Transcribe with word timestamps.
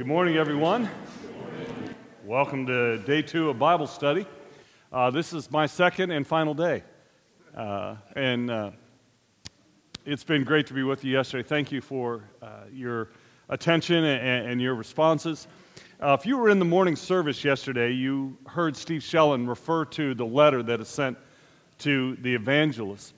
Good 0.00 0.06
morning, 0.06 0.38
everyone. 0.38 0.88
Welcome 2.24 2.64
to 2.64 2.96
day 3.00 3.20
two 3.20 3.50
of 3.50 3.58
Bible 3.58 3.86
study. 3.86 4.24
Uh, 4.90 5.10
this 5.10 5.34
is 5.34 5.50
my 5.50 5.66
second 5.66 6.10
and 6.10 6.26
final 6.26 6.54
day. 6.54 6.84
Uh, 7.54 7.96
and 8.16 8.50
uh, 8.50 8.70
it's 10.06 10.24
been 10.24 10.42
great 10.42 10.66
to 10.68 10.72
be 10.72 10.84
with 10.84 11.04
you 11.04 11.12
yesterday. 11.12 11.46
Thank 11.46 11.70
you 11.70 11.82
for 11.82 12.24
uh, 12.40 12.60
your 12.72 13.10
attention 13.50 14.02
and, 14.04 14.48
and 14.48 14.58
your 14.58 14.74
responses. 14.74 15.46
Uh, 16.02 16.16
if 16.18 16.24
you 16.24 16.38
were 16.38 16.48
in 16.48 16.58
the 16.58 16.64
morning 16.64 16.96
service 16.96 17.44
yesterday, 17.44 17.92
you 17.92 18.38
heard 18.46 18.74
Steve 18.78 19.02
Shellen 19.02 19.46
refer 19.46 19.84
to 19.84 20.14
the 20.14 20.24
letter 20.24 20.62
that 20.62 20.80
is 20.80 20.88
sent 20.88 21.18
to 21.80 22.16
the 22.22 22.34
evangelist. 22.34 23.12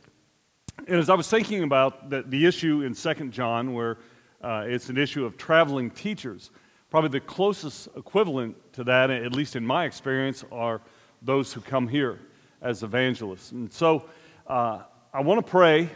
And 0.88 0.98
as 0.98 1.10
I 1.10 1.14
was 1.14 1.28
thinking 1.28 1.62
about 1.62 2.10
the, 2.10 2.22
the 2.22 2.44
issue 2.44 2.82
in 2.82 2.92
Second 2.92 3.30
John, 3.30 3.72
where 3.72 3.98
uh, 4.42 4.64
it's 4.66 4.88
an 4.88 4.98
issue 4.98 5.24
of 5.24 5.36
traveling 5.36 5.88
teachers, 5.88 6.50
probably 6.92 7.08
the 7.08 7.20
closest 7.20 7.88
equivalent 7.96 8.54
to 8.74 8.84
that, 8.84 9.08
at 9.08 9.32
least 9.32 9.56
in 9.56 9.64
my 9.64 9.86
experience, 9.86 10.44
are 10.52 10.78
those 11.22 11.50
who 11.50 11.62
come 11.62 11.88
here 11.88 12.20
as 12.60 12.82
evangelists. 12.82 13.50
And 13.52 13.72
so 13.72 14.10
uh, 14.46 14.80
I 15.10 15.22
want 15.22 15.42
to 15.42 15.50
pray, 15.50 15.88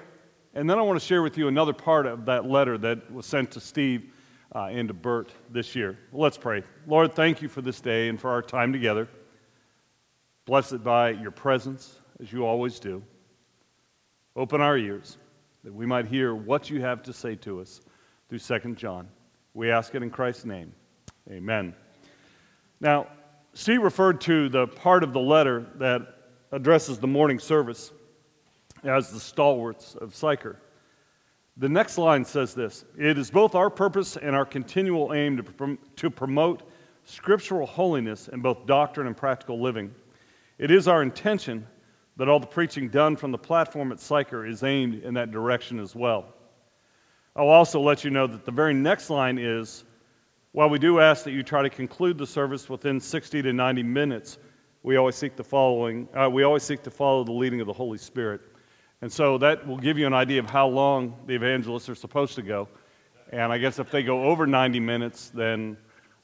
and 0.55 0.71
then 0.71 0.79
I 0.79 0.83
want 0.83 0.99
to 0.99 1.07
share 1.07 1.23
with 1.23 1.37
you 1.37 1.49
another 1.49 1.75
part 1.75 2.07
of 2.07 2.25
that 2.25 2.47
letter 2.47 2.79
that 2.79 3.13
was 3.13 3.27
sent 3.27 3.51
to 3.51 3.61
Steve 3.61 4.11
uh, 4.55 4.69
and 4.71 4.89
to 4.89 4.95
Bert 4.95 5.31
this 5.51 5.77
year. 5.77 5.99
Let's 6.15 6.39
pray. 6.39 6.63
Lord, 6.87 7.13
thank 7.13 7.43
you 7.43 7.51
for 7.51 7.61
this 7.61 7.83
day 7.83 8.09
and 8.09 8.19
for 8.19 8.31
our 8.31 8.41
time 8.41 8.73
together. 8.73 9.07
Bless 10.47 10.73
it 10.73 10.83
by 10.83 11.11
your 11.11 11.31
presence, 11.31 11.95
as 12.23 12.33
you 12.33 12.47
always 12.47 12.81
do. 12.81 13.03
Open 14.35 14.63
our 14.63 14.79
ears 14.79 15.19
that 15.63 15.75
we 15.75 15.85
might 15.85 16.07
hear 16.07 16.35
what 16.35 16.71
you 16.71 16.81
have 16.81 17.03
to 17.03 17.13
say 17.13 17.35
to 17.35 17.61
us 17.61 17.83
through 18.31 18.39
2 18.39 18.77
John. 18.77 19.09
We 19.53 19.71
ask 19.71 19.95
it 19.95 20.03
in 20.03 20.09
Christ's 20.09 20.47
name. 20.47 20.73
Amen. 21.31 21.75
Now, 22.81 23.09
Steve 23.55 23.83
referred 23.83 24.21
to 24.23 24.49
the 24.49 24.67
part 24.67 25.03
of 25.03 25.13
the 25.13 25.21
letter 25.21 25.67
that 25.77 26.03
addresses 26.53 26.99
the 26.99 27.07
morning 27.07 27.39
service 27.39 27.93
as 28.85 29.11
the 29.11 29.19
stalwarts 29.19 29.97
of 29.97 30.15
Sychar. 30.15 30.61
The 31.57 31.69
next 31.69 31.97
line 31.99 32.25
says 32.25 32.55
this 32.55 32.85
It 32.99 33.19
is 33.19 33.31
both 33.31 33.55
our 33.55 33.71
purpose 33.71 34.17
and 34.17 34.37
our 34.37 34.45
continual 34.45 35.15
aim 35.15 35.39
to, 35.39 35.43
prom- 35.43 35.79
to 35.97 36.11
promote 36.11 36.63
scriptural 37.05 37.67
holiness 37.67 38.29
in 38.29 38.41
both 38.41 38.67
doctrine 38.67 39.07
and 39.07 39.17
practical 39.17 39.61
living. 39.61 39.95
It 40.59 40.71
is 40.71 40.87
our 40.87 41.03
intention 41.03 41.67
that 42.17 42.29
all 42.29 42.41
the 42.41 42.47
preaching 42.47 42.89
done 42.89 43.17
from 43.17 43.31
the 43.31 43.39
platform 43.39 43.93
at 43.93 44.01
Sychar 44.01 44.47
is 44.47 44.63
aimed 44.63 45.03
in 45.03 45.15
that 45.15 45.31
direction 45.31 45.79
as 45.79 45.95
well. 45.95 46.27
I'll 47.35 47.49
also 47.49 47.81
let 47.81 48.05
you 48.05 48.11
know 48.11 48.27
that 48.27 48.45
the 48.45 48.53
very 48.53 48.73
next 48.75 49.11
line 49.11 49.39
is 49.39 49.85
while 50.57 50.71
we 50.71 50.79
do 50.79 51.01
ask 51.01 51.23
that 51.25 51.33
you 51.33 51.43
try 51.43 51.61
to 51.61 51.69
conclude 51.69 52.17
the 52.17 52.27
service 52.27 52.71
within 52.71 52.99
60 52.99 53.43
to 53.43 53.53
90 53.53 53.83
minutes, 53.83 54.39
we 54.83 54.97
always 54.97 55.15
seek 55.15 55.37
the 55.37 55.45
following, 55.45 56.09
uh, 56.15 56.31
we 56.31 56.45
always 56.45 56.63
seek 56.63 56.83
to 56.85 56.91
follow 56.91 57.25
the 57.25 57.33
leading 57.33 57.61
of 57.61 57.67
the 57.67 57.75
Holy 57.75 57.99
Spirit. 57.99 58.41
And 59.03 59.13
so 59.13 59.37
that 59.37 59.67
will 59.67 59.77
give 59.77 59.99
you 59.99 60.07
an 60.07 60.15
idea 60.15 60.41
of 60.41 60.49
how 60.49 60.67
long 60.67 61.15
the 61.27 61.35
evangelists 61.35 61.91
are 61.91 61.95
supposed 61.95 62.37
to 62.37 62.43
go. 62.43 62.69
And 63.33 63.53
I 63.53 63.59
guess 63.59 63.79
if 63.79 63.91
they 63.91 64.03
go 64.03 64.23
over 64.23 64.47
90 64.47 64.81
minutes, 64.81 65.29
then 65.29 65.77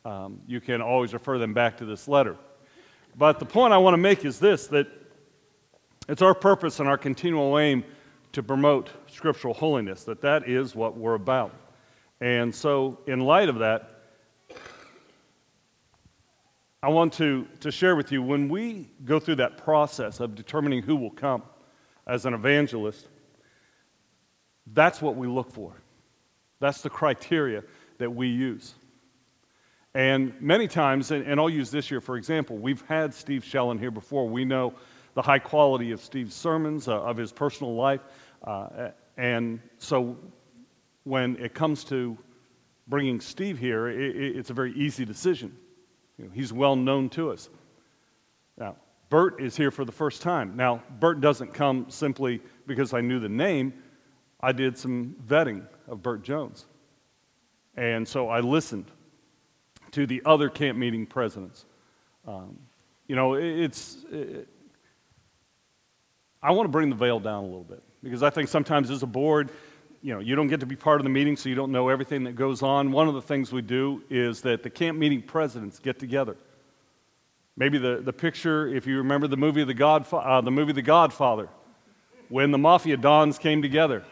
um, 0.06 0.40
you 0.46 0.62
can 0.62 0.80
always 0.80 1.12
refer 1.12 1.36
them 1.36 1.52
back 1.52 1.76
to 1.76 1.84
this 1.84 2.08
letter. 2.08 2.38
But 3.18 3.38
the 3.38 3.44
point 3.44 3.74
I 3.74 3.76
want 3.76 3.92
to 3.92 3.98
make 3.98 4.24
is 4.24 4.38
this 4.38 4.66
that 4.68 4.86
it's 6.08 6.22
our 6.22 6.34
purpose 6.34 6.80
and 6.80 6.88
our 6.88 6.96
continual 6.96 7.58
aim 7.58 7.84
to 8.32 8.42
promote 8.42 8.88
scriptural 9.08 9.52
holiness, 9.52 10.04
that 10.04 10.22
that 10.22 10.48
is 10.48 10.74
what 10.74 10.96
we're 10.96 11.16
about. 11.16 11.54
And 12.22 12.54
so, 12.54 12.98
in 13.06 13.20
light 13.20 13.50
of 13.50 13.58
that, 13.58 13.91
I 16.84 16.88
want 16.88 17.12
to, 17.14 17.46
to 17.60 17.70
share 17.70 17.94
with 17.94 18.10
you 18.10 18.24
when 18.24 18.48
we 18.48 18.90
go 19.04 19.20
through 19.20 19.36
that 19.36 19.56
process 19.56 20.18
of 20.18 20.34
determining 20.34 20.82
who 20.82 20.96
will 20.96 21.12
come 21.12 21.44
as 22.08 22.26
an 22.26 22.34
evangelist, 22.34 23.06
that's 24.66 25.00
what 25.00 25.14
we 25.14 25.28
look 25.28 25.52
for. 25.52 25.80
That's 26.58 26.82
the 26.82 26.90
criteria 26.90 27.62
that 27.98 28.10
we 28.10 28.26
use. 28.26 28.74
And 29.94 30.34
many 30.40 30.66
times, 30.66 31.12
and, 31.12 31.24
and 31.24 31.38
I'll 31.38 31.48
use 31.48 31.70
this 31.70 31.88
year 31.88 32.00
for 32.00 32.16
example, 32.16 32.56
we've 32.56 32.82
had 32.86 33.14
Steve 33.14 33.44
Shellen 33.44 33.78
here 33.78 33.92
before. 33.92 34.28
We 34.28 34.44
know 34.44 34.74
the 35.14 35.22
high 35.22 35.38
quality 35.38 35.92
of 35.92 36.00
Steve's 36.00 36.34
sermons, 36.34 36.88
uh, 36.88 37.00
of 37.00 37.16
his 37.16 37.30
personal 37.30 37.76
life. 37.76 38.00
Uh, 38.42 38.88
and 39.16 39.60
so 39.78 40.16
when 41.04 41.36
it 41.36 41.54
comes 41.54 41.84
to 41.84 42.18
bringing 42.88 43.20
Steve 43.20 43.56
here, 43.56 43.86
it, 43.86 44.16
it's 44.16 44.50
a 44.50 44.54
very 44.54 44.72
easy 44.72 45.04
decision. 45.04 45.56
You 46.18 46.26
know, 46.26 46.30
he's 46.32 46.52
well 46.52 46.76
known 46.76 47.08
to 47.10 47.30
us. 47.30 47.48
Now, 48.56 48.76
Bert 49.08 49.40
is 49.40 49.56
here 49.56 49.70
for 49.70 49.84
the 49.84 49.92
first 49.92 50.22
time. 50.22 50.56
Now, 50.56 50.82
Bert 51.00 51.20
doesn't 51.20 51.52
come 51.52 51.86
simply 51.88 52.40
because 52.66 52.94
I 52.94 53.00
knew 53.00 53.18
the 53.18 53.28
name. 53.28 53.74
I 54.40 54.52
did 54.52 54.76
some 54.78 55.16
vetting 55.26 55.66
of 55.88 56.02
Bert 56.02 56.22
Jones. 56.22 56.66
And 57.76 58.06
so 58.06 58.28
I 58.28 58.40
listened 58.40 58.90
to 59.92 60.06
the 60.06 60.22
other 60.24 60.48
camp 60.48 60.78
meeting 60.78 61.06
presidents. 61.06 61.64
Um, 62.26 62.58
you 63.06 63.16
know, 63.16 63.34
it, 63.34 63.44
it's, 63.44 64.04
it, 64.10 64.48
I 66.42 66.52
want 66.52 66.64
to 66.64 66.70
bring 66.70 66.90
the 66.90 66.96
veil 66.96 67.20
down 67.20 67.44
a 67.44 67.46
little 67.46 67.64
bit 67.64 67.82
because 68.02 68.22
I 68.22 68.30
think 68.30 68.48
sometimes 68.48 68.90
as 68.90 69.02
a 69.02 69.06
board, 69.06 69.50
you 70.02 70.12
know, 70.12 70.20
you 70.20 70.34
don't 70.34 70.48
get 70.48 70.60
to 70.60 70.66
be 70.66 70.74
part 70.74 71.00
of 71.00 71.04
the 71.04 71.10
meeting, 71.10 71.36
so 71.36 71.48
you 71.48 71.54
don't 71.54 71.70
know 71.70 71.88
everything 71.88 72.24
that 72.24 72.34
goes 72.34 72.60
on. 72.62 72.90
One 72.90 73.06
of 73.06 73.14
the 73.14 73.22
things 73.22 73.52
we 73.52 73.62
do 73.62 74.02
is 74.10 74.40
that 74.42 74.64
the 74.64 74.70
camp 74.70 74.98
meeting 74.98 75.22
presidents 75.22 75.78
get 75.78 76.00
together. 76.00 76.36
Maybe 77.56 77.78
the, 77.78 78.00
the 78.02 78.12
picture, 78.12 78.66
if 78.66 78.86
you 78.86 78.98
remember 78.98 79.28
the 79.28 79.36
movie 79.36 79.62
the, 79.62 79.86
uh, 79.86 80.40
the 80.40 80.50
movie 80.50 80.72
The 80.72 80.82
Godfather, 80.82 81.48
when 82.28 82.50
the 82.50 82.58
mafia 82.58 82.96
dons 82.96 83.38
came 83.38 83.62
together. 83.62 84.04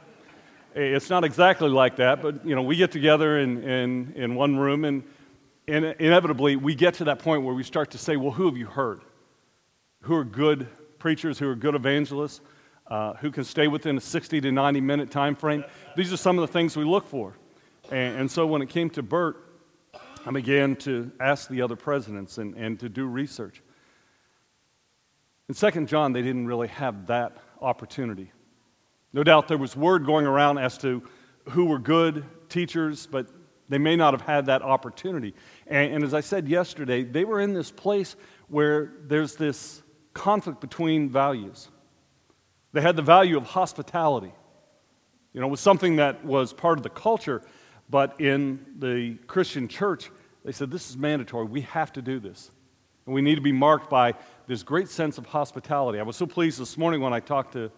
It's 0.74 1.10
not 1.10 1.24
exactly 1.24 1.68
like 1.68 1.96
that, 1.96 2.22
but 2.22 2.46
you 2.46 2.54
know, 2.54 2.62
we 2.62 2.76
get 2.76 2.92
together 2.92 3.38
in, 3.38 3.64
in, 3.64 4.12
in 4.14 4.34
one 4.36 4.56
room, 4.56 4.84
and, 4.84 5.02
and 5.66 5.84
inevitably 5.98 6.54
we 6.54 6.76
get 6.76 6.94
to 6.94 7.04
that 7.04 7.18
point 7.18 7.42
where 7.42 7.54
we 7.54 7.64
start 7.64 7.90
to 7.92 7.98
say, 7.98 8.16
well, 8.16 8.30
who 8.30 8.46
have 8.46 8.56
you 8.56 8.66
heard? 8.66 9.00
Who 10.02 10.14
are 10.14 10.24
good 10.24 10.68
preachers, 10.98 11.38
who 11.40 11.48
are 11.48 11.56
good 11.56 11.74
evangelists? 11.74 12.40
Uh, 12.90 13.14
who 13.14 13.30
can 13.30 13.44
stay 13.44 13.68
within 13.68 13.96
a 13.96 14.00
60 14.00 14.40
to 14.40 14.52
90 14.52 14.80
minute 14.80 15.10
time 15.10 15.36
frame. 15.36 15.64
These 15.96 16.12
are 16.12 16.16
some 16.16 16.38
of 16.38 16.46
the 16.46 16.52
things 16.52 16.76
we 16.76 16.84
look 16.84 17.06
for. 17.06 17.36
And, 17.90 18.20
and 18.20 18.30
so 18.30 18.46
when 18.46 18.62
it 18.62 18.68
came 18.68 18.90
to 18.90 19.02
Bert, 19.02 19.36
I 20.26 20.30
began 20.32 20.76
to 20.76 21.10
ask 21.20 21.48
the 21.48 21.62
other 21.62 21.76
presidents 21.76 22.38
and, 22.38 22.54
and 22.56 22.78
to 22.80 22.88
do 22.88 23.06
research. 23.06 23.62
In 25.48 25.54
2nd 25.54 25.86
John, 25.86 26.12
they 26.12 26.22
didn't 26.22 26.46
really 26.46 26.68
have 26.68 27.06
that 27.06 27.36
opportunity. 27.60 28.32
No 29.12 29.24
doubt 29.24 29.48
there 29.48 29.58
was 29.58 29.74
word 29.74 30.06
going 30.06 30.26
around 30.26 30.58
as 30.58 30.78
to 30.78 31.02
who 31.48 31.64
were 31.64 31.78
good 31.78 32.24
teachers, 32.48 33.06
but 33.06 33.28
they 33.68 33.78
may 33.78 33.96
not 33.96 34.14
have 34.14 34.20
had 34.20 34.46
that 34.46 34.62
opportunity. 34.62 35.34
And, 35.66 35.94
and, 35.94 36.04
as 36.04 36.12
I 36.12 36.20
said 36.20 36.48
yesterday, 36.48 37.02
they 37.02 37.24
were 37.24 37.40
in 37.40 37.52
this 37.54 37.70
place 37.70 38.14
where 38.48 38.92
there's 39.06 39.36
this 39.36 39.82
conflict 40.12 40.60
between 40.60 41.08
values. 41.08 41.68
They 42.72 42.80
had 42.80 42.96
the 42.96 43.02
value 43.02 43.36
of 43.36 43.44
hospitality. 43.44 44.32
You 45.32 45.40
know, 45.40 45.46
it 45.46 45.50
was 45.50 45.60
something 45.60 45.96
that 45.96 46.24
was 46.24 46.52
part 46.52 46.78
of 46.78 46.82
the 46.82 46.90
culture, 46.90 47.42
but 47.88 48.20
in 48.20 48.64
the 48.78 49.16
Christian 49.26 49.68
church, 49.68 50.10
they 50.44 50.52
said, 50.52 50.70
This 50.70 50.90
is 50.90 50.96
mandatory. 50.96 51.46
We 51.46 51.62
have 51.62 51.92
to 51.94 52.02
do 52.02 52.18
this. 52.18 52.50
And 53.06 53.14
we 53.14 53.22
need 53.22 53.36
to 53.36 53.40
be 53.40 53.52
marked 53.52 53.90
by 53.90 54.14
this 54.46 54.62
great 54.62 54.88
sense 54.88 55.18
of 55.18 55.26
hospitality. 55.26 55.98
I 55.98 56.02
was 56.02 56.16
so 56.16 56.26
pleased 56.26 56.60
this 56.60 56.76
morning 56.76 57.00
when 57.00 57.12
I 57.12 57.20
talked 57.20 57.52
to 57.52 57.70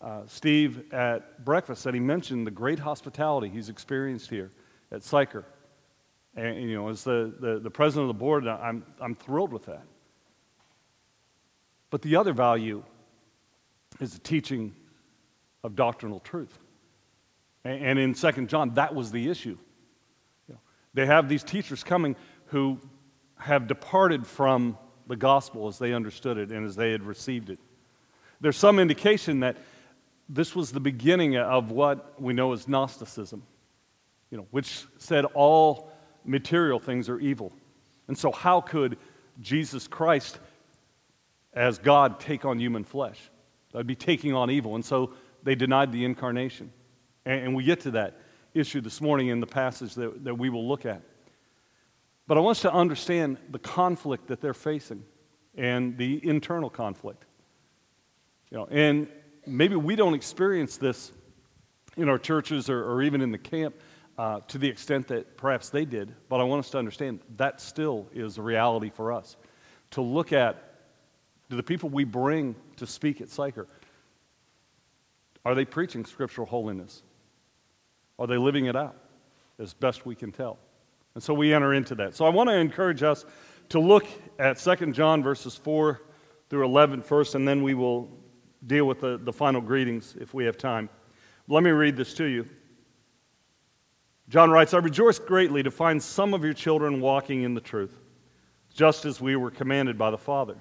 uh, 0.00 0.22
Steve 0.26 0.92
at 0.92 1.44
breakfast 1.44 1.84
that 1.84 1.94
he 1.94 2.00
mentioned 2.00 2.46
the 2.46 2.50
great 2.50 2.78
hospitality 2.78 3.48
he's 3.48 3.68
experienced 3.68 4.30
here 4.30 4.50
at 4.92 5.02
Sychar. 5.02 5.44
And, 6.36 6.62
you 6.62 6.74
know, 6.74 6.88
as 6.88 7.02
the, 7.02 7.32
the, 7.40 7.58
the 7.58 7.70
president 7.70 8.10
of 8.10 8.16
the 8.16 8.18
board, 8.18 8.46
I'm, 8.46 8.84
I'm 9.00 9.14
thrilled 9.14 9.52
with 9.52 9.64
that. 9.66 9.84
But 11.90 12.02
the 12.02 12.16
other 12.16 12.32
value 12.32 12.84
is 14.00 14.12
the 14.12 14.20
teaching 14.20 14.74
of 15.64 15.76
doctrinal 15.76 16.20
truth. 16.20 16.58
And 17.64 17.98
in 17.98 18.14
Second 18.14 18.48
John, 18.48 18.74
that 18.74 18.94
was 18.94 19.10
the 19.10 19.28
issue. 19.28 19.56
They 20.96 21.04
have 21.04 21.28
these 21.28 21.44
teachers 21.44 21.84
coming 21.84 22.16
who 22.46 22.80
have 23.38 23.66
departed 23.66 24.26
from 24.26 24.78
the 25.06 25.14
gospel 25.14 25.68
as 25.68 25.78
they 25.78 25.92
understood 25.92 26.38
it 26.38 26.50
and 26.50 26.66
as 26.66 26.74
they 26.74 26.90
had 26.90 27.02
received 27.02 27.50
it. 27.50 27.58
There's 28.40 28.56
some 28.56 28.78
indication 28.78 29.40
that 29.40 29.58
this 30.28 30.56
was 30.56 30.72
the 30.72 30.80
beginning 30.80 31.36
of 31.36 31.70
what 31.70 32.20
we 32.20 32.32
know 32.32 32.52
as 32.54 32.66
Gnosticism, 32.66 33.42
you 34.30 34.38
know, 34.38 34.46
which 34.50 34.84
said 34.96 35.26
all 35.34 35.92
material 36.24 36.80
things 36.80 37.10
are 37.10 37.20
evil. 37.20 37.52
And 38.08 38.16
so, 38.16 38.32
how 38.32 38.62
could 38.62 38.96
Jesus 39.40 39.86
Christ, 39.86 40.38
as 41.52 41.78
God, 41.78 42.20
take 42.20 42.46
on 42.46 42.58
human 42.58 42.84
flesh? 42.84 43.18
Would 43.76 43.86
be 43.86 43.94
taking 43.94 44.34
on 44.34 44.50
evil. 44.50 44.74
And 44.74 44.84
so 44.84 45.12
they 45.42 45.54
denied 45.54 45.92
the 45.92 46.04
incarnation. 46.04 46.72
And, 47.24 47.40
and 47.46 47.54
we 47.54 47.64
get 47.64 47.80
to 47.80 47.90
that 47.92 48.20
issue 48.54 48.80
this 48.80 49.00
morning 49.00 49.28
in 49.28 49.40
the 49.40 49.46
passage 49.46 49.94
that, 49.94 50.24
that 50.24 50.34
we 50.34 50.48
will 50.48 50.66
look 50.66 50.86
at. 50.86 51.02
But 52.26 52.36
I 52.36 52.40
want 52.40 52.56
us 52.56 52.62
to 52.62 52.72
understand 52.72 53.38
the 53.50 53.58
conflict 53.58 54.28
that 54.28 54.40
they're 54.40 54.54
facing 54.54 55.04
and 55.56 55.96
the 55.96 56.26
internal 56.26 56.70
conflict. 56.70 57.24
You 58.50 58.58
know, 58.58 58.68
and 58.70 59.08
maybe 59.46 59.76
we 59.76 59.96
don't 59.96 60.14
experience 60.14 60.76
this 60.76 61.12
in 61.96 62.08
our 62.08 62.18
churches 62.18 62.68
or, 62.68 62.84
or 62.84 63.02
even 63.02 63.20
in 63.20 63.30
the 63.30 63.38
camp 63.38 63.74
uh, 64.18 64.40
to 64.48 64.58
the 64.58 64.68
extent 64.68 65.08
that 65.08 65.36
perhaps 65.36 65.68
they 65.68 65.84
did, 65.84 66.14
but 66.28 66.40
I 66.40 66.44
want 66.44 66.60
us 66.60 66.70
to 66.70 66.78
understand 66.78 67.20
that 67.36 67.60
still 67.60 68.08
is 68.14 68.38
a 68.38 68.42
reality 68.42 68.90
for 68.90 69.12
us. 69.12 69.36
To 69.92 70.00
look 70.00 70.32
at 70.32 70.65
do 71.48 71.56
the 71.56 71.62
people 71.62 71.88
we 71.88 72.04
bring 72.04 72.56
to 72.76 72.86
speak 72.86 73.20
at 73.20 73.28
Sychar, 73.28 73.66
are 75.44 75.54
they 75.54 75.64
preaching 75.64 76.04
scriptural 76.04 76.46
holiness? 76.46 77.02
Are 78.18 78.26
they 78.26 78.36
living 78.36 78.66
it 78.66 78.76
out 78.76 78.96
as 79.58 79.74
best 79.74 80.04
we 80.04 80.14
can 80.14 80.32
tell? 80.32 80.58
And 81.14 81.22
so 81.22 81.32
we 81.32 81.54
enter 81.54 81.72
into 81.72 81.94
that. 81.96 82.14
So 82.14 82.24
I 82.24 82.28
want 82.28 82.48
to 82.50 82.56
encourage 82.56 83.02
us 83.02 83.24
to 83.68 83.78
look 83.78 84.06
at 84.38 84.58
2 84.58 84.92
John 84.92 85.22
verses 85.22 85.56
4 85.56 86.02
through 86.48 86.64
11 86.64 87.02
first, 87.02 87.34
and 87.34 87.46
then 87.46 87.62
we 87.62 87.74
will 87.74 88.10
deal 88.66 88.86
with 88.86 89.00
the, 89.00 89.18
the 89.18 89.32
final 89.32 89.60
greetings 89.60 90.16
if 90.20 90.34
we 90.34 90.44
have 90.44 90.56
time. 90.58 90.88
Let 91.48 91.62
me 91.62 91.70
read 91.70 91.96
this 91.96 92.14
to 92.14 92.24
you. 92.24 92.46
John 94.28 94.50
writes, 94.50 94.74
I 94.74 94.78
rejoice 94.78 95.20
greatly 95.20 95.62
to 95.62 95.70
find 95.70 96.02
some 96.02 96.34
of 96.34 96.42
your 96.42 96.52
children 96.52 97.00
walking 97.00 97.42
in 97.42 97.54
the 97.54 97.60
truth, 97.60 97.96
just 98.74 99.04
as 99.04 99.20
we 99.20 99.36
were 99.36 99.52
commanded 99.52 99.96
by 99.96 100.10
the 100.10 100.18
Father. 100.18 100.56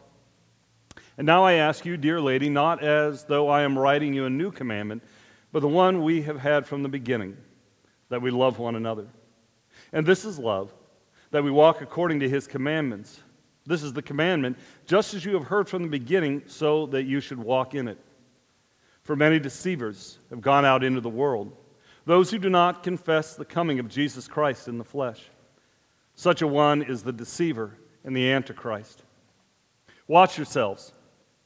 And 1.18 1.26
now 1.26 1.46
I 1.46 1.54
ask 1.54 1.86
you, 1.86 1.96
dear 1.98 2.20
lady, 2.20 2.50
not 2.50 2.84
as 2.84 3.24
though 3.24 3.48
I 3.48 3.62
am 3.62 3.80
writing 3.80 4.14
you 4.14 4.26
a 4.26 4.30
new 4.30 4.52
commandment, 4.52 5.04
but 5.52 5.62
the 5.62 5.68
one 5.68 6.04
we 6.04 6.22
have 6.24 6.40
had 6.40 6.66
from 6.66 6.84
the 6.84 6.90
beginning, 6.90 7.38
that 8.10 8.22
we 8.22 8.32
love 8.32 8.60
one 8.60 8.76
another. 8.76 9.08
And 9.94 10.06
this 10.06 10.26
is 10.26 10.38
love, 10.38 10.74
that 11.32 11.44
we 11.44 11.52
walk 11.52 11.82
according 11.82 12.20
to 12.20 12.30
his 12.30 12.48
commandments. 12.48 13.22
This 13.66 13.82
is 13.82 13.94
the 13.94 14.02
commandment, 14.02 14.58
just 14.86 15.14
as 15.14 15.24
you 15.24 15.34
have 15.34 15.46
heard 15.46 15.70
from 15.70 15.84
the 15.84 15.90
beginning, 15.90 16.44
so 16.48 16.86
that 16.88 17.04
you 17.04 17.22
should 17.22 17.40
walk 17.40 17.74
in 17.74 17.88
it. 17.88 17.98
For 19.04 19.16
many 19.16 19.40
deceivers 19.40 20.20
have 20.30 20.42
gone 20.42 20.66
out 20.66 20.84
into 20.84 21.00
the 21.00 21.10
world, 21.10 21.56
those 22.06 22.30
who 22.30 22.38
do 22.38 22.50
not 22.50 22.84
confess 22.84 23.36
the 23.36 23.46
coming 23.46 23.80
of 23.80 23.88
Jesus 23.88 24.28
Christ 24.28 24.68
in 24.68 24.78
the 24.78 24.84
flesh. 24.84 25.24
Such 26.16 26.42
a 26.42 26.48
one 26.48 26.84
is 26.84 27.04
the 27.04 27.14
deceiver 27.14 27.78
and 28.04 28.16
the 28.16 28.32
antichrist. 28.32 29.04
Watch 30.08 30.38
yourselves 30.38 30.94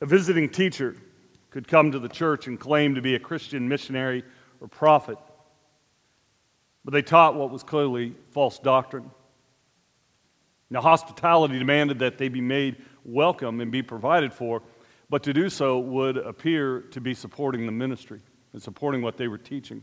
A 0.00 0.06
visiting 0.06 0.48
teacher 0.48 0.96
could 1.50 1.68
come 1.68 1.92
to 1.92 1.98
the 1.98 2.08
church 2.08 2.46
and 2.46 2.58
claim 2.58 2.94
to 2.94 3.02
be 3.02 3.14
a 3.14 3.18
Christian 3.18 3.68
missionary 3.68 4.24
or 4.60 4.68
prophet, 4.68 5.18
but 6.84 6.92
they 6.92 7.02
taught 7.02 7.34
what 7.34 7.50
was 7.50 7.62
clearly 7.62 8.14
false 8.30 8.58
doctrine. 8.58 9.10
Now, 10.70 10.80
hospitality 10.80 11.58
demanded 11.58 11.98
that 11.98 12.16
they 12.16 12.28
be 12.28 12.40
made 12.40 12.76
welcome 13.04 13.60
and 13.60 13.70
be 13.70 13.82
provided 13.82 14.32
for, 14.32 14.62
but 15.10 15.22
to 15.24 15.32
do 15.32 15.50
so 15.50 15.80
would 15.80 16.16
appear 16.16 16.80
to 16.92 17.00
be 17.00 17.12
supporting 17.12 17.66
the 17.66 17.72
ministry 17.72 18.20
and 18.52 18.62
supporting 18.62 19.02
what 19.02 19.16
they 19.16 19.28
were 19.28 19.38
teaching. 19.38 19.82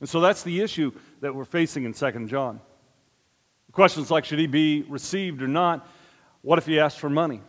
And 0.00 0.08
so 0.08 0.20
that's 0.20 0.42
the 0.42 0.60
issue 0.60 0.92
that 1.20 1.34
we're 1.34 1.44
facing 1.44 1.84
in 1.84 1.94
2 1.94 2.26
John. 2.26 2.60
Questions 3.72 4.10
like 4.10 4.24
should 4.24 4.38
he 4.38 4.46
be 4.46 4.82
received 4.82 5.42
or 5.42 5.48
not? 5.48 5.88
What 6.42 6.58
if 6.58 6.66
he 6.66 6.78
asks 6.78 7.00
for 7.00 7.10
money? 7.10 7.40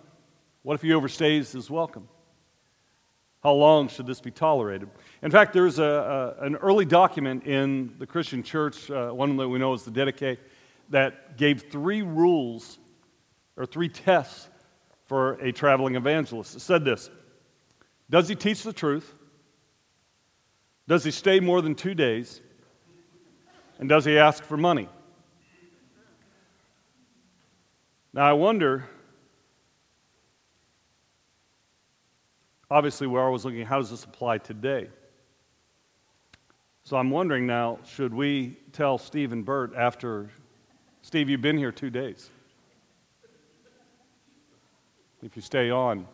What 0.66 0.74
if 0.74 0.82
he 0.82 0.90
overstays 0.90 1.52
his 1.52 1.70
welcome? 1.70 2.08
How 3.44 3.54
long 3.54 3.88
should 3.88 4.08
this 4.08 4.20
be 4.20 4.32
tolerated? 4.32 4.90
In 5.22 5.30
fact, 5.30 5.54
there's 5.54 5.78
a, 5.78 6.36
a, 6.40 6.44
an 6.44 6.56
early 6.56 6.86
document 6.86 7.44
in 7.44 7.94
the 8.00 8.08
Christian 8.08 8.42
church, 8.42 8.90
uh, 8.90 9.12
one 9.12 9.38
that 9.38 9.48
we 9.48 9.60
know 9.60 9.74
is 9.74 9.84
the 9.84 9.92
Didache, 9.92 10.40
that 10.90 11.38
gave 11.38 11.70
three 11.70 12.02
rules 12.02 12.80
or 13.56 13.68
three 13.68 13.88
tests 13.90 14.50
for 15.06 15.34
a 15.34 15.52
traveling 15.52 15.94
evangelist. 15.98 16.56
It 16.56 16.62
said 16.62 16.84
this 16.84 17.12
Does 18.10 18.28
he 18.28 18.34
teach 18.34 18.64
the 18.64 18.74
truth? 18.74 19.14
Does 20.88 21.04
he 21.04 21.12
stay 21.12 21.40
more 21.40 21.62
than 21.62 21.76
two 21.76 21.94
days? 21.94 22.42
And 23.78 23.88
does 23.88 24.04
he 24.04 24.18
ask 24.18 24.44
for 24.44 24.58
money? 24.58 24.90
Now, 28.14 28.24
I 28.24 28.34
wonder 28.34 28.90
obviously, 32.70 33.08
we're 33.08 33.24
always 33.24 33.46
looking 33.46 33.66
how 33.66 33.80
does 33.80 33.92
this 33.92 34.04
apply 34.04 34.40
today? 34.40 34.90
So 36.84 36.98
I'm 36.98 37.10
wondering 37.10 37.48
now, 37.48 37.80
should 37.86 38.14
we 38.14 38.58
tell 38.72 38.98
Steve 38.98 39.32
and 39.32 39.44
Bert 39.44 39.74
after, 39.76 40.30
Steve, 41.02 41.30
you've 41.30 41.42
been 41.42 41.58
here 41.58 41.72
two 41.72 41.90
days. 41.90 42.30
If 45.24 45.36
you 45.36 45.42
stay 45.42 45.72
on, 45.72 46.06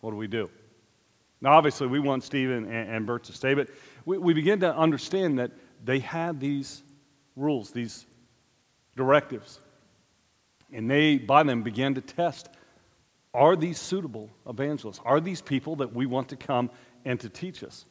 what 0.00 0.10
do 0.10 0.16
we 0.16 0.26
do? 0.26 0.50
Now, 1.40 1.52
obviously, 1.52 1.86
we 1.86 2.00
want 2.00 2.24
Steve 2.24 2.50
and, 2.50 2.66
and 2.66 3.06
Bert 3.06 3.22
to 3.24 3.32
stay, 3.32 3.54
but 3.54 3.68
we, 4.04 4.18
we 4.18 4.34
begin 4.34 4.58
to 4.60 4.76
understand 4.76 5.38
that 5.38 5.52
they 5.84 6.00
had 6.00 6.40
these 6.40 6.82
rules, 7.36 7.70
these 7.70 8.06
directives, 8.96 9.60
and 10.72 10.90
they, 10.90 11.18
by 11.18 11.44
them, 11.44 11.62
began 11.62 11.94
to 11.94 12.00
test 12.00 12.48
are 13.36 13.54
these 13.54 13.78
suitable 13.78 14.30
evangelists? 14.48 15.00
Are 15.04 15.20
these 15.20 15.42
people 15.42 15.76
that 15.76 15.94
we 15.94 16.06
want 16.06 16.30
to 16.30 16.36
come 16.36 16.70
and 17.04 17.20
to 17.20 17.28
teach 17.28 17.62
us? 17.62 17.84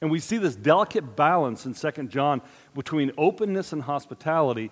And 0.00 0.10
we 0.10 0.18
see 0.18 0.38
this 0.38 0.56
delicate 0.56 1.16
balance 1.16 1.66
in 1.66 1.74
2 1.74 2.08
John 2.08 2.42
between 2.74 3.12
openness 3.16 3.72
and 3.72 3.82
hospitality 3.82 4.70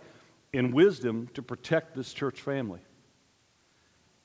and 0.53 0.73
wisdom 0.73 1.29
to 1.35 1.43
protect 1.43 1.95
this 1.95 2.13
church 2.13 2.41
family. 2.41 2.81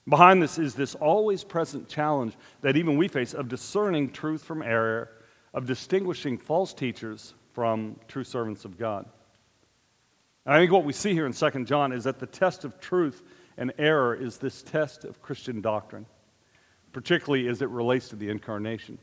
Behind 0.08 0.42
this 0.42 0.58
is 0.58 0.74
this 0.74 0.96
always 0.96 1.44
present 1.44 1.88
challenge 1.88 2.34
that 2.62 2.78
even 2.78 2.98
we 2.98 3.08
face 3.08 3.34
of 3.34 3.48
discerning 3.48 4.10
truth 4.10 4.44
from 4.44 4.62
error, 4.62 5.12
of 5.54 5.66
distinguishing 5.66 6.38
false 6.38 6.74
teachers 6.74 7.34
from 7.54 8.00
true 8.08 8.24
servants 8.24 8.66
of 8.66 8.78
God. 8.78 9.06
And 10.46 10.56
I 10.56 10.60
think 10.60 10.72
what 10.72 10.86
we 10.86 10.94
see 10.94 11.14
here 11.14 11.26
in 11.26 11.34
2 11.34 11.66
John 11.66 11.92
is 11.92 12.06
that 12.06 12.20
the 12.20 12.26
test 12.26 12.66
of 12.66 12.80
truth 12.80 13.22
and 13.60 13.74
error 13.78 14.16
is 14.16 14.38
this 14.38 14.64
test 14.64 15.04
of 15.04 15.22
Christian 15.22 15.60
doctrine, 15.60 16.06
particularly 16.94 17.50
as 17.50 17.62
it 17.62 17.68
relates 17.68 18.08
to 18.08 18.16
the 18.16 18.30
incarnation. 18.30 18.98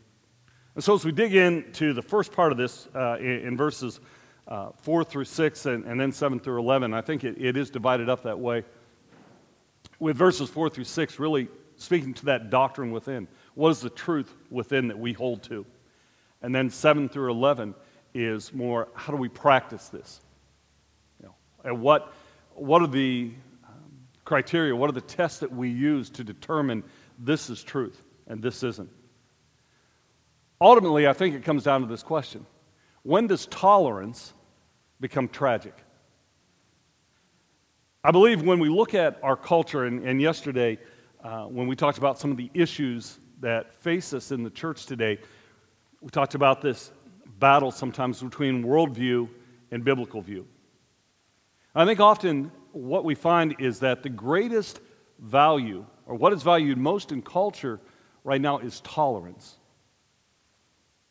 And 0.75 0.83
so, 0.83 0.95
as 0.95 1.05
we 1.05 1.13
dig 1.13 1.35
into 1.35 1.93
the 1.93 2.01
first 2.01 2.33
part 2.33 2.53
of 2.53 2.59
this 2.59 2.89
uh, 2.95 3.19
in, 3.19 3.49
in, 3.49 3.57
verses 3.57 4.01
uh, 4.49 4.71
4 4.81 5.05
through 5.05 5.27
6 5.27 5.67
and, 5.67 5.85
and, 5.85 6.01
then 6.01 6.11
7 6.11 6.41
through 6.41 6.59
11, 6.59 6.95
I 6.95 7.03
think 7.03 7.23
it, 7.23 7.37
it 7.39 7.57
is 7.57 7.69
divided 7.69 8.09
up 8.09 8.23
that 8.23 8.39
way. 8.39 8.65
With 9.99 10.17
verses 10.17 10.49
4 10.49 10.71
through 10.71 10.85
6 10.85 11.19
really 11.19 11.49
speaking 11.77 12.15
to 12.15 12.25
that 12.27 12.49
doctrine 12.49 12.91
within. 12.91 13.29
What 13.55 13.71
is 13.71 13.81
the 13.81 13.91
truth 13.91 14.35
within 14.51 14.89
that 14.89 14.99
we 14.99 15.13
hold 15.13 15.43
to? 15.45 15.67
And 16.41 16.55
then 16.55 16.71
7 16.71 17.11
through 17.11 17.31
11 17.31 17.75
is 18.15 18.55
more 18.55 18.89
how 18.95 19.13
do 19.13 19.19
we 19.19 19.29
practice 19.29 19.91
this? 19.91 20.23
You 21.21 21.27
know, 21.27 21.35
and 21.63 21.83
what, 21.83 22.15
what 22.55 22.81
are 22.81 22.87
the 22.87 23.33
criteria? 24.26 24.76
What 24.76 24.90
are 24.90 24.92
the 24.92 25.00
tests 25.00 25.38
that 25.38 25.50
we 25.50 25.71
use 25.71 26.11
to 26.11 26.25
determine 26.25 26.85
this 27.18 27.49
is 27.49 27.64
truth 27.64 28.02
and 28.26 28.42
this 28.42 28.62
isn't? 28.62 28.90
Ultimately, 30.61 31.06
I 31.06 31.14
think 31.14 31.35
it 31.35 31.45
comes 31.45 31.62
down 31.62 31.80
to 31.80 31.87
this 31.87 32.02
question 32.02 32.45
When 33.02 33.26
does 33.26 33.47
tolerance 33.47 34.35
become 35.00 35.28
tragic? 35.28 35.75
I 38.04 38.11
believe 38.11 38.42
when 38.42 38.61
we 38.61 38.68
look 38.68 38.95
at 38.95 39.18
our 39.23 39.37
culture, 39.37 39.85
and, 39.85 40.04
and 40.04 40.21
yesterday, 40.21 40.78
uh, 41.25 41.45
when 41.45 41.66
we 41.66 41.75
talked 41.75 41.99
about 41.99 42.18
some 42.18 42.30
of 42.30 42.37
the 42.37 42.50
issues 42.54 43.18
that 43.40 43.73
face 43.73 44.12
us 44.12 44.30
in 44.30 44.45
the 44.45 44.50
church 44.50 44.87
today, 44.87 45.18
we 46.00 46.11
talked 46.11 46.35
about 46.35 46.61
this 46.61 46.92
battle 47.38 47.71
sometimes 47.71 48.23
between 48.23 48.62
worldview 48.64 49.28
and 49.73 49.85
biblical 49.85 50.21
view. 50.21 50.47
I 51.75 51.85
think 51.85 52.00
often 52.00 52.52
what 52.76 53.04
we 53.04 53.14
find 53.14 53.56
is 53.59 53.80
that 53.80 54.02
the 54.02 54.09
greatest 54.09 54.80
value, 55.18 55.85
or 56.06 56.14
what 56.14 56.33
is 56.33 56.42
valued 56.42 56.78
most 56.78 57.12
in 57.12 57.23
culture 57.23 57.80
right 58.25 58.40
now, 58.40 58.59
is 58.59 58.80
tolerance. 58.80 59.56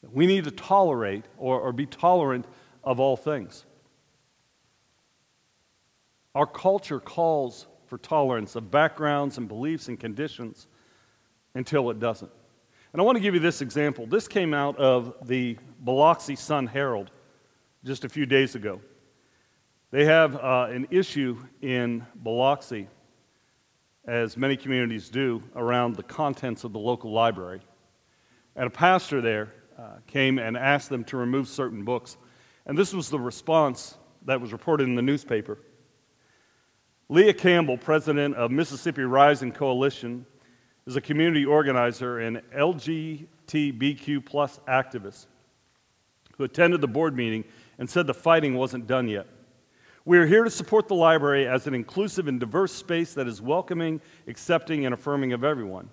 We 0.03 0.27
need 0.27 0.43
to 0.43 0.51
tolerate 0.51 1.25
or, 1.37 1.59
or 1.59 1.71
be 1.73 1.85
tolerant 1.85 2.45
of 2.83 2.99
all 2.99 3.17
things. 3.17 3.65
Our 6.35 6.45
culture 6.45 6.99
calls 6.99 7.63
for 7.63 7.75
for 7.95 7.97
tolerance 7.97 8.55
of 8.55 8.71
backgrounds 8.71 9.37
and 9.37 9.47
beliefs 9.47 9.87
and 9.87 9.99
conditions 9.99 10.67
until 11.53 11.89
it 11.89 11.99
doesn't. 11.99 12.31
And 12.91 13.01
I 13.01 13.05
want 13.05 13.15
to 13.15 13.21
give 13.21 13.33
you 13.33 13.39
this 13.39 13.61
example. 13.61 14.05
This 14.05 14.27
came 14.27 14.53
out 14.53 14.77
of 14.77 15.15
the 15.27 15.57
Biloxi 15.79 16.35
Sun 16.35 16.67
Herald 16.67 17.11
just 17.83 18.03
a 18.03 18.09
few 18.09 18.25
days 18.25 18.55
ago. 18.55 18.81
They 19.95 20.03
have 20.03 20.35
uh, 20.35 20.67
an 20.71 20.87
issue 20.91 21.37
in 21.61 22.05
Biloxi, 22.21 22.89
as 24.05 24.35
many 24.35 24.57
communities 24.57 25.07
do, 25.07 25.41
around 25.55 25.95
the 25.95 26.03
contents 26.03 26.65
of 26.65 26.73
the 26.73 26.79
local 26.79 27.13
library. 27.13 27.61
And 28.57 28.67
a 28.67 28.69
pastor 28.69 29.21
there 29.21 29.53
uh, 29.79 29.99
came 30.05 30.37
and 30.37 30.57
asked 30.57 30.89
them 30.89 31.05
to 31.05 31.15
remove 31.15 31.47
certain 31.47 31.85
books. 31.85 32.17
And 32.65 32.77
this 32.77 32.91
was 32.91 33.09
the 33.09 33.21
response 33.21 33.97
that 34.25 34.41
was 34.41 34.51
reported 34.51 34.83
in 34.89 34.95
the 34.95 35.01
newspaper. 35.01 35.59
Leah 37.07 37.33
Campbell, 37.33 37.77
president 37.77 38.35
of 38.35 38.51
Mississippi 38.51 39.03
Rising 39.03 39.53
Coalition, 39.53 40.25
is 40.85 40.97
a 40.97 41.01
community 41.01 41.45
organizer 41.45 42.19
and 42.19 42.41
LGBTQ 42.53 44.25
plus 44.25 44.59
activist 44.67 45.27
who 46.37 46.43
attended 46.43 46.81
the 46.81 46.87
board 46.89 47.15
meeting 47.15 47.45
and 47.79 47.89
said 47.89 48.07
the 48.07 48.13
fighting 48.13 48.55
wasn't 48.55 48.87
done 48.87 49.07
yet. 49.07 49.27
We 50.05 50.19
are 50.19 50.27
here 50.27 50.43
to 50.43 50.51
support 50.51 50.87
the 50.87 50.93
library 50.95 51.47
as 51.47 51.65
an 51.65 51.73
inclusive 51.73 52.27
and 52.27 52.39
diverse 52.39 52.71
space 52.71 53.15
that 53.15 53.27
is 53.27 53.41
welcoming, 53.41 54.01
accepting, 54.27 54.85
and 54.85 54.93
affirming 54.93 55.33
of 55.33 55.43
everyone. 55.43 55.89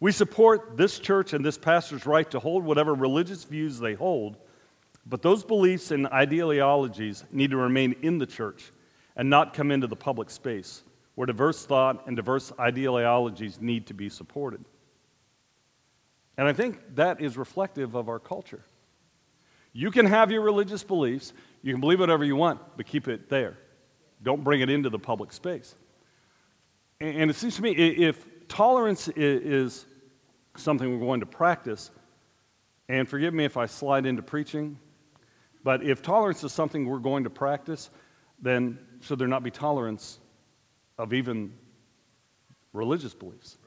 We 0.00 0.10
support 0.10 0.76
this 0.76 0.98
church 0.98 1.32
and 1.32 1.44
this 1.44 1.56
pastor's 1.56 2.04
right 2.04 2.28
to 2.32 2.40
hold 2.40 2.64
whatever 2.64 2.92
religious 2.94 3.44
views 3.44 3.78
they 3.78 3.94
hold, 3.94 4.38
but 5.06 5.22
those 5.22 5.44
beliefs 5.44 5.92
and 5.92 6.08
ideologies 6.08 7.24
need 7.30 7.52
to 7.52 7.56
remain 7.56 7.94
in 8.02 8.18
the 8.18 8.26
church 8.26 8.72
and 9.14 9.30
not 9.30 9.54
come 9.54 9.70
into 9.70 9.86
the 9.86 9.96
public 9.96 10.28
space 10.28 10.82
where 11.14 11.26
diverse 11.26 11.66
thought 11.66 12.06
and 12.06 12.16
diverse 12.16 12.50
ideologies 12.58 13.60
need 13.60 13.86
to 13.86 13.94
be 13.94 14.08
supported. 14.08 14.64
And 16.38 16.48
I 16.48 16.54
think 16.54 16.96
that 16.96 17.20
is 17.20 17.36
reflective 17.36 17.94
of 17.94 18.08
our 18.08 18.18
culture. 18.18 18.64
You 19.72 19.90
can 19.90 20.06
have 20.06 20.32
your 20.32 20.40
religious 20.40 20.82
beliefs, 20.82 21.32
you 21.62 21.72
can 21.72 21.80
believe 21.80 22.00
whatever 22.00 22.24
you 22.24 22.36
want, 22.36 22.60
but 22.76 22.86
keep 22.86 23.08
it 23.08 23.28
there. 23.28 23.58
Don't 24.22 24.44
bring 24.44 24.60
it 24.60 24.70
into 24.70 24.90
the 24.90 24.98
public 24.98 25.32
space. 25.32 25.74
And 27.00 27.30
it 27.30 27.36
seems 27.36 27.56
to 27.56 27.62
me 27.62 27.72
if 27.72 28.26
tolerance 28.48 29.08
is 29.08 29.86
something 30.56 30.92
we're 30.92 31.04
going 31.04 31.20
to 31.20 31.26
practice, 31.26 31.90
and 32.88 33.08
forgive 33.08 33.32
me 33.32 33.44
if 33.44 33.56
I 33.56 33.66
slide 33.66 34.04
into 34.04 34.22
preaching, 34.22 34.78
but 35.62 35.82
if 35.82 36.02
tolerance 36.02 36.44
is 36.44 36.52
something 36.52 36.86
we're 36.86 36.98
going 36.98 37.24
to 37.24 37.30
practice, 37.30 37.90
then 38.40 38.78
should 39.00 39.18
there 39.18 39.28
not 39.28 39.42
be 39.42 39.50
tolerance 39.50 40.18
of 40.98 41.12
even 41.12 41.52
religious 42.72 43.14
beliefs. 43.14 43.58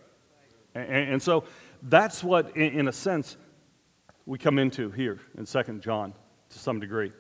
And, 0.76 1.22
so 1.22 1.44
that's 1.84 2.24
what, 2.24 2.56
in, 2.58 2.88
a 2.88 2.92
sense, 2.92 3.38
we 4.26 4.40
come 4.40 4.58
into 4.58 4.90
here 4.90 5.20
in 5.38 5.46
2 5.46 5.80
John 5.80 6.14
to 6.50 6.60
some 6.60 6.80
degree. 6.80 7.12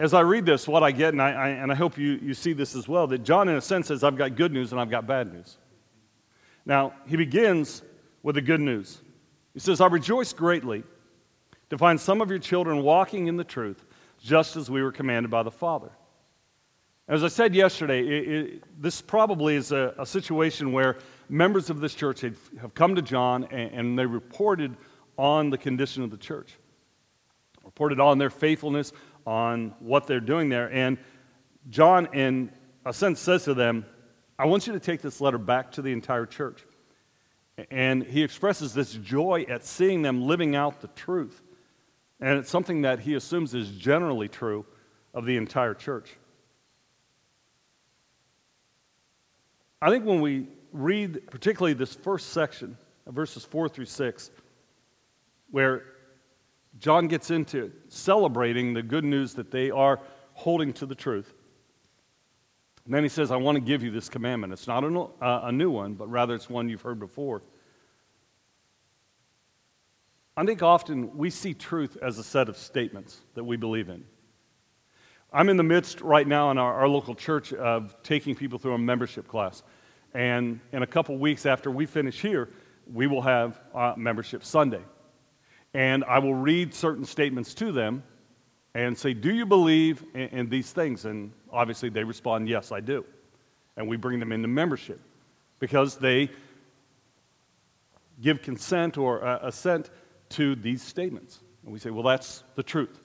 As 0.00 0.12
I 0.12 0.20
read 0.20 0.44
this, 0.44 0.66
what 0.66 0.82
I 0.82 0.90
get, 0.90 1.14
and 1.14 1.22
I, 1.22 1.30
I, 1.30 1.48
and 1.50 1.70
I 1.70 1.74
hope 1.74 1.96
you, 1.96 2.18
you 2.20 2.34
see 2.34 2.52
this 2.52 2.74
as 2.74 2.88
well, 2.88 3.06
that 3.06 3.22
John, 3.22 3.48
in 3.48 3.56
a 3.56 3.60
sense, 3.60 3.88
says, 3.88 4.02
I've 4.02 4.16
got 4.16 4.34
good 4.34 4.52
news 4.52 4.72
and 4.72 4.80
I've 4.80 4.90
got 4.90 5.06
bad 5.06 5.32
news. 5.32 5.56
Now, 6.66 6.94
he 7.06 7.16
begins 7.16 7.82
with 8.22 8.34
the 8.34 8.40
good 8.40 8.60
news. 8.60 9.00
He 9.52 9.60
says, 9.60 9.80
I 9.80 9.86
rejoice 9.86 10.32
greatly 10.32 10.82
to 11.70 11.78
find 11.78 12.00
some 12.00 12.20
of 12.20 12.28
your 12.28 12.38
children 12.38 12.82
walking 12.82 13.28
in 13.28 13.36
the 13.36 13.44
truth, 13.44 13.84
just 14.20 14.56
as 14.56 14.70
we 14.70 14.82
were 14.82 14.92
commanded 14.92 15.30
by 15.30 15.42
the 15.42 15.50
Father. 15.50 15.90
As 17.06 17.22
I 17.22 17.28
said 17.28 17.54
yesterday, 17.54 18.00
it, 18.00 18.28
it, 18.28 18.82
this 18.82 19.02
probably 19.02 19.56
is 19.56 19.72
a, 19.72 19.94
a, 19.98 20.06
situation 20.06 20.72
where 20.72 20.96
members 21.28 21.68
of 21.68 21.80
this 21.80 21.94
church 21.94 22.22
have, 22.22 22.38
have 22.58 22.74
come 22.74 22.94
to 22.94 23.02
John 23.02 23.44
and, 23.50 23.72
and, 23.72 23.98
they 23.98 24.06
reported 24.06 24.74
on 25.18 25.50
the 25.50 25.58
condition 25.58 26.02
of 26.02 26.10
the 26.10 26.16
church, 26.16 26.54
reported 27.62 28.00
on 28.00 28.16
their 28.16 28.30
faithfulness, 28.30 28.94
on 29.26 29.74
what 29.78 30.06
they're 30.06 30.20
doing 30.20 30.48
there. 30.48 30.70
And 30.72 30.98
John, 31.70 32.08
in 32.12 32.50
a 32.84 32.92
sense, 32.92 33.20
says 33.20 33.44
to 33.44 33.54
them, 33.54 33.86
I 34.38 34.46
want 34.46 34.66
you 34.66 34.72
to 34.72 34.80
take 34.80 35.00
this 35.00 35.20
letter 35.20 35.38
back 35.38 35.72
to 35.72 35.82
the 35.82 35.92
entire 35.92 36.26
church. 36.26 36.64
And 37.70 38.02
he 38.02 38.22
expresses 38.22 38.74
this 38.74 38.94
joy 38.94 39.46
at 39.48 39.64
seeing 39.64 40.02
them 40.02 40.22
living 40.22 40.56
out 40.56 40.80
the 40.80 40.88
truth. 40.88 41.40
And 42.20 42.38
it's 42.38 42.50
something 42.50 42.82
that 42.82 43.00
he 43.00 43.14
assumes 43.14 43.54
is 43.54 43.70
generally 43.70 44.28
true 44.28 44.66
of 45.12 45.24
the 45.24 45.36
entire 45.36 45.74
church. 45.74 46.16
I 49.80 49.90
think 49.90 50.04
when 50.04 50.20
we 50.20 50.48
read, 50.72 51.30
particularly 51.30 51.74
this 51.74 51.94
first 51.94 52.30
section, 52.30 52.76
verses 53.06 53.44
4 53.44 53.68
through 53.68 53.84
6, 53.84 54.30
where 55.50 55.84
John 56.78 57.08
gets 57.08 57.30
into 57.30 57.72
celebrating 57.88 58.74
the 58.74 58.82
good 58.82 59.04
news 59.04 59.34
that 59.34 59.50
they 59.50 59.70
are 59.70 60.00
holding 60.32 60.72
to 60.74 60.86
the 60.86 60.94
truth. 60.94 61.32
And 62.84 62.92
then 62.92 63.02
he 63.02 63.08
says, 63.08 63.30
I 63.30 63.36
want 63.36 63.56
to 63.56 63.60
give 63.60 63.82
you 63.82 63.90
this 63.90 64.08
commandment. 64.08 64.52
It's 64.52 64.66
not 64.66 64.84
a, 64.84 65.08
uh, 65.24 65.50
new 65.50 65.70
one, 65.70 65.94
but 65.94 66.10
rather 66.10 66.34
it's 66.34 66.50
one 66.50 66.68
you've 66.68 66.82
heard 66.82 66.98
before. 66.98 67.42
I 70.36 70.44
think 70.44 70.62
often 70.62 71.16
we 71.16 71.30
see 71.30 71.54
truth 71.54 71.96
as 72.02 72.18
a 72.18 72.24
set 72.24 72.48
of 72.48 72.58
statements 72.58 73.20
that 73.34 73.44
we 73.44 73.56
believe 73.56 73.88
in. 73.88 74.04
I'm 75.32 75.48
in 75.48 75.56
the 75.56 75.62
midst 75.62 76.00
right 76.00 76.26
now 76.26 76.50
in 76.50 76.58
our, 76.58 76.74
our 76.74 76.88
local 76.88 77.14
church 77.14 77.52
of 77.52 77.96
taking 78.02 78.34
people 78.34 78.58
through 78.58 78.74
a 78.74 78.78
membership 78.78 79.28
class. 79.28 79.62
And 80.12 80.60
in 80.72 80.82
a 80.82 80.86
couple 80.86 81.16
weeks 81.16 81.46
after 81.46 81.70
we 81.70 81.86
finish 81.86 82.20
here, 82.20 82.50
we 82.92 83.06
will 83.06 83.22
have 83.22 83.60
membership 83.96 84.44
Sunday. 84.44 84.82
And 85.74 86.04
I 86.04 86.20
will 86.20 86.34
read 86.34 86.72
certain 86.72 87.04
statements 87.04 87.52
to 87.54 87.72
them 87.72 88.04
and 88.74 88.96
say, 88.96 89.12
Do 89.12 89.34
you 89.34 89.44
believe 89.44 90.04
in, 90.14 90.28
in 90.28 90.48
these 90.48 90.72
things? 90.72 91.04
And 91.04 91.32
obviously 91.52 91.88
they 91.88 92.04
respond, 92.04 92.48
Yes, 92.48 92.72
I 92.72 92.80
do. 92.80 93.04
And 93.76 93.88
we 93.88 93.96
bring 93.96 94.20
them 94.20 94.30
into 94.32 94.48
membership 94.48 95.00
because 95.58 95.96
they 95.96 96.30
give 98.20 98.40
consent 98.40 98.96
or 98.96 99.24
uh, 99.24 99.40
assent 99.42 99.90
to 100.30 100.54
these 100.54 100.80
statements. 100.82 101.40
And 101.64 101.72
we 101.72 101.80
say, 101.80 101.90
Well, 101.90 102.04
that's 102.04 102.44
the 102.54 102.62
truth. 102.62 103.00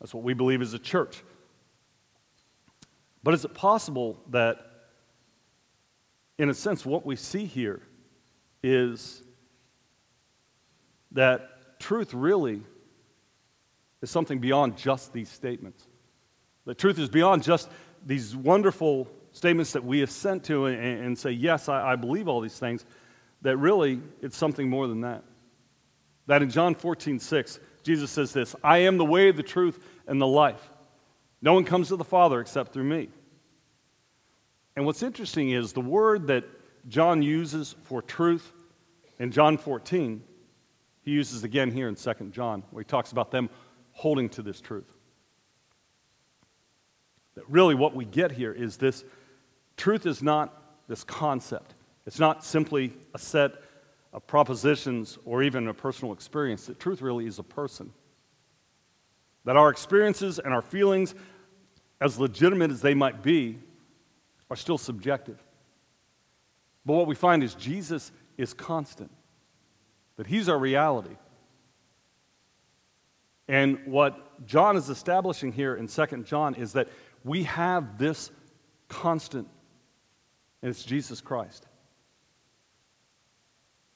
That's 0.00 0.14
what 0.14 0.22
we 0.22 0.34
believe 0.34 0.62
as 0.62 0.74
a 0.74 0.78
church. 0.78 1.22
But 3.22 3.34
is 3.34 3.44
it 3.44 3.54
possible 3.54 4.20
that, 4.30 4.58
in 6.38 6.48
a 6.48 6.54
sense, 6.54 6.86
what 6.86 7.04
we 7.04 7.16
see 7.16 7.44
here 7.44 7.82
is 8.62 9.22
truth 11.78 12.14
really 12.14 12.62
is 14.02 14.10
something 14.10 14.38
beyond 14.38 14.76
just 14.76 15.12
these 15.12 15.30
statements? 15.30 15.86
The 16.64 16.74
truth 16.74 16.98
is 16.98 17.08
beyond 17.08 17.42
just 17.42 17.70
these 18.04 18.34
wonderful 18.34 19.08
statements 19.32 19.72
that 19.72 19.84
we 19.84 20.02
assent 20.02 20.44
to 20.44 20.66
and, 20.66 21.04
and 21.04 21.18
say, 21.18 21.30
Yes, 21.30 21.68
I, 21.68 21.92
I 21.92 21.96
believe 21.96 22.28
all 22.28 22.40
these 22.40 22.58
things, 22.58 22.84
that 23.42 23.56
really 23.56 24.00
it's 24.20 24.36
something 24.36 24.68
more 24.68 24.86
than 24.86 25.02
that. 25.02 25.22
That 26.26 26.42
in 26.42 26.50
John 26.50 26.74
14, 26.74 27.18
6, 27.18 27.60
Jesus 27.82 28.10
says 28.10 28.32
this 28.32 28.54
I 28.64 28.78
am 28.78 28.98
the 28.98 29.04
way, 29.04 29.30
the 29.30 29.42
truth, 29.42 29.84
and 30.06 30.20
the 30.20 30.26
life. 30.26 30.70
No 31.40 31.54
one 31.54 31.64
comes 31.64 31.88
to 31.88 31.96
the 31.96 32.04
Father 32.04 32.40
except 32.40 32.72
through 32.72 32.84
me. 32.84 33.08
And 34.74 34.84
what's 34.84 35.02
interesting 35.02 35.50
is 35.50 35.72
the 35.72 35.80
word 35.80 36.26
that 36.26 36.44
John 36.88 37.22
uses 37.22 37.76
for 37.84 38.02
truth 38.02 38.52
in 39.18 39.30
John 39.30 39.56
14, 39.56 40.22
he 41.06 41.12
uses 41.12 41.44
again 41.44 41.70
here 41.70 41.88
in 41.88 41.94
2 41.94 42.12
John, 42.32 42.64
where 42.72 42.82
he 42.82 42.84
talks 42.84 43.12
about 43.12 43.30
them 43.30 43.48
holding 43.92 44.28
to 44.30 44.42
this 44.42 44.60
truth. 44.60 44.98
That 47.36 47.48
really 47.48 47.76
what 47.76 47.94
we 47.94 48.04
get 48.04 48.32
here 48.32 48.52
is 48.52 48.76
this 48.76 49.04
truth 49.76 50.04
is 50.04 50.20
not 50.20 50.88
this 50.88 51.04
concept, 51.04 51.74
it's 52.06 52.18
not 52.18 52.44
simply 52.44 52.92
a 53.14 53.18
set 53.18 53.52
of 54.12 54.26
propositions 54.26 55.16
or 55.24 55.42
even 55.42 55.68
a 55.68 55.74
personal 55.74 56.12
experience. 56.12 56.66
The 56.66 56.74
truth 56.74 57.00
really 57.00 57.26
is 57.26 57.38
a 57.38 57.42
person. 57.44 57.92
That 59.44 59.56
our 59.56 59.70
experiences 59.70 60.40
and 60.40 60.52
our 60.52 60.62
feelings, 60.62 61.14
as 62.00 62.18
legitimate 62.18 62.72
as 62.72 62.80
they 62.80 62.94
might 62.94 63.22
be, 63.22 63.58
are 64.50 64.56
still 64.56 64.78
subjective. 64.78 65.38
But 66.84 66.94
what 66.94 67.06
we 67.06 67.14
find 67.14 67.44
is 67.44 67.54
Jesus 67.54 68.10
is 68.36 68.54
constant, 68.54 69.10
that 70.16 70.26
He's 70.26 70.48
our 70.48 70.58
reality. 70.58 71.16
And 73.48 73.78
what 73.86 74.46
John 74.46 74.76
is 74.76 74.88
establishing 74.88 75.52
here 75.52 75.74
in 75.74 75.86
2 75.86 76.06
John 76.24 76.54
is 76.54 76.72
that 76.72 76.88
we 77.24 77.44
have 77.44 77.98
this 77.98 78.30
constant, 78.88 79.48
and 80.62 80.70
it's 80.70 80.82
Jesus 80.82 81.20
Christ. 81.20 81.66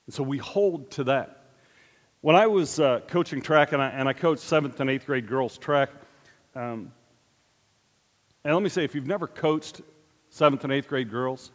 And 0.06 0.14
so 0.14 0.22
we 0.22 0.38
hold 0.38 0.90
to 0.92 1.04
that. 1.04 1.36
When 2.20 2.36
I 2.36 2.46
was 2.46 2.78
uh, 2.78 3.00
coaching 3.06 3.40
track, 3.40 3.72
and 3.72 3.82
I, 3.82 3.88
and 3.88 4.08
I 4.08 4.12
coached 4.12 4.42
seventh 4.42 4.78
and 4.80 4.90
eighth 4.90 5.06
grade 5.06 5.26
girls 5.26 5.58
track, 5.58 5.90
um, 6.54 6.92
and 8.44 8.54
let 8.54 8.62
me 8.62 8.68
say, 8.68 8.84
if 8.84 8.94
you've 8.94 9.06
never 9.06 9.26
coached 9.26 9.80
seventh 10.30 10.64
and 10.64 10.72
eighth 10.72 10.88
grade 10.88 11.10
girls. 11.10 11.50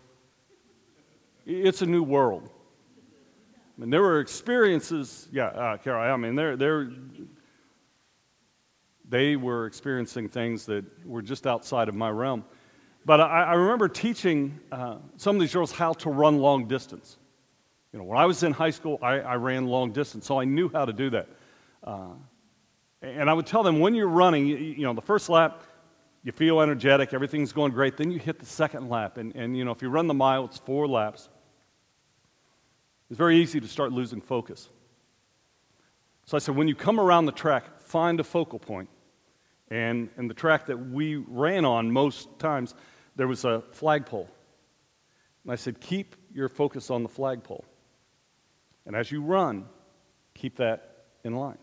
It's 1.46 1.82
a 1.82 1.86
new 1.86 2.04
world. 2.04 2.50
I 3.76 3.82
mean, 3.82 3.90
there 3.90 4.02
were 4.02 4.20
experiences, 4.22 5.28
yeah, 5.32 5.48
uh, 5.48 5.78
Carol, 5.78 6.14
I 6.14 6.16
mean, 6.16 6.36
they're, 6.36 6.56
they're, 6.56 6.90
they 9.08 9.36
were 9.36 9.66
experiencing 9.66 10.30
things 10.30 10.66
that 10.68 10.86
were 11.06 11.22
just 11.22 11.46
outside 11.46 11.90
of 11.90 11.96
my 11.96 12.10
realm. 12.10 12.46
But 13.06 13.20
I, 13.20 13.44
I 13.44 13.54
remember 13.54 13.90
teaching 13.90 14.60
uh, 14.72 14.98
some 15.18 15.36
of 15.36 15.42
these 15.42 15.54
girls 15.54 15.72
how 15.72 15.94
to 15.94 16.10
run 16.10 16.38
long 16.38 16.68
distance. 16.68 17.18
You 17.92 18.00
know, 18.00 18.06
when 18.06 18.18
I 18.18 18.26
was 18.26 18.44
in 18.44 18.54
high 18.54 18.72
school, 18.72 18.98
I, 19.02 19.20
I 19.20 19.36
ran 19.36 19.68
long 19.68 19.92
distance, 19.92 20.26
so 20.26 20.40
I 20.40 20.46
knew 20.46 20.70
how 20.70 20.86
to 20.86 20.94
do 20.94 21.10
that. 21.12 21.28
Uh, 21.84 22.14
and 23.02 23.30
I 23.30 23.34
would 23.34 23.46
tell 23.46 23.62
them 23.62 23.80
when 23.80 23.94
you're 23.94 24.08
running, 24.08 24.48
you, 24.48 24.56
you, 24.58 24.84
know, 24.84 24.94
the 24.94 25.02
first 25.02 25.30
lap, 25.30 25.64
you 26.24 26.32
feel 26.32 26.62
energetic, 26.62 27.14
everything's 27.14 27.54
going 27.54 27.72
great. 27.72 27.98
Then 27.98 28.10
you 28.10 28.20
hit 28.20 28.40
the 28.40 28.46
second 28.46 28.90
lap. 28.90 29.18
And, 29.18 29.36
and, 29.36 29.56
you 29.56 29.64
know, 29.64 29.72
if 29.72 29.82
you 29.82 29.90
run 29.90 30.08
the 30.08 30.14
mile, 30.14 30.46
it's 30.46 30.58
four 30.58 30.88
laps. 30.88 31.30
It's 33.10 33.18
very 33.18 33.38
easy 33.38 33.60
to 33.60 33.68
start 33.68 33.92
losing 33.92 34.22
focus. 34.22 34.70
So 36.26 36.36
I 36.36 36.40
said, 36.40 36.56
when 36.56 36.68
you 36.68 36.76
come 36.76 37.00
around 37.00 37.26
the 37.26 37.32
track, 37.32 37.80
find 37.80 38.20
a 38.20 38.24
focal 38.24 38.58
point. 38.58 38.90
And, 39.70 40.10
and 40.18 40.30
the 40.30 40.34
track 40.34 40.66
that 40.68 40.78
we 40.78 41.16
ran 41.16 41.66
on 41.66 41.92
most 41.92 42.40
times, 42.40 42.74
there 43.16 43.28
was 43.28 43.46
a 43.46 43.62
flagpole. 43.72 44.30
And 45.44 45.52
I 45.52 45.56
said, 45.56 45.80
keep 45.80 46.16
your 46.34 46.50
focus 46.50 46.90
on 46.90 47.04
the 47.04 47.10
flagpole. 47.10 47.64
And 48.86 48.96
as 48.96 49.12
you 49.12 49.22
run, 49.22 49.66
keep 50.34 50.58
that 50.58 51.06
in 51.24 51.36
line. 51.36 51.58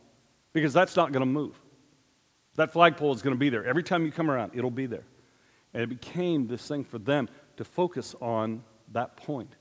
Because 0.53 0.73
that's 0.73 0.97
not 0.97 1.13
going 1.13 1.21
to 1.21 1.27
move. 1.27 1.61
That 2.57 2.73
flagpole 2.73 3.15
is 3.15 3.23
going 3.23 3.35
to 3.35 3.39
be 3.39 3.49
there. 3.49 3.65
Every 3.65 3.83
time 3.83 4.05
you 4.05 4.13
come 4.13 4.31
around, 4.31 4.53
it'll 4.55 4.71
be 4.71 4.87
there. 4.87 5.05
And 5.75 5.83
it 5.83 5.89
became 5.89 6.47
this 6.47 6.67
thing 6.69 6.85
for 6.85 6.99
them 6.99 7.29
to 7.57 7.65
focus 7.65 8.15
on 8.21 8.63
that 8.93 9.17
point. 9.17 9.57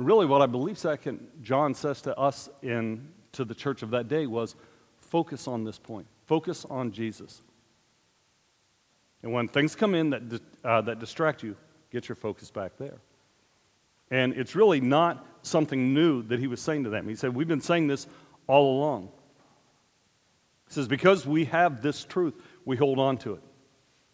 And 0.00 0.06
really, 0.06 0.24
what 0.24 0.40
I 0.40 0.46
believe 0.46 0.78
second 0.78 1.28
John 1.42 1.74
says 1.74 2.00
to 2.00 2.18
us 2.18 2.48
in 2.62 3.06
to 3.32 3.44
the 3.44 3.54
church 3.54 3.82
of 3.82 3.90
that 3.90 4.08
day 4.08 4.26
was 4.26 4.56
focus 4.96 5.46
on 5.46 5.62
this 5.62 5.78
point. 5.78 6.06
Focus 6.24 6.64
on 6.64 6.90
Jesus. 6.90 7.42
And 9.22 9.30
when 9.30 9.46
things 9.46 9.76
come 9.76 9.94
in 9.94 10.08
that, 10.08 10.40
uh, 10.64 10.80
that 10.80 11.00
distract 11.00 11.42
you, 11.42 11.54
get 11.92 12.08
your 12.08 12.16
focus 12.16 12.50
back 12.50 12.78
there. 12.78 12.96
And 14.10 14.32
it's 14.32 14.56
really 14.56 14.80
not 14.80 15.26
something 15.42 15.92
new 15.92 16.22
that 16.22 16.40
he 16.40 16.46
was 16.46 16.62
saying 16.62 16.84
to 16.84 16.88
them. 16.88 17.06
He 17.06 17.14
said, 17.14 17.34
We've 17.34 17.46
been 17.46 17.60
saying 17.60 17.88
this 17.88 18.06
all 18.46 18.78
along. 18.78 19.10
He 20.66 20.72
says, 20.72 20.88
Because 20.88 21.26
we 21.26 21.44
have 21.44 21.82
this 21.82 22.04
truth, 22.04 22.42
we 22.64 22.78
hold 22.78 22.98
on 22.98 23.18
to 23.18 23.34
it. 23.34 23.42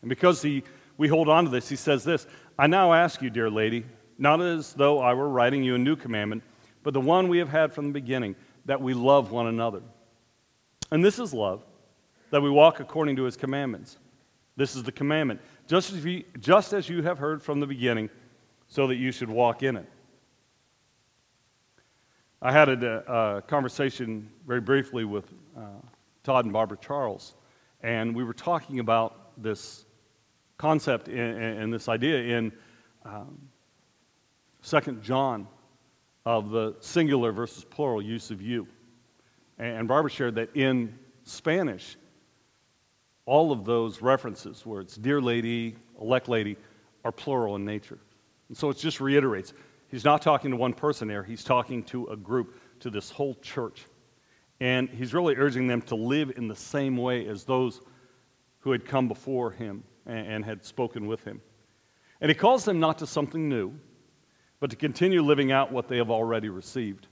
And 0.02 0.08
because 0.08 0.42
he, 0.42 0.64
we 0.96 1.06
hold 1.06 1.28
on 1.28 1.44
to 1.44 1.50
this, 1.50 1.68
he 1.68 1.76
says 1.76 2.02
this 2.02 2.26
I 2.58 2.66
now 2.66 2.92
ask 2.92 3.22
you, 3.22 3.30
dear 3.30 3.48
lady, 3.48 3.84
not 4.18 4.40
as 4.40 4.72
though 4.74 5.00
I 5.00 5.14
were 5.14 5.28
writing 5.28 5.62
you 5.62 5.74
a 5.74 5.78
new 5.78 5.96
commandment, 5.96 6.42
but 6.82 6.94
the 6.94 7.00
one 7.00 7.28
we 7.28 7.38
have 7.38 7.48
had 7.48 7.72
from 7.72 7.88
the 7.88 7.92
beginning, 7.92 8.36
that 8.64 8.80
we 8.80 8.94
love 8.94 9.30
one 9.30 9.46
another. 9.46 9.82
And 10.90 11.04
this 11.04 11.18
is 11.18 11.34
love, 11.34 11.64
that 12.30 12.42
we 12.42 12.50
walk 12.50 12.80
according 12.80 13.16
to 13.16 13.24
his 13.24 13.36
commandments. 13.36 13.98
This 14.56 14.74
is 14.74 14.82
the 14.82 14.92
commandment, 14.92 15.40
just 15.66 15.92
as, 15.92 16.04
you, 16.04 16.24
just 16.40 16.72
as 16.72 16.88
you 16.88 17.02
have 17.02 17.18
heard 17.18 17.42
from 17.42 17.60
the 17.60 17.66
beginning, 17.66 18.08
so 18.68 18.86
that 18.86 18.96
you 18.96 19.12
should 19.12 19.28
walk 19.28 19.62
in 19.62 19.76
it. 19.76 19.88
I 22.40 22.52
had 22.52 22.68
a, 22.68 23.12
a 23.12 23.42
conversation 23.42 24.28
very 24.46 24.60
briefly 24.60 25.04
with 25.04 25.32
uh, 25.56 25.62
Todd 26.22 26.44
and 26.44 26.52
Barbara 26.52 26.78
Charles, 26.80 27.34
and 27.82 28.14
we 28.14 28.24
were 28.24 28.34
talking 28.34 28.78
about 28.78 29.42
this 29.42 29.84
concept 30.58 31.08
and, 31.08 31.72
this 31.72 31.88
idea 31.88 32.38
in 32.38 32.52
um, 33.04 33.38
Second 34.66 35.00
John 35.00 35.46
of 36.24 36.50
the 36.50 36.74
singular 36.80 37.30
versus 37.30 37.62
plural 37.62 38.02
use 38.02 38.32
of 38.32 38.42
you. 38.42 38.66
And 39.60 39.86
Barbara 39.86 40.10
shared 40.10 40.34
that 40.34 40.56
in 40.56 40.98
Spanish, 41.22 41.96
all 43.26 43.52
of 43.52 43.64
those 43.64 44.02
references, 44.02 44.66
where 44.66 44.80
it's 44.80 44.96
dear 44.96 45.20
lady, 45.20 45.76
elect 46.00 46.28
lady, 46.28 46.56
are 47.04 47.12
plural 47.12 47.54
in 47.54 47.64
nature. 47.64 48.00
And 48.48 48.56
so 48.56 48.68
it 48.70 48.76
just 48.76 49.00
reiterates 49.00 49.54
he's 49.86 50.04
not 50.04 50.20
talking 50.20 50.50
to 50.50 50.56
one 50.56 50.72
person 50.72 51.06
there, 51.06 51.22
he's 51.22 51.44
talking 51.44 51.84
to 51.84 52.06
a 52.06 52.16
group, 52.16 52.60
to 52.80 52.90
this 52.90 53.08
whole 53.08 53.36
church. 53.36 53.86
And 54.58 54.88
he's 54.88 55.14
really 55.14 55.36
urging 55.36 55.68
them 55.68 55.80
to 55.82 55.94
live 55.94 56.32
in 56.36 56.48
the 56.48 56.56
same 56.56 56.96
way 56.96 57.28
as 57.28 57.44
those 57.44 57.82
who 58.58 58.72
had 58.72 58.84
come 58.84 59.06
before 59.06 59.52
him 59.52 59.84
and, 60.06 60.44
had 60.44 60.64
spoken 60.64 61.06
with 61.06 61.22
him. 61.22 61.40
And 62.20 62.30
he 62.30 62.34
calls 62.34 62.64
them 62.64 62.80
not 62.80 62.98
to 62.98 63.06
something 63.06 63.48
new, 63.48 63.78
but 64.66 64.70
to 64.72 64.76
continue 64.76 65.22
living 65.22 65.52
out 65.52 65.70
what 65.70 65.86
they 65.86 65.98
have 65.98 66.10
already 66.10 66.48
received. 66.48 67.06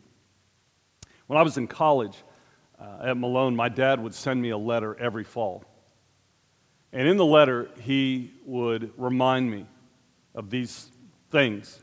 When 1.29 1.39
I 1.39 1.43
was 1.43 1.57
in 1.57 1.69
college 1.69 2.25
uh, 2.81 3.05
at 3.05 3.17
Malone, 3.17 3.55
my 3.55 3.69
dad 3.69 4.03
would 4.03 4.13
send 4.13 4.43
me 4.43 4.51
a 4.51 4.59
letter 4.59 4.97
every 4.99 5.23
fall. 5.23 5.63
And 6.93 7.07
in 7.07 7.17
the 7.17 7.25
letter, 7.25 7.71
he 7.81 8.33
would 8.45 8.91
remind 8.97 9.49
me 9.49 9.67
of 10.35 10.51
these 10.51 10.91
things. 11.31 11.79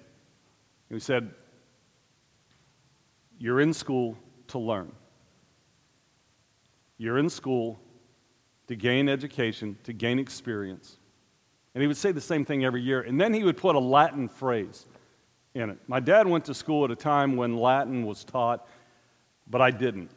He 0.89 0.99
said, 0.99 1.31
You're 3.39 3.61
in 3.61 3.73
school 3.73 4.17
to 4.49 4.59
learn. 4.59 4.91
You're 6.97 7.17
in 7.17 7.29
school 7.29 7.79
to 8.67 8.75
gain 8.75 9.07
education, 9.07 9.77
to 9.85 9.93
gain 9.93 10.19
experience. 10.19 10.97
And 11.73 11.81
he 11.81 11.87
would 11.87 11.95
say 11.95 12.11
the 12.11 12.19
same 12.19 12.43
thing 12.43 12.65
every 12.65 12.81
year. 12.81 12.99
And 12.99 13.21
then 13.21 13.33
he 13.33 13.45
would 13.45 13.55
put 13.55 13.77
a 13.77 13.79
Latin 13.79 14.27
phrase 14.27 14.85
in 15.53 15.69
it. 15.69 15.77
My 15.87 15.99
dad 15.99 16.27
went 16.27 16.45
to 16.45 16.53
school 16.53 16.85
at 16.85 16.91
a 16.91 16.95
time 16.95 17.35
when 17.35 17.57
Latin 17.57 18.05
was 18.05 18.23
taught, 18.23 18.67
but 19.47 19.61
I 19.61 19.71
didn't. 19.71 20.11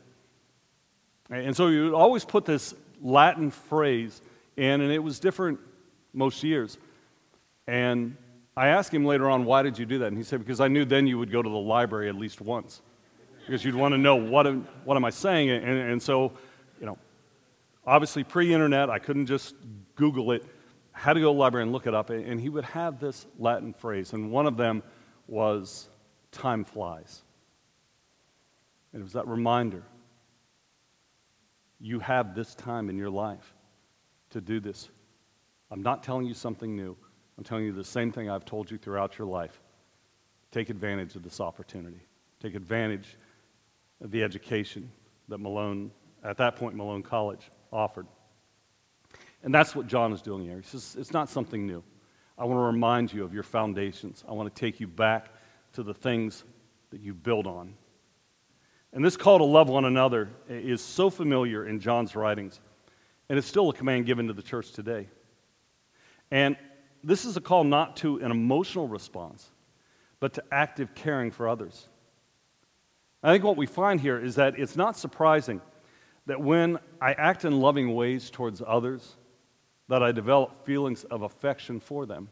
And 1.30 1.56
so 1.56 1.68
he 1.68 1.80
would 1.80 1.94
always 1.94 2.24
put 2.24 2.44
this 2.44 2.74
Latin 3.00 3.50
phrase 3.50 4.20
in, 4.56 4.80
and 4.80 4.92
it 4.92 5.02
was 5.02 5.18
different 5.18 5.58
most 6.12 6.42
years. 6.42 6.78
And 7.66 8.16
I 8.56 8.68
asked 8.68 8.92
him 8.92 9.04
later 9.04 9.28
on, 9.28 9.44
why 9.44 9.62
did 9.62 9.78
you 9.78 9.86
do 9.86 9.98
that? 9.98 10.06
And 10.06 10.16
he 10.16 10.22
said, 10.22 10.40
because 10.40 10.60
I 10.60 10.68
knew 10.68 10.84
then 10.84 11.06
you 11.06 11.18
would 11.18 11.32
go 11.32 11.42
to 11.42 11.48
the 11.48 11.56
library 11.56 12.08
at 12.08 12.14
least 12.14 12.40
once. 12.40 12.82
Because 13.40 13.64
you'd 13.64 13.74
want 13.74 13.92
to 13.92 13.98
know, 13.98 14.16
what 14.16 14.46
am, 14.46 14.66
what 14.84 14.96
am 14.96 15.04
I 15.04 15.10
saying? 15.10 15.50
And, 15.50 15.64
and 15.64 16.02
so, 16.02 16.32
you 16.80 16.86
know, 16.86 16.96
obviously 17.86 18.24
pre 18.24 18.54
internet, 18.54 18.88
I 18.88 18.98
couldn't 18.98 19.26
just 19.26 19.54
Google 19.96 20.32
it. 20.32 20.44
Had 20.92 21.14
to 21.14 21.20
go 21.20 21.26
to 21.26 21.34
the 21.34 21.38
library 21.38 21.64
and 21.64 21.72
look 21.72 21.86
it 21.86 21.94
up. 21.94 22.10
And 22.10 22.40
he 22.40 22.48
would 22.48 22.64
have 22.64 23.00
this 23.00 23.26
Latin 23.38 23.72
phrase. 23.72 24.12
And 24.12 24.30
one 24.30 24.46
of 24.46 24.56
them 24.56 24.82
was 25.26 25.88
time 26.32 26.64
flies. 26.64 27.22
And 28.92 29.00
it 29.00 29.04
was 29.04 29.12
that 29.14 29.26
reminder 29.26 29.82
you 31.80 31.98
have 32.00 32.34
this 32.34 32.54
time 32.54 32.88
in 32.88 32.96
your 32.96 33.10
life 33.10 33.54
to 34.30 34.40
do 34.40 34.60
this. 34.60 34.88
I'm 35.70 35.82
not 35.82 36.02
telling 36.02 36.26
you 36.26 36.34
something 36.34 36.74
new. 36.74 36.96
I'm 37.36 37.44
telling 37.44 37.64
you 37.64 37.72
the 37.72 37.84
same 37.84 38.12
thing 38.12 38.30
I've 38.30 38.44
told 38.44 38.70
you 38.70 38.78
throughout 38.78 39.18
your 39.18 39.26
life. 39.26 39.60
Take 40.50 40.70
advantage 40.70 41.16
of 41.16 41.22
this 41.22 41.40
opportunity. 41.40 42.00
Take 42.40 42.54
advantage 42.54 43.16
of 44.00 44.10
the 44.10 44.22
education 44.22 44.90
that 45.28 45.38
Malone, 45.38 45.90
at 46.22 46.36
that 46.36 46.56
point, 46.56 46.76
Malone 46.76 47.02
College 47.02 47.50
offered. 47.72 48.06
And 49.42 49.54
that's 49.54 49.74
what 49.74 49.86
John 49.86 50.12
is 50.12 50.22
doing 50.22 50.44
here. 50.44 50.56
He 50.56 50.62
says 50.62 50.96
it's 50.98 51.12
not 51.12 51.28
something 51.28 51.66
new. 51.66 51.82
I 52.36 52.44
want 52.44 52.58
to 52.58 52.62
remind 52.62 53.12
you 53.12 53.24
of 53.24 53.32
your 53.32 53.42
foundations. 53.42 54.24
I 54.28 54.32
want 54.32 54.52
to 54.52 54.60
take 54.60 54.80
you 54.80 54.88
back 54.88 55.30
to 55.74 55.82
the 55.82 55.94
things 55.94 56.44
that 56.90 57.00
you 57.00 57.14
build 57.14 57.46
on. 57.46 57.74
And 58.92 59.04
this 59.04 59.16
call 59.16 59.38
to 59.38 59.44
love 59.44 59.68
one 59.68 59.84
another 59.84 60.30
is 60.48 60.80
so 60.80 61.10
familiar 61.10 61.66
in 61.66 61.80
John's 61.80 62.14
writings, 62.14 62.60
and 63.28 63.38
it's 63.38 63.46
still 63.46 63.70
a 63.70 63.72
command 63.72 64.06
given 64.06 64.28
to 64.28 64.32
the 64.32 64.42
church 64.42 64.72
today. 64.72 65.08
And 66.30 66.56
this 67.02 67.24
is 67.24 67.36
a 67.36 67.40
call 67.40 67.64
not 67.64 67.96
to 67.98 68.18
an 68.18 68.30
emotional 68.30 68.88
response, 68.88 69.50
but 70.20 70.34
to 70.34 70.44
active 70.50 70.94
caring 70.94 71.30
for 71.30 71.48
others. 71.48 71.88
I 73.22 73.32
think 73.32 73.44
what 73.44 73.56
we 73.56 73.66
find 73.66 74.00
here 74.00 74.18
is 74.18 74.36
that 74.36 74.58
it's 74.58 74.76
not 74.76 74.96
surprising 74.96 75.60
that 76.26 76.40
when 76.40 76.78
I 77.00 77.12
act 77.12 77.44
in 77.44 77.60
loving 77.60 77.94
ways 77.94 78.30
towards 78.30 78.62
others, 78.66 79.16
that 79.88 80.02
I 80.02 80.12
develop 80.12 80.64
feelings 80.64 81.04
of 81.04 81.22
affection 81.22 81.80
for 81.80 82.06
them. 82.06 82.28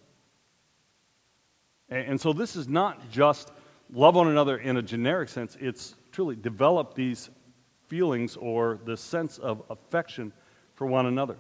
And, 1.89 2.19
so 2.19 2.33
this 2.33 2.57
is 2.57 2.69
not 2.69 3.11
just 3.11 3.53
love 3.93 4.15
one 4.15 4.29
another 4.29 4.57
in 4.57 4.79
a 4.79 4.83
generic 4.83 5.29
sense, 5.29 5.57
it's 5.61 5.95
truly 6.11 6.37
develop 6.37 6.95
these 6.95 7.29
feelings 7.89 8.37
or 8.37 8.79
the 8.87 8.97
sense 8.97 9.37
of 9.37 9.63
affection 9.69 10.33
for 10.75 10.87
one 10.87 11.05
another. 11.05 11.37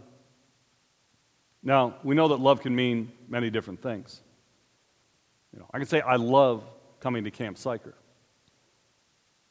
Now, 1.62 1.94
we 2.04 2.14
know 2.14 2.28
that 2.28 2.40
love 2.40 2.60
can 2.60 2.74
mean 2.74 3.12
many 3.28 3.48
different 3.48 3.80
things. 3.80 4.20
You 5.54 5.60
know, 5.60 5.66
I 5.72 5.78
can 5.78 5.86
say 5.86 6.00
I 6.00 6.16
love 6.16 6.64
coming 7.00 7.24
to 7.24 7.30
Camp 7.30 7.56
Sychar. 7.56 7.94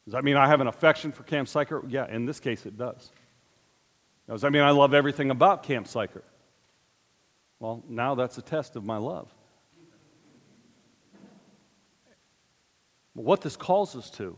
Does 0.04 0.12
that 0.12 0.24
mean 0.24 0.36
I 0.36 0.46
have 0.46 0.60
an 0.60 0.66
affection 0.66 1.10
for 1.10 1.22
Camp 1.22 1.48
Sychar? 1.48 1.82
Yeah, 1.88 2.06
in 2.08 2.26
this 2.26 2.38
case 2.38 2.66
it 2.66 2.76
does. 2.76 3.10
Does 4.28 4.42
that 4.42 4.52
mean 4.52 4.62
I 4.62 4.70
love 4.70 4.94
everything 4.94 5.30
about 5.30 5.62
Camp 5.62 5.88
Sychar? 5.88 6.22
Well, 7.62 7.80
now 7.88 8.16
that's 8.16 8.38
a 8.38 8.42
test 8.42 8.74
of 8.74 8.84
my 8.84 8.96
love. 8.96 9.32
What 13.14 13.40
this 13.40 13.54
calls 13.54 13.94
us 13.94 14.10
to 14.18 14.36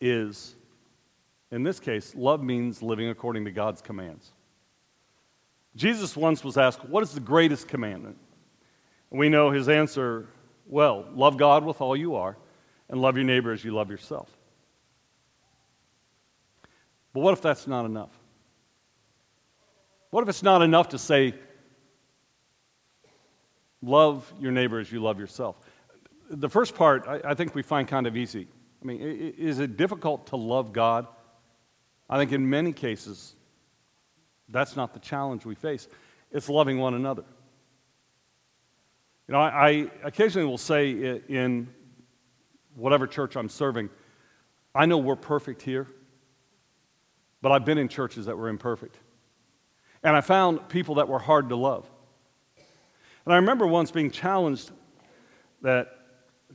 is, 0.00 0.56
in 1.52 1.62
this 1.62 1.78
case, 1.78 2.12
love 2.16 2.42
means 2.42 2.82
living 2.82 3.08
according 3.08 3.44
to 3.44 3.52
God's 3.52 3.80
commands. 3.80 4.32
Jesus 5.76 6.16
once 6.16 6.42
was 6.42 6.58
asked, 6.58 6.84
What 6.84 7.04
is 7.04 7.12
the 7.12 7.20
greatest 7.20 7.68
commandment? 7.68 8.16
And 9.12 9.20
we 9.20 9.28
know 9.28 9.52
his 9.52 9.68
answer 9.68 10.26
well, 10.66 11.06
love 11.14 11.36
God 11.36 11.64
with 11.64 11.80
all 11.80 11.96
you 11.96 12.16
are, 12.16 12.36
and 12.88 13.00
love 13.00 13.14
your 13.16 13.26
neighbor 13.26 13.52
as 13.52 13.62
you 13.62 13.72
love 13.72 13.92
yourself. 13.92 14.28
But 17.12 17.20
what 17.20 17.34
if 17.34 17.42
that's 17.42 17.68
not 17.68 17.84
enough? 17.84 18.10
What 20.10 20.22
if 20.22 20.28
it's 20.28 20.42
not 20.42 20.62
enough 20.62 20.88
to 20.88 20.98
say, 20.98 21.34
love 23.84 24.32
your 24.40 24.52
neighbor 24.52 24.78
as 24.78 24.90
you 24.90 25.00
love 25.00 25.18
yourself? 25.18 25.56
The 26.30 26.48
first 26.48 26.74
part, 26.74 27.06
I, 27.06 27.20
I 27.24 27.34
think 27.34 27.54
we 27.54 27.62
find 27.62 27.86
kind 27.86 28.06
of 28.06 28.16
easy. 28.16 28.48
I 28.82 28.86
mean, 28.86 29.00
is 29.00 29.58
it 29.58 29.76
difficult 29.76 30.28
to 30.28 30.36
love 30.36 30.72
God? 30.72 31.06
I 32.08 32.18
think 32.18 32.32
in 32.32 32.48
many 32.48 32.72
cases, 32.72 33.34
that's 34.48 34.76
not 34.76 34.92
the 34.92 35.00
challenge 35.00 35.46
we 35.46 35.54
face. 35.54 35.88
It's 36.30 36.48
loving 36.48 36.78
one 36.78 36.94
another. 36.94 37.24
You 39.26 39.32
know, 39.32 39.40
I, 39.40 39.68
I 39.68 39.90
occasionally 40.04 40.46
will 40.46 40.58
say 40.58 41.20
in 41.28 41.68
whatever 42.74 43.06
church 43.06 43.36
I'm 43.36 43.48
serving, 43.48 43.88
I 44.74 44.86
know 44.86 44.98
we're 44.98 45.16
perfect 45.16 45.62
here, 45.62 45.86
but 47.40 47.52
I've 47.52 47.64
been 47.64 47.78
in 47.78 47.88
churches 47.88 48.26
that 48.26 48.36
were 48.36 48.48
imperfect. 48.48 48.98
And 50.02 50.14
I 50.14 50.20
found 50.20 50.68
people 50.68 50.96
that 50.96 51.08
were 51.08 51.18
hard 51.18 51.48
to 51.48 51.56
love. 51.56 51.88
And 53.24 53.32
I 53.32 53.36
remember 53.36 53.66
once 53.66 53.90
being 53.90 54.10
challenged 54.10 54.70
that 55.62 55.98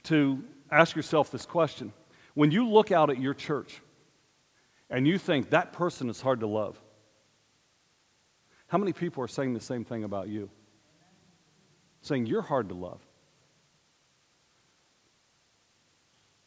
to 0.04 0.44
ask 0.72 0.96
yourself 0.96 1.32
this 1.32 1.46
question. 1.46 1.92
When 2.36 2.52
you 2.52 2.68
look 2.68 2.92
out 2.92 3.10
at 3.10 3.20
your 3.20 3.34
church 3.34 3.82
and 4.90 5.08
you 5.08 5.18
think 5.18 5.50
that 5.50 5.74
person 5.74 6.10
is 6.10 6.22
hard 6.22 6.42
to 6.42 6.48
love, 6.48 6.80
how 8.68 8.78
many 8.78 8.94
people 8.94 9.24
are 9.24 9.28
saying 9.28 9.54
the 9.56 9.60
same 9.60 9.84
thing 9.84 10.04
about 10.04 10.28
you? 10.28 10.50
Saying 12.02 12.28
you're 12.28 12.44
hard 12.44 12.70
to 12.70 12.76
love. 12.76 13.02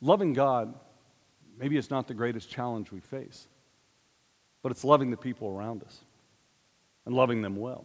Loving 0.01 0.33
God, 0.33 0.75
maybe 1.59 1.77
it's 1.77 1.91
not 1.91 2.07
the 2.07 2.15
greatest 2.15 2.49
challenge 2.49 2.91
we 2.91 3.01
face, 3.01 3.49
but 4.63 4.71
it's 4.71 4.85
loving 4.85 5.11
the 5.11 5.17
people 5.17 5.49
around 5.49 5.83
us 5.83 5.99
and 7.07 7.15
loving 7.15 7.43
them 7.43 7.57
well. 7.57 7.85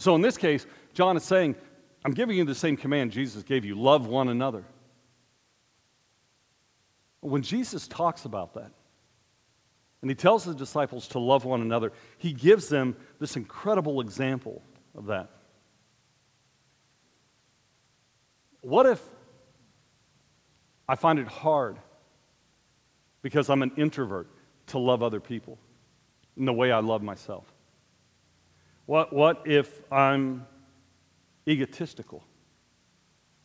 So 0.00 0.14
in 0.14 0.22
this 0.22 0.38
case, 0.38 0.66
John 0.94 1.18
is 1.18 1.24
saying, 1.24 1.56
I'm 2.06 2.14
giving 2.14 2.34
you 2.34 2.44
the 2.44 2.54
same 2.54 2.78
command 2.78 3.12
Jesus 3.12 3.42
gave 3.42 3.66
you 3.66 3.78
love 3.78 4.06
one 4.06 4.28
another. 4.28 4.64
When 7.20 7.42
Jesus 7.42 7.86
talks 7.86 8.24
about 8.24 8.54
that, 8.54 8.72
and 10.00 10.10
he 10.10 10.14
tells 10.14 10.44
the 10.44 10.54
disciples 10.54 11.06
to 11.08 11.18
love 11.18 11.44
one 11.44 11.60
another, 11.60 11.92
he 12.16 12.32
gives 12.32 12.70
them 12.70 12.96
this 13.18 13.36
incredible 13.36 14.00
example 14.00 14.62
of 14.96 15.06
that. 15.06 15.28
What 18.62 18.86
if 18.86 19.02
I 20.88 20.94
find 20.94 21.18
it 21.18 21.28
hard 21.28 21.76
because 23.20 23.50
I'm 23.50 23.60
an 23.60 23.72
introvert 23.76 24.28
to 24.68 24.78
love 24.78 25.02
other 25.02 25.20
people 25.20 25.58
in 26.38 26.46
the 26.46 26.54
way 26.54 26.72
I 26.72 26.80
love 26.80 27.02
myself? 27.02 27.44
What, 28.90 29.12
what 29.12 29.42
if 29.44 29.84
I'm 29.92 30.44
egotistical? 31.46 32.24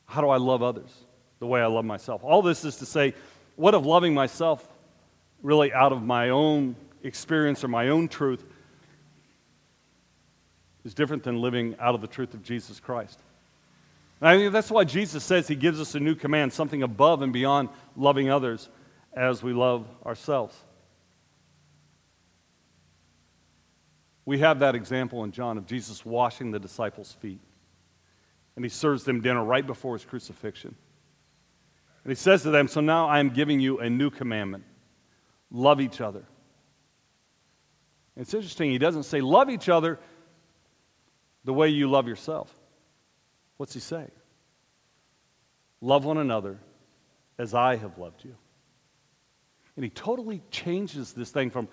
How 0.07 0.21
do 0.21 0.29
I 0.29 0.37
love 0.37 0.63
others 0.63 0.89
the 1.37 1.45
way 1.45 1.61
I 1.61 1.67
love 1.67 1.85
myself? 1.85 2.23
All 2.23 2.41
this 2.41 2.65
is 2.65 2.77
to 2.77 2.85
say, 2.87 3.13
what 3.55 3.75
if 3.75 3.85
loving 3.85 4.15
myself 4.15 4.67
really 5.43 5.71
out 5.71 5.91
of 5.91 6.01
my 6.01 6.29
own 6.29 6.75
experience 7.03 7.63
or 7.63 7.67
my 7.67 7.89
own 7.89 8.07
truth 8.07 8.43
is 10.83 10.95
different 10.95 11.21
than 11.21 11.39
living 11.39 11.75
out 11.79 11.93
of 11.93 12.01
the 12.01 12.07
truth 12.07 12.33
of 12.33 12.41
Jesus 12.41 12.79
Christ? 12.79 13.19
I 14.23 14.37
think 14.37 14.51
that's 14.51 14.71
why 14.71 14.83
Jesus 14.83 15.23
says 15.23 15.47
he 15.47 15.53
gives 15.53 15.79
us 15.79 15.93
a 15.93 15.99
new 15.99 16.15
command, 16.15 16.53
something 16.53 16.81
above 16.81 17.21
and 17.21 17.31
beyond 17.31 17.69
loving 17.95 18.31
others 18.31 18.67
as 19.13 19.43
we 19.43 19.53
love 19.53 19.85
ourselves. 20.07 20.57
We 24.25 24.39
have 24.39 24.59
that 24.59 24.75
example 24.75 25.23
in 25.23 25.31
John 25.31 25.57
of 25.57 25.67
Jesus 25.67 26.05
washing 26.05 26.51
the 26.51 26.59
disciples' 26.59 27.11
feet. 27.13 27.39
And 28.55 28.65
he 28.65 28.69
serves 28.69 29.03
them 29.03 29.21
dinner 29.21 29.43
right 29.43 29.65
before 29.65 29.93
his 29.93 30.05
crucifixion. 30.05 30.75
And 32.03 32.11
he 32.11 32.15
says 32.15 32.43
to 32.43 32.51
them, 32.51 32.67
So 32.67 32.81
now 32.81 33.07
I 33.07 33.19
am 33.19 33.29
giving 33.29 33.59
you 33.59 33.79
a 33.79 33.89
new 33.89 34.09
commandment 34.09 34.63
love 35.51 35.79
each 35.79 36.01
other. 36.01 36.23
It's 38.17 38.33
interesting, 38.33 38.71
he 38.71 38.77
doesn't 38.77 39.03
say, 39.03 39.21
Love 39.21 39.49
each 39.49 39.69
other 39.69 39.99
the 41.43 41.53
way 41.53 41.69
you 41.69 41.89
love 41.89 42.07
yourself. 42.07 42.53
What's 43.57 43.73
he 43.73 43.79
say? 43.79 44.07
Love 45.81 46.05
one 46.05 46.17
another 46.17 46.57
as 47.37 47.53
I 47.53 47.75
have 47.75 47.97
loved 47.97 48.23
you. 48.23 48.35
And 49.75 49.83
he 49.83 49.89
totally 49.89 50.41
changes 50.49 51.13
this 51.13 51.29
thing 51.29 51.51
from, 51.51 51.67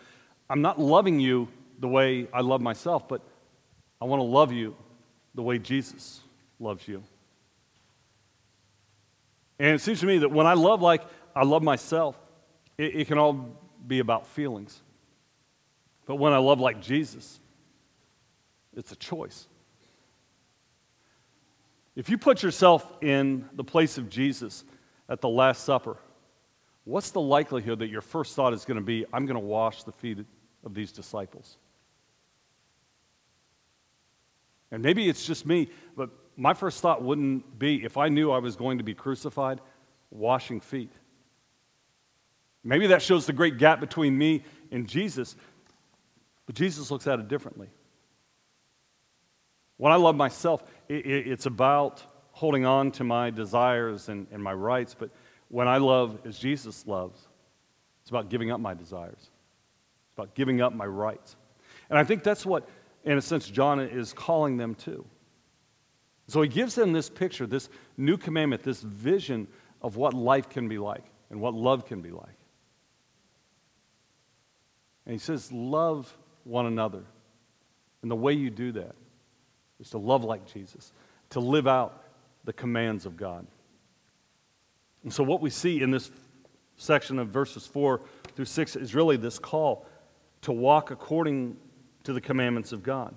I'm 0.51 0.61
not 0.61 0.79
loving 0.79 1.21
you 1.21 1.49
the 1.83 1.88
way 1.88 2.29
I 2.33 2.42
love 2.42 2.61
myself, 2.61 3.09
but 3.09 3.21
I 4.01 4.05
want 4.05 4.21
to 4.21 4.25
love 4.25 4.53
you 4.53 4.77
the 5.35 5.42
way 5.42 5.59
Jesus 5.59 6.21
loves 6.61 6.87
you. 6.87 7.03
And 9.59 9.75
it 9.75 9.81
seems 9.81 9.99
to 10.01 10.07
me 10.07 10.18
that 10.18 10.31
when 10.31 10.47
I 10.47 10.55
love 10.55 10.81
like 10.81 11.03
I 11.35 11.42
love 11.42 11.62
myself, 11.62 12.16
it, 12.79 12.95
it 12.95 13.09
can 13.09 13.18
all 13.18 13.49
be 13.85 13.99
about 13.99 14.29
feelings. 14.29 14.81
But 16.07 16.16
when 16.16 16.33
I 16.33 16.38
love 16.38 16.61
like 16.61 16.81
Jesus, 16.81 17.40
it's 18.77 18.92
a 18.92 18.97
choice. 18.97 19.49
If 21.97 22.09
you 22.09 22.16
put 22.16 22.45
yourself 22.45 22.90
in 23.03 23.49
the 23.55 23.64
place 23.64 23.99
of 23.99 24.09
Jesus 24.09 24.64
at 25.09 25.21
the 25.21 25.29
Last 25.29 25.64
Supper, 25.64 25.97
what's 26.85 27.11
the 27.11 27.21
likelihood 27.21 27.81
that 27.81 27.88
your 27.88 28.01
first 28.03 28.37
thought 28.37 28.53
is 28.53 28.64
going 28.64 28.79
to 28.79 28.85
be, 28.85 29.05
I'm 29.12 29.27
going 29.27 29.40
to 29.40 29.47
wash 29.47 29.83
the 29.83 29.92
feet 29.92 30.18
of 30.64 30.75
these 30.75 30.92
disciples? 30.92 31.57
And 34.73 34.83
maybe 34.83 35.09
it's 35.09 35.25
just 35.25 35.47
me, 35.47 35.69
but 35.95 36.11
my 36.37 36.55
first 36.55 36.81
thought 36.81 37.03
wouldn't 37.03 37.59
be 37.59 37.85
if 37.85 37.97
I 37.99 38.09
knew 38.09 38.33
I 38.33 38.39
was 38.39 38.57
going 38.57 38.79
to 38.79 38.85
be 38.85 38.95
crucified, 38.95 39.61
washing 40.11 40.61
feet. 40.61 40.91
Maybe 42.65 42.89
that 42.89 43.03
shows 43.03 43.27
the 43.27 43.33
great 43.33 43.59
gap 43.59 43.79
between 43.81 44.17
me 44.17 44.43
and 44.71 44.89
Jesus, 44.89 45.37
but 46.47 46.55
Jesus 46.55 46.91
looks 46.91 47.07
at 47.07 47.21
it 47.21 47.29
differently. 47.29 47.69
When 49.77 49.93
I 49.93 49.97
love 49.97 50.17
myself, 50.17 50.65
it, 50.89 51.05
it, 51.05 51.27
it's 51.27 51.47
about 51.47 52.03
holding 52.31 52.65
on 52.65 52.93
to 52.93 53.05
my 53.05 53.31
desires 53.31 54.09
and 54.09 54.27
my 54.33 54.55
rights, 54.55 54.97
but 54.99 55.11
when 55.49 55.69
I 55.69 55.77
love 55.77 56.19
as 56.25 56.39
Jesus 56.39 56.87
loves, 56.87 57.21
it's 58.01 58.09
about 58.11 58.31
giving 58.31 58.51
up 58.51 58.59
my 58.59 58.73
desires. 58.73 59.19
It's 59.19 60.15
about 60.17 60.35
giving 60.35 60.63
up 60.63 60.73
my 60.73 60.87
rights. 60.87 61.37
And 61.91 61.99
I 61.99 62.05
think 62.05 62.23
that's 62.23 62.47
what, 62.47 62.67
in 63.05 63.19
a 63.19 63.23
sense, 63.23 63.49
John 63.49 63.81
is 63.81 64.12
calling 64.12 64.57
them 64.57 64.75
to. 64.77 65.05
So 66.29 66.41
he 66.41 66.49
gives 66.49 66.75
them 66.75 66.93
this 66.93 67.11
picture, 67.11 67.47
this 67.47 67.69
new 67.97 68.17
commandment, 68.17 68.62
this 68.62 68.81
vision 68.81 69.49
of 69.81 69.97
what 69.97 70.15
life 70.15 70.49
can 70.49 70.69
be 70.69 70.79
like 70.79 71.05
and 71.31 71.41
what 71.41 71.55
love 71.55 71.85
can 71.85 72.01
be 72.01 72.11
like. 72.11 72.37
And 75.05 75.12
he 75.12 75.19
says, 75.19 75.51
Love 75.51 76.17
one 76.45 76.67
another. 76.67 77.03
And 78.03 78.11
the 78.11 78.17
way 78.17 78.33
you 78.33 78.51
do 78.51 78.73
that 78.73 78.95
is 79.81 79.91
to 79.91 79.99
love 79.99 80.25
like 80.25 80.47
Jesus, 80.53 80.93
to 81.31 81.41
live 81.41 81.67
out 81.67 82.05
the 82.45 82.53
commands 82.53 83.07
of 83.07 83.17
God. 83.17 83.47
And 85.03 85.12
so, 85.12 85.23
what 85.23 85.41
we 85.41 85.51
see 85.51 85.83
in 85.83 85.91
this 85.91 86.11
section 86.77 87.19
of 87.19 87.29
verses 87.29 87.67
4 87.67 88.01
through 88.35 88.45
6 88.45 88.77
is 88.77 88.95
really 88.95 89.17
this 89.17 89.38
call 89.38 89.87
to 90.43 90.53
walk 90.53 90.91
according 90.91 91.57
to 92.05 92.12
the 92.12 92.21
commandments 92.21 92.73
of 92.73 92.83
God. 92.83 93.15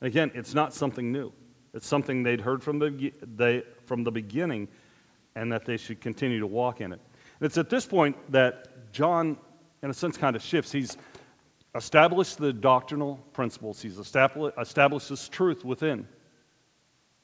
Again, 0.00 0.30
it's 0.34 0.54
not 0.54 0.74
something 0.74 1.12
new. 1.12 1.32
It's 1.74 1.86
something 1.86 2.22
they'd 2.22 2.40
heard 2.40 2.62
from 2.62 2.78
the, 2.78 3.12
they, 3.22 3.62
from 3.86 4.04
the 4.04 4.10
beginning 4.10 4.68
and 5.34 5.50
that 5.52 5.64
they 5.64 5.76
should 5.76 6.00
continue 6.00 6.40
to 6.40 6.46
walk 6.46 6.80
in 6.80 6.92
it. 6.92 7.00
And 7.40 7.46
it's 7.46 7.56
at 7.56 7.70
this 7.70 7.86
point 7.86 8.16
that 8.30 8.92
John, 8.92 9.38
in 9.82 9.90
a 9.90 9.94
sense, 9.94 10.16
kind 10.16 10.36
of 10.36 10.42
shifts. 10.42 10.70
He's 10.70 10.96
established 11.74 12.38
the 12.38 12.52
doctrinal 12.52 13.16
principles, 13.32 13.80
he's 13.80 13.98
established, 13.98 15.08
this 15.08 15.28
truth 15.28 15.64
within. 15.64 16.06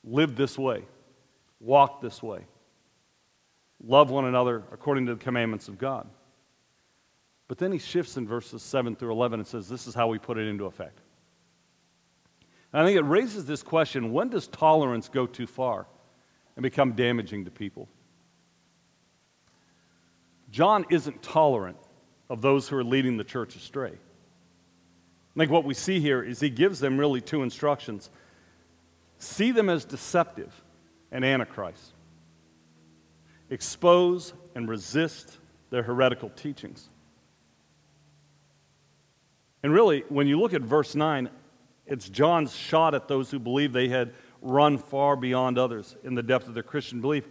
Live 0.05 0.37
this 0.37 0.57
way, 0.57 0.85
walk 1.61 2.01
this 2.01 2.23
way, 2.23 2.47
love 3.85 4.11
one 4.11 4.25
another 4.25 4.63
according 4.73 5.07
to 5.07 5.15
the 5.15 5.23
commandments 5.23 5.69
of 5.69 5.77
God. 5.77 6.09
But 7.49 7.57
then 7.57 7.73
he 7.73 7.79
shifts 7.79 8.19
in 8.19 8.27
verses 8.29 8.63
7 8.63 8.95
through 8.95 9.11
11 9.11 9.41
and 9.41 9.47
says, 9.47 9.69
This 9.69 9.87
is 9.87 9.95
how 9.95 10.09
we 10.09 10.19
put 10.19 10.37
it 10.37 10.47
into 10.47 10.67
effect. 10.67 11.01
And 12.73 12.83
I 12.83 12.85
think 12.85 12.99
it 12.99 13.03
raises 13.03 13.47
this 13.47 13.63
question 13.63 14.13
when 14.13 14.29
does 14.29 14.47
tolerance 14.47 15.09
go 15.09 15.27
too 15.27 15.47
far 15.47 15.87
and 16.57 16.63
become 16.63 16.93
damaging 16.93 17.47
to 17.47 17.51
people? 17.51 17.89
John 20.51 20.85
isn't 20.91 21.23
tolerant 21.23 21.79
of 22.29 22.43
those 22.43 22.69
who 22.69 22.77
are 22.77 22.85
leading 22.85 23.17
the 23.17 23.25
church 23.25 23.57
astray. 23.57 23.93
I 23.93 25.39
think 25.39 25.51
what 25.51 25.65
we 25.65 25.75
see 25.75 26.01
here 26.01 26.23
is 26.23 26.41
he 26.41 26.51
gives 26.51 26.81
them 26.81 26.99
really 26.99 27.21
two 27.21 27.43
instructions 27.43 28.11
see 29.21 29.51
them 29.51 29.69
as 29.69 29.85
deceptive 29.85 30.63
and 31.11 31.25
antichrist, 31.25 31.93
expose 33.51 34.33
and 34.55 34.69
resist 34.69 35.39
their 35.71 35.83
heretical 35.83 36.31
teachings. 36.31 36.89
And 39.63 39.73
really, 39.73 40.05
when 40.09 40.27
you 40.27 40.39
look 40.41 40.55
at 40.55 40.63
verse 40.63 40.95
9, 40.95 41.29
it's 41.87 42.09
John's 42.09 42.55
shot 42.55 42.95
at 42.95 43.09
those 43.09 43.31
who 43.31 43.39
believe 43.39 43.73
they 43.73 43.89
had 43.89 44.13
run 44.41 44.79
far 44.79 45.17
beyond 45.17 45.59
others 45.59 45.97
in 46.05 46.15
the 46.15 46.23
depth 46.23 46.47
of 46.47 46.55
their 46.55 46.63
Christian 46.63 47.01
belief. 47.01 47.27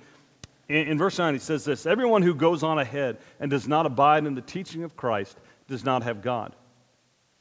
In, 0.67 0.87
in, 0.87 0.97
verse 0.97 1.17
9, 1.17 1.33
he 1.33 1.39
says 1.39 1.63
this 1.63 1.85
Everyone 1.85 2.21
who 2.21 2.35
goes 2.35 2.63
on 2.63 2.79
ahead 2.79 3.17
and 3.39 3.49
does 3.49 3.67
not 3.67 3.85
abide 3.85 4.25
in 4.25 4.35
the 4.35 4.41
teaching 4.41 4.83
of 4.83 4.97
Christ 4.97 5.37
does 5.67 5.85
not 5.85 6.03
have 6.03 6.21
God. 6.21 6.55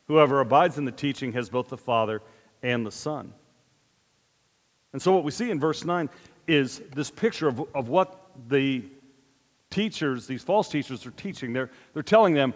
Whoever 0.08 0.40
abides 0.40 0.78
in 0.78 0.84
the 0.84 0.92
teaching 0.92 1.32
has 1.32 1.48
both 1.48 1.68
the 1.68 1.76
Father 1.76 2.22
and 2.62 2.86
the 2.86 2.92
Son. 2.92 3.32
And 4.92 5.02
so, 5.02 5.12
what 5.12 5.24
we 5.24 5.30
see 5.30 5.50
in 5.50 5.58
verse 5.58 5.84
9 5.84 6.08
is 6.46 6.80
this 6.94 7.10
picture 7.10 7.48
of, 7.48 7.62
of 7.74 7.88
what 7.88 8.30
the 8.48 8.84
teachers, 9.70 10.26
these 10.26 10.42
false 10.42 10.68
teachers, 10.68 11.04
are 11.06 11.10
teaching. 11.12 11.52
They're, 11.52 11.70
they're 11.92 12.02
telling 12.04 12.34
them 12.34 12.54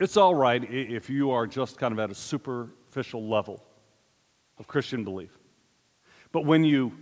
it's 0.00 0.16
all 0.16 0.34
right 0.34 0.64
if 0.68 1.10
you 1.10 1.30
are 1.30 1.46
just 1.46 1.78
kind 1.78 1.92
of 1.92 1.98
at 1.98 2.10
a 2.10 2.14
superficial 2.14 3.28
level 3.28 3.62
of 4.58 4.66
Christian 4.66 5.04
belief. 5.04 5.38
But 6.32 6.44
when 6.46 6.64
you 6.64 6.92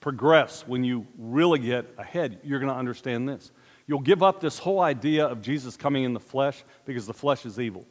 progress, 0.00 0.66
when 0.66 0.82
you 0.82 1.06
really 1.16 1.60
get 1.60 1.86
ahead, 1.96 2.40
you're 2.42 2.58
going 2.58 2.72
to 2.72 2.78
understand 2.78 3.28
this. 3.28 3.52
You'll 3.86 4.00
give 4.00 4.22
up 4.22 4.40
this 4.40 4.58
whole 4.58 4.80
idea 4.80 5.26
of 5.26 5.42
Jesus 5.42 5.76
coming 5.76 6.04
in 6.04 6.12
the 6.12 6.20
flesh 6.20 6.64
because 6.84 7.06
the 7.06 7.14
flesh 7.14 7.46
is 7.46 7.60
evil. 7.60 7.86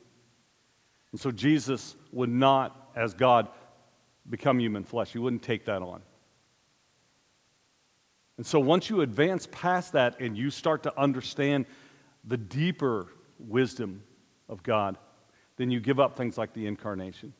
And 1.11 1.19
so 1.19 1.31
Jesus 1.31 1.95
would 2.11 2.29
not, 2.29 2.91
as 2.95 3.13
God, 3.13 3.47
become 4.29 4.59
human 4.59 4.83
flesh. 4.83 5.11
He 5.11 5.19
wouldn't 5.19 5.41
take 5.41 5.65
that 5.65 5.81
on. 5.81 6.01
And 8.37 8.45
so 8.45 8.59
once 8.59 8.89
you 8.89 9.01
advance 9.01 9.47
past 9.51 9.93
that 9.93 10.19
and 10.19 10.37
you 10.37 10.49
start 10.49 10.83
to 10.83 10.99
understand 10.99 11.65
the 12.23 12.37
deeper 12.37 13.07
wisdom 13.37 14.03
of 14.49 14.63
God, 14.63 14.97
then 15.57 15.71
you 15.71 15.79
give 15.79 15.99
up 15.99 16.17
things 16.17 16.37
like 16.37 16.53
the 16.53 16.67
incarnation. 16.67 17.33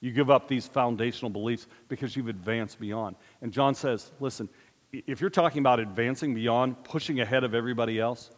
You 0.00 0.12
give 0.12 0.30
up 0.30 0.48
these 0.48 0.66
foundational 0.66 1.30
beliefs 1.30 1.66
because 1.88 2.14
you've 2.14 2.28
advanced 2.28 2.78
beyond. 2.78 3.16
And 3.40 3.52
John 3.52 3.74
says, 3.74 4.12
listen, 4.20 4.48
if 4.92 5.20
you're 5.20 5.30
talking 5.30 5.60
about 5.60 5.80
advancing 5.80 6.34
beyond, 6.34 6.84
pushing 6.84 7.20
ahead 7.20 7.42
of 7.42 7.54
everybody 7.54 7.98
else, 7.98 8.30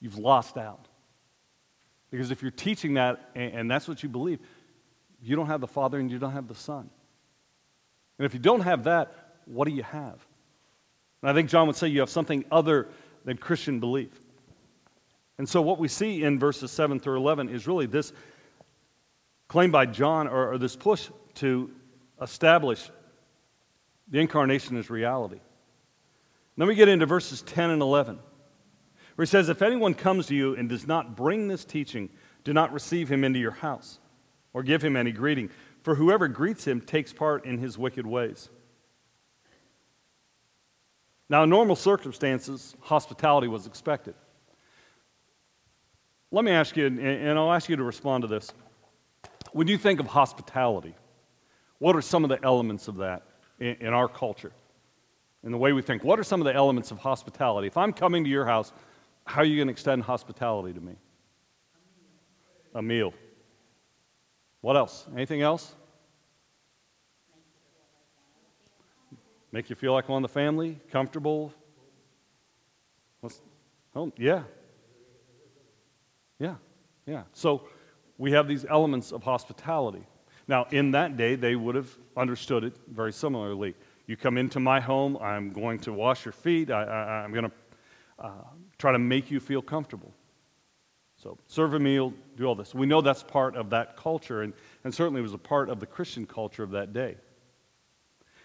you've 0.00 0.16
lost 0.16 0.56
out. 0.56 0.86
Because 2.10 2.30
if 2.30 2.40
you're 2.42 2.50
teaching 2.50 2.94
that 2.94 3.30
and 3.34 3.70
that's 3.70 3.88
what 3.88 4.02
you 4.02 4.08
believe, 4.08 4.38
you 5.22 5.36
don't 5.36 5.48
have 5.48 5.60
the 5.60 5.66
Father 5.66 5.98
and 5.98 6.10
you 6.10 6.18
don't 6.18 6.32
have 6.32 6.48
the 6.48 6.54
Son. 6.54 6.88
And 8.18 8.26
if 8.26 8.32
you 8.32 8.40
don't 8.40 8.60
have 8.60 8.84
that, 8.84 9.12
what 9.46 9.66
do 9.66 9.74
you 9.74 9.82
have? 9.82 10.24
And 11.22 11.30
I 11.30 11.34
think 11.34 11.50
John 11.50 11.66
would 11.66 11.76
say 11.76 11.88
you 11.88 12.00
have 12.00 12.10
something 12.10 12.44
other 12.50 12.88
than 13.24 13.36
Christian 13.36 13.80
belief. 13.80 14.12
And 15.40 15.48
so, 15.48 15.62
what 15.62 15.78
we 15.78 15.88
see 15.88 16.22
in 16.22 16.38
verses 16.38 16.70
7 16.70 17.00
through 17.00 17.16
11 17.16 17.48
is 17.48 17.66
really 17.66 17.86
this 17.86 18.12
claim 19.48 19.70
by 19.70 19.86
John, 19.86 20.28
or, 20.28 20.52
or 20.52 20.58
this 20.58 20.76
push 20.76 21.08
to 21.36 21.70
establish 22.20 22.90
the 24.08 24.18
incarnation 24.20 24.76
as 24.76 24.90
reality. 24.90 25.40
Then 26.58 26.68
we 26.68 26.74
get 26.74 26.88
into 26.88 27.06
verses 27.06 27.40
10 27.40 27.70
and 27.70 27.80
11, 27.80 28.18
where 29.14 29.24
he 29.24 29.30
says, 29.30 29.48
If 29.48 29.62
anyone 29.62 29.94
comes 29.94 30.26
to 30.26 30.34
you 30.34 30.56
and 30.56 30.68
does 30.68 30.86
not 30.86 31.16
bring 31.16 31.48
this 31.48 31.64
teaching, 31.64 32.10
do 32.44 32.52
not 32.52 32.70
receive 32.74 33.10
him 33.10 33.24
into 33.24 33.38
your 33.38 33.52
house 33.52 33.98
or 34.52 34.62
give 34.62 34.84
him 34.84 34.94
any 34.94 35.10
greeting, 35.10 35.48
for 35.82 35.94
whoever 35.94 36.28
greets 36.28 36.66
him 36.66 36.82
takes 36.82 37.14
part 37.14 37.46
in 37.46 37.56
his 37.56 37.78
wicked 37.78 38.06
ways. 38.06 38.50
Now, 41.30 41.44
in 41.44 41.48
normal 41.48 41.76
circumstances, 41.76 42.76
hospitality 42.82 43.48
was 43.48 43.66
expected. 43.66 44.14
Let 46.32 46.44
me 46.44 46.52
ask 46.52 46.76
you, 46.76 46.86
and 46.86 47.38
I'll 47.38 47.52
ask 47.52 47.68
you 47.68 47.76
to 47.76 47.82
respond 47.82 48.22
to 48.22 48.28
this. 48.28 48.52
When 49.52 49.66
you 49.66 49.76
think 49.76 49.98
of 49.98 50.06
hospitality, 50.06 50.94
what 51.78 51.96
are 51.96 52.02
some 52.02 52.22
of 52.22 52.30
the 52.30 52.38
elements 52.44 52.86
of 52.86 52.98
that 52.98 53.22
in, 53.58 53.88
our 53.88 54.06
culture? 54.06 54.52
In 55.42 55.50
the 55.50 55.58
way 55.58 55.72
we 55.72 55.82
think, 55.82 56.04
what 56.04 56.20
are 56.20 56.22
some 56.22 56.40
of 56.40 56.44
the 56.44 56.54
elements 56.54 56.90
of 56.90 56.98
hospitality? 56.98 57.66
If 57.66 57.76
I'm 57.76 57.92
coming 57.92 58.22
to 58.24 58.30
your 58.30 58.44
house, 58.44 58.72
how 59.24 59.40
are 59.40 59.44
you 59.44 59.56
going 59.56 59.68
to 59.68 59.72
extend 59.72 60.04
hospitality 60.04 60.72
to 60.72 60.80
me? 60.80 60.94
A 62.74 62.82
meal. 62.82 63.12
What 64.60 64.76
else? 64.76 65.06
Anything 65.14 65.42
else? 65.42 65.74
Make 69.50 69.68
you 69.68 69.74
feel 69.74 69.92
like 69.92 70.08
one 70.08 70.22
of 70.22 70.30
the 70.30 70.32
family, 70.32 70.78
comfortable. 70.92 71.52
Oh, 73.96 74.12
yeah, 74.16 74.44
yeah, 76.40 76.56
yeah. 77.06 77.22
So 77.32 77.68
we 78.18 78.32
have 78.32 78.48
these 78.48 78.64
elements 78.68 79.12
of 79.12 79.22
hospitality. 79.22 80.04
Now, 80.48 80.66
in 80.72 80.90
that 80.92 81.16
day, 81.16 81.36
they 81.36 81.54
would 81.54 81.76
have 81.76 81.96
understood 82.16 82.64
it 82.64 82.76
very 82.88 83.12
similarly. 83.12 83.76
You 84.06 84.16
come 84.16 84.36
into 84.36 84.58
my 84.58 84.80
home, 84.80 85.16
I'm 85.18 85.52
going 85.52 85.78
to 85.80 85.92
wash 85.92 86.24
your 86.24 86.32
feet, 86.32 86.72
I, 86.72 87.22
am 87.24 87.32
going 87.32 87.44
to 87.44 87.52
uh, 88.18 88.30
try 88.78 88.90
to 88.90 88.98
make 88.98 89.30
you 89.30 89.38
feel 89.38 89.62
comfortable. 89.62 90.12
So, 91.22 91.38
serve 91.46 91.74
a 91.74 91.78
meal, 91.78 92.14
do 92.36 92.46
all 92.46 92.54
this. 92.54 92.74
We 92.74 92.86
know 92.86 93.02
that's 93.02 93.22
part 93.22 93.54
of 93.54 93.70
that 93.70 93.96
culture, 93.96 94.42
and, 94.42 94.54
and 94.82 94.92
certainly 94.92 95.20
was 95.20 95.34
a 95.34 95.38
part 95.38 95.68
of 95.68 95.78
the 95.78 95.86
Christian 95.86 96.26
culture 96.26 96.62
of 96.62 96.70
that 96.70 96.92
day. 96.92 97.16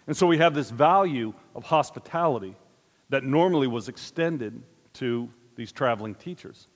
And 0.08 0.16
so 0.16 0.28
we 0.28 0.38
have 0.38 0.54
this 0.54 0.70
value 0.70 1.34
of 1.56 1.64
hospitality 1.64 2.54
that 3.10 3.24
normally 3.24 3.68
was 3.68 3.88
extended 3.88 4.62
to 4.94 5.30
these 5.56 5.72
traveling 5.72 6.16
teachers. 6.16 6.68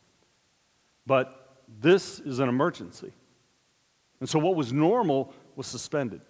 But 1.10 1.58
this 1.82 2.20
is 2.20 2.38
an 2.38 2.50
emergency. 2.50 3.12
And 4.20 4.30
so 4.30 4.38
what 4.38 4.56
was 4.56 4.72
normal 4.72 5.34
was 5.56 5.66
suspended. 5.66 6.22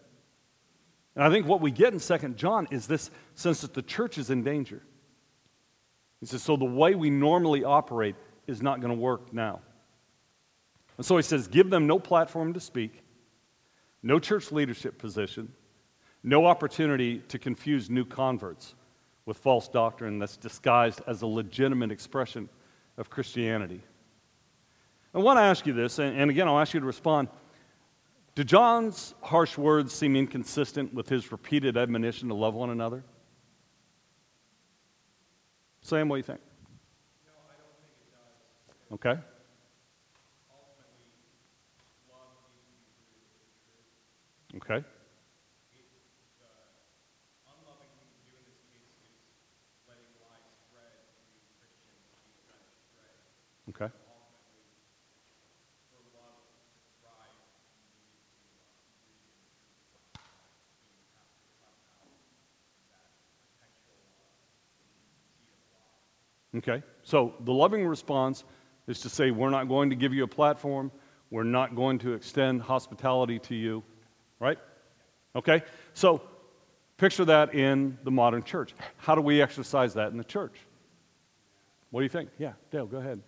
And 1.18 1.26
I 1.26 1.30
think 1.30 1.46
what 1.46 1.60
we 1.60 1.70
get 1.70 1.92
in 1.92 2.00
Second 2.00 2.38
John 2.38 2.66
is 2.72 2.88
this 2.88 3.12
sense 3.36 3.60
that 3.60 3.74
the 3.74 3.82
church 3.82 4.18
is 4.18 4.30
in 4.30 4.42
danger. 4.42 4.82
He 6.22 6.28
says, 6.28 6.42
so 6.44 6.56
the 6.56 6.64
way 6.64 6.96
we 6.96 7.10
normally 7.10 7.66
operate 7.66 8.16
is 8.48 8.62
not 8.62 8.80
going 8.80 8.96
to 8.96 9.00
work 9.00 9.34
now. 9.34 9.60
And 10.96 11.06
so 11.06 11.18
he 11.18 11.24
says, 11.24 11.50
give 11.50 11.70
them 11.70 11.86
no 11.86 12.00
platform 12.00 12.54
to 12.54 12.62
speak, 12.62 13.04
no 14.02 14.18
church 14.18 14.50
leadership 14.50 14.98
position, 14.98 15.52
no 16.24 16.46
opportunity 16.46 17.20
to 17.28 17.38
confuse 17.38 17.90
new 17.90 18.06
converts 18.06 18.76
with 19.26 19.40
false 19.40 19.68
doctrine 19.68 20.20
that's 20.20 20.38
disguised 20.38 21.02
as 21.06 21.22
a 21.22 21.28
legitimate 21.28 21.92
expression 21.92 22.48
of 22.98 23.10
Christianity. 23.10 23.82
I 25.14 25.18
want 25.20 25.38
to 25.38 25.42
ask 25.42 25.66
you 25.66 25.74
this, 25.74 25.98
and 26.00 26.30
again, 26.30 26.48
I'll 26.48 26.60
ask 26.60 26.74
you 26.74 26.80
to 26.80 26.86
respond. 26.86 27.30
Do 28.36 28.44
John's 28.44 29.16
harsh 29.22 29.58
words 29.58 29.92
seem 29.94 30.16
inconsistent 30.16 30.94
with 30.94 31.10
his 31.10 31.32
repeated 31.32 31.78
admonition 31.78 32.30
to 32.30 32.36
love 32.36 32.54
one 32.54 32.70
another? 32.70 33.04
Sam, 35.82 36.08
what 36.10 36.18
do 36.18 36.20
you 36.20 36.24
think? 36.24 36.40
No, 37.26 37.32
I 37.50 37.58
don't 37.58 37.74
think 37.82 37.90
it 37.98 38.94
Okay. 38.94 39.16
does. 39.16 39.26
Ultimately, 40.54 41.10
love 42.06 42.38
needs 42.54 42.86
to 42.86 43.02
be 43.10 43.18
rooted 43.18 43.42
in 43.42 43.50
truth. 43.66 44.62
Okay. 44.62 44.86
The 44.86 44.94
unloving 47.50 47.90
thing 47.98 48.14
to 48.14 48.22
do 48.30 48.38
in 48.38 48.46
this 48.46 48.62
case 48.70 48.94
is 49.02 49.18
letting 49.90 50.14
lies 50.22 50.46
spread 50.70 50.94
to 51.18 51.42
Christians 51.58 52.06
being 52.22 52.38
led 52.46 52.62
astray. 52.70 53.18
Okay. 53.74 53.90
Ultimately, 53.90 54.70
for 55.90 56.06
love 56.14 56.46
to 56.54 56.62
thrive, 57.02 57.34
you 57.74 57.88
need 57.90 58.06
to 58.06 58.46
uh, 58.62 59.02
root 59.06 59.22
it 59.26 59.34
in 59.34 59.50
truth. 59.58 59.90
You 60.86 61.02
have 61.18 61.30
to 61.34 61.50
cut 61.58 61.74
out 61.98 62.14
that 62.94 63.10
potential 63.58 63.98
uh, 64.22 65.18
seed 65.34 65.50
of 65.54 65.62
lie. 65.74 66.04
Okay. 66.58 66.84
So 67.04 67.36
the 67.42 67.54
loving 67.54 67.86
response 67.86 68.44
is 68.88 69.00
to 69.02 69.10
say, 69.10 69.32
we're 69.32 69.50
not 69.52 69.68
going 69.68 69.90
to 69.92 69.96
give 69.96 70.14
you 70.14 70.24
a 70.24 70.28
platform. 70.28 70.92
We're 71.30 71.44
not 71.44 71.76
going 71.76 72.00
to 72.00 72.14
extend 72.14 72.62
hospitality 72.62 73.40
to 73.40 73.56
you. 73.56 73.84
Right? 74.40 74.58
Okay. 75.36 75.64
So 75.94 76.24
picture 76.98 77.26
that 77.26 77.54
in 77.54 77.98
the 78.04 78.12
modern 78.12 78.44
church. 78.44 78.74
How 78.98 79.16
do 79.16 79.22
we 79.22 79.42
exercise 79.42 79.94
that 79.94 80.12
in 80.12 80.18
the 80.18 80.24
church? 80.24 80.56
What 81.92 82.02
do 82.02 82.04
you 82.04 82.10
think? 82.10 82.30
Yeah, 82.38 82.54
Dale, 82.72 82.86
go 82.86 82.98
ahead. 82.98 83.22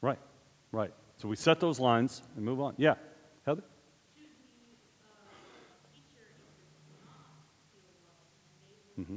Right, 0.00 0.18
right. 0.72 0.92
So 1.16 1.28
we 1.28 1.36
set 1.36 1.60
those 1.60 1.80
lines 1.80 2.22
and 2.36 2.44
move 2.44 2.60
on. 2.60 2.74
Yeah, 2.76 2.94
Heather? 3.44 3.62
Mm-hmm. 8.98 9.16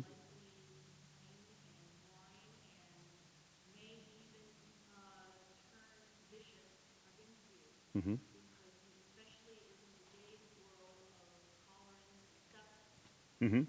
Mm-hmm. 7.98 8.16
Mm-hmm. 13.42 13.62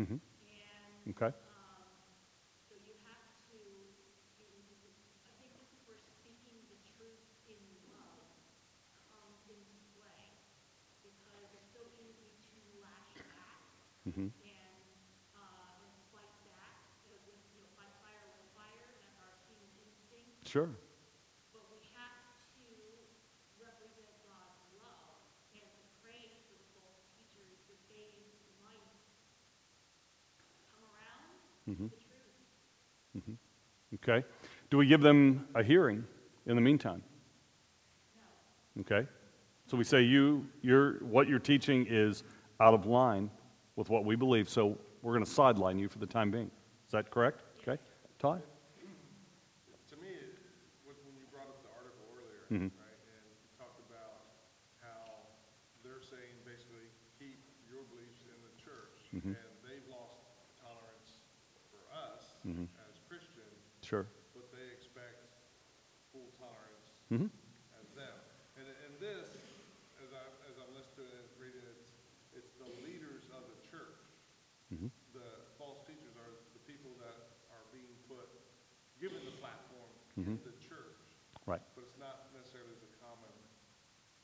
Mm-hmm. 0.00 0.18
Okay. 1.10 1.30
So 2.66 2.74
you 2.82 2.94
have 3.06 3.22
to, 3.50 3.58
you, 4.42 4.46
you, 4.50 4.90
I 5.22 5.30
think 5.38 5.54
this 5.54 5.70
is 5.70 5.82
where 5.86 6.02
speaking 6.02 6.66
the 6.66 6.78
truth 6.98 7.22
in 7.46 7.62
love 7.94 8.26
comes 9.06 9.38
into 9.46 9.78
play. 9.94 10.34
Because 11.06 11.46
it's 11.54 11.70
so 11.70 11.86
easy 11.94 12.34
to 12.42 12.58
lash 12.82 13.14
back 13.22 13.62
Mm-hmm. 14.04 14.28
and, 14.28 14.84
uh, 15.32 15.80
and 15.80 15.96
fight 16.12 16.36
back, 16.44 16.76
you 17.06 17.14
know, 17.14 17.22
with, 17.24 17.40
you 17.54 17.62
know, 17.64 17.70
fight 17.78 17.94
fire 18.02 18.20
with 18.34 18.50
fire, 18.52 18.90
that's 19.00 19.16
our 19.22 19.32
human 19.48 19.72
instinct. 19.80 20.43
Sure. 20.43 20.43
But 20.43 20.43
we 20.43 20.43
have 20.43 20.43
to 20.43 20.43
represent 20.43 20.43
God's 20.43 20.43
love 20.43 20.43
and 20.43 20.43
to 20.43 20.43
pray 20.43 20.43
for 20.43 20.43
the 20.43 20.43
false 20.43 20.43
teachers 20.43 20.43
that 20.43 20.43
they 20.43 20.43
might 20.43 20.43
around 20.54 20.76
Mm-hmm. 31.68 31.86
to 31.86 31.90
the 33.14 33.20
truth. 33.20 33.38
Okay. 34.02 34.26
Do 34.70 34.76
we 34.76 34.86
give 34.86 35.00
them 35.00 35.46
a 35.54 35.62
hearing 35.62 36.04
in 36.46 36.56
the 36.56 36.60
meantime? 36.62 37.02
Okay. 38.80 39.06
So 39.66 39.76
we 39.78 39.84
say 39.84 40.02
you, 40.02 40.46
you're, 40.62 40.94
what 41.04 41.26
you're 41.28 41.38
teaching 41.38 41.86
is 41.88 42.22
out 42.60 42.74
of 42.74 42.86
line 42.86 43.30
with 43.76 43.88
what 43.88 44.04
we 44.04 44.14
believe, 44.16 44.48
so 44.48 44.76
we're 45.02 45.12
going 45.14 45.24
to 45.24 45.30
sideline 45.30 45.78
you 45.78 45.88
for 45.88 45.98
the 45.98 46.06
time 46.06 46.30
being. 46.30 46.50
Is 46.86 46.92
that 46.92 47.10
correct? 47.10 47.42
Okay. 47.62 47.80
Todd? 48.18 48.42
To 49.90 49.96
me, 49.96 50.08
it- 50.08 50.36
when 50.84 50.94
when 51.06 51.14
you 51.16 51.24
brought 51.32 51.48
up 51.48 51.62
the 51.62 51.68
Mhm. 52.50 52.70
right, 52.76 53.00
and 53.16 53.24
you 53.40 53.48
talked 53.58 53.80
about 53.80 54.26
how 54.80 55.26
they're 55.82 56.02
saying 56.02 56.34
basically, 56.44 56.88
keep 57.18 57.38
your 57.68 57.82
beliefs 57.88 58.20
in 58.28 58.38
the 58.44 58.52
church, 58.62 58.96
Mhm. 59.12 59.34
and 59.36 59.50
they've 59.64 59.86
lost 59.88 60.20
tolerance 60.60 61.20
for 61.70 61.80
us 61.92 62.34
Mhm. 62.44 62.68
as 62.88 62.98
Christians, 63.08 63.58
Sure. 63.82 64.06
but 64.34 64.50
they 64.52 64.68
expect 64.72 65.24
full 66.12 66.30
tolerance 66.38 66.88
Mm-hmm. 67.10 67.28
as 67.80 67.86
them. 67.94 68.16
And, 68.56 68.66
and 68.68 68.98
this, 69.00 69.28
as 70.02 70.10
I, 70.12 70.24
as 70.48 70.56
I'm 70.58 70.72
listening 70.74 71.10
and 71.10 71.28
reading, 71.40 71.62
it's, 71.68 71.90
it's 72.32 72.52
the 72.58 72.68
leaders 72.84 73.28
of 73.30 73.44
the 73.48 73.58
church. 73.68 73.98
Mhm. 74.72 74.90
The 75.12 75.44
false 75.58 75.84
teachers 75.86 76.16
are 76.16 76.32
the 76.54 76.60
people 76.66 76.94
that 77.00 77.14
are 77.50 77.64
being 77.72 77.94
put, 78.08 78.28
given 78.98 79.24
the 79.24 79.32
platform 79.32 79.90
Mhm. 80.16 80.38
in 80.38 80.44
the 80.44 80.52
church, 80.64 80.96
Right. 81.46 81.60
but 81.74 81.84
it's 81.84 81.98
not 81.98 82.32
necessarily 82.32 82.72
as 82.72 82.82
a 82.82 82.92
common 83.04 83.32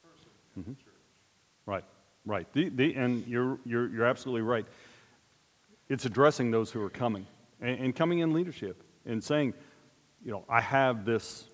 person 0.02 0.30
in 0.49 0.49
Mm-hmm. 0.60 0.72
Right. 1.66 1.84
Right. 2.26 2.52
The, 2.52 2.68
the, 2.68 2.94
and 2.94 3.26
you're, 3.26 3.58
you're, 3.64 3.88
you're 3.88 4.04
absolutely 4.04 4.42
right. 4.42 4.66
It's 5.88 6.04
addressing 6.04 6.50
those 6.50 6.70
who 6.70 6.82
are 6.82 6.90
coming 6.90 7.26
and, 7.60 7.78
and 7.80 7.96
coming 7.96 8.20
in 8.20 8.32
leadership 8.32 8.82
and 9.06 9.22
saying, 9.22 9.54
you 10.24 10.30
know, 10.30 10.44
I 10.48 10.60
have 10.60 11.04
this 11.04 11.44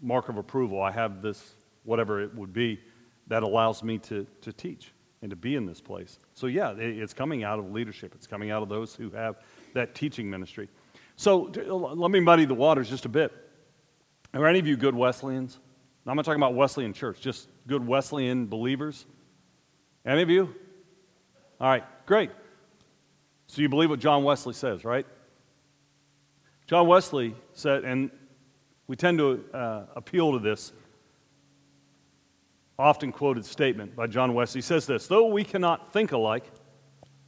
mark 0.00 0.28
of 0.28 0.38
approval. 0.38 0.80
I 0.80 0.90
have 0.90 1.20
this, 1.22 1.54
whatever 1.84 2.20
it 2.20 2.34
would 2.34 2.52
be, 2.52 2.80
that 3.26 3.42
allows 3.42 3.82
me 3.82 3.98
to, 3.98 4.26
to 4.40 4.52
teach 4.52 4.92
and 5.22 5.30
to 5.30 5.36
be 5.36 5.54
in 5.54 5.66
this 5.66 5.80
place. 5.80 6.18
So, 6.34 6.46
yeah, 6.46 6.72
it- 6.72 6.98
it's 6.98 7.12
coming 7.12 7.44
out 7.44 7.58
of 7.58 7.70
leadership. 7.70 8.14
It's 8.14 8.26
coming 8.26 8.50
out 8.50 8.62
of 8.62 8.68
those 8.70 8.94
who 8.94 9.10
have 9.10 9.36
that 9.74 9.94
teaching 9.94 10.30
ministry. 10.30 10.68
So, 11.16 11.42
let 11.52 12.10
me 12.10 12.20
muddy 12.20 12.46
the 12.46 12.54
waters 12.54 12.88
just 12.88 13.04
a 13.04 13.08
bit. 13.10 13.30
Are 14.32 14.46
any 14.46 14.58
of 14.58 14.66
you 14.66 14.76
good 14.78 14.94
Wesleyans? 14.94 15.58
I'm 16.06 16.16
not 16.16 16.24
talking 16.24 16.40
about 16.40 16.54
Wesleyan 16.54 16.92
church, 16.92 17.20
just 17.20 17.48
good 17.66 17.86
Wesleyan 17.86 18.46
believers. 18.46 19.06
Any 20.04 20.22
of 20.22 20.30
you? 20.30 20.54
All 21.60 21.68
right, 21.68 21.84
great. 22.06 22.30
So 23.46 23.60
you 23.60 23.68
believe 23.68 23.90
what 23.90 24.00
John 24.00 24.24
Wesley 24.24 24.54
says, 24.54 24.84
right? 24.84 25.06
John 26.66 26.86
Wesley 26.86 27.34
said, 27.52 27.84
and 27.84 28.10
we 28.86 28.96
tend 28.96 29.18
to 29.18 29.44
uh, 29.52 29.86
appeal 29.94 30.32
to 30.32 30.38
this 30.38 30.72
often 32.78 33.12
quoted 33.12 33.44
statement 33.44 33.94
by 33.94 34.06
John 34.06 34.32
Wesley. 34.32 34.58
He 34.58 34.62
says 34.62 34.86
this 34.86 35.06
Though 35.06 35.26
we 35.26 35.44
cannot 35.44 35.92
think 35.92 36.12
alike, 36.12 36.50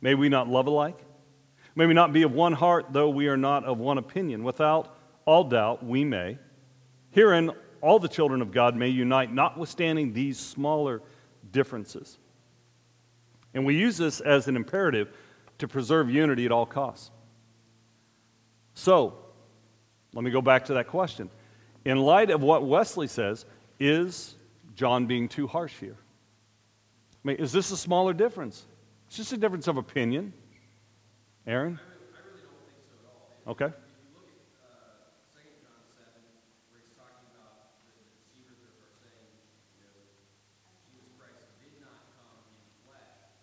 may 0.01 0.14
we 0.14 0.28
not 0.28 0.49
love 0.49 0.66
alike? 0.66 0.99
May 1.74 1.86
we 1.86 1.94
not 1.94 2.12
be 2.12 2.22
of 2.22 2.32
one 2.32 2.53
heart, 2.53 2.86
though 2.90 3.11
we 3.11 3.28
are 3.28 3.36
not 3.36 3.64
of 3.64 3.78
one 3.78 3.99
opinion? 3.99 4.44
Without 4.44 4.97
all 5.24 5.44
doubt, 5.44 5.84
we 5.84 6.05
may. 6.05 6.38
Herein, 7.11 7.51
all 7.83 7.99
the 7.99 8.09
children 8.09 8.41
of 8.41 8.53
God 8.53 8.74
may 8.74 8.89
unite, 8.89 9.30
notwithstanding 9.30 10.14
these 10.14 10.39
smaller 10.39 11.03
differences. 11.51 12.16
And 13.53 13.66
we 13.66 13.76
use 13.76 13.99
this 13.99 14.20
as 14.20 14.49
an 14.49 14.57
imperative 14.57 15.11
to 15.59 15.68
preserve 15.68 16.09
unity 16.09 16.47
at 16.47 16.53
all 16.53 16.64
costs. 16.64 17.11
So, 18.74 19.18
let 20.14 20.24
me 20.24 20.30
go 20.30 20.41
back 20.41 20.64
to 20.66 20.74
that 20.74 20.87
question. 20.89 21.28
In 21.85 21.99
light 21.99 22.30
of 22.30 22.43
what 22.43 22.64
Wesley 22.64 23.09
says, 23.09 23.45
is 23.78 24.35
John 24.74 25.07
being 25.07 25.28
too 25.28 25.47
harsh 25.47 25.74
here? 25.78 25.97
I 27.24 27.28
mean, 27.28 27.37
is 27.37 27.53
this 27.53 27.70
a 27.70 27.76
smaller 27.76 28.12
difference? 28.12 28.64
It's 29.09 29.16
just 29.16 29.33
a 29.33 29.37
difference 29.37 29.68
of 29.68 29.76
opinion. 29.76 30.33
Aaron? 31.47 31.78
I 31.78 32.18
really 32.22 32.41
don't 32.41 32.64
think 32.64 32.80
so 32.87 32.95
at 32.97 33.07
all. 33.12 33.53
Okay. 33.53 33.66
If 33.66 33.72
you 33.74 34.14
look 34.14 34.30
at 34.30 34.43
uh, 34.62 35.11
Second 35.35 35.59
John 35.61 35.83
seven, 35.93 36.22
where 36.70 36.80
he's 36.80 36.95
talking 36.97 37.26
about 37.35 37.76
the, 37.85 37.93
the 37.99 38.14
deceivers 38.14 38.59
that 38.62 38.72
are 38.78 38.95
saying, 39.03 39.26
you 39.74 39.85
know, 39.85 39.95
Jesus 40.87 41.12
Christ 41.18 41.45
did 41.61 41.76
not 41.83 41.99
come 42.14 42.47
in 42.47 42.62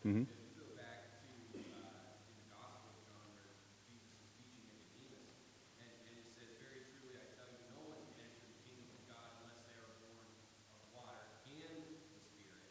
flesh. 0.10 0.26
Mhm. 0.26 0.26
If 0.26 0.41
you 0.41 0.57
go 0.57 0.70
back 0.74 1.22
to 1.22 1.30
uh, 1.70 2.26
in 2.26 2.34
the 2.41 2.47
Gospel 2.49 2.89
of 2.89 2.97
John, 3.05 3.26
where 3.38 3.53
Jesus 3.86 4.10
is 4.26 4.32
teaching 4.41 4.66
Nicodemus, 4.74 5.38
and, 5.78 5.91
and 6.10 6.14
it 6.18 6.28
says, 6.34 6.49
"Very 6.57 6.82
truly 6.89 7.14
I 7.14 7.30
tell 7.38 7.45
you, 7.53 7.62
no 7.70 7.82
one 7.93 8.01
can 8.10 8.26
enter 8.26 8.41
the 8.49 8.57
kingdom 8.66 8.89
of 8.89 9.01
God 9.05 9.28
unless 9.38 9.62
they 9.70 9.78
are 9.78 9.93
born 10.01 10.26
of 10.74 10.82
water 10.97 11.30
and 11.45 11.78
the 12.10 12.22
Spirit. 12.26 12.66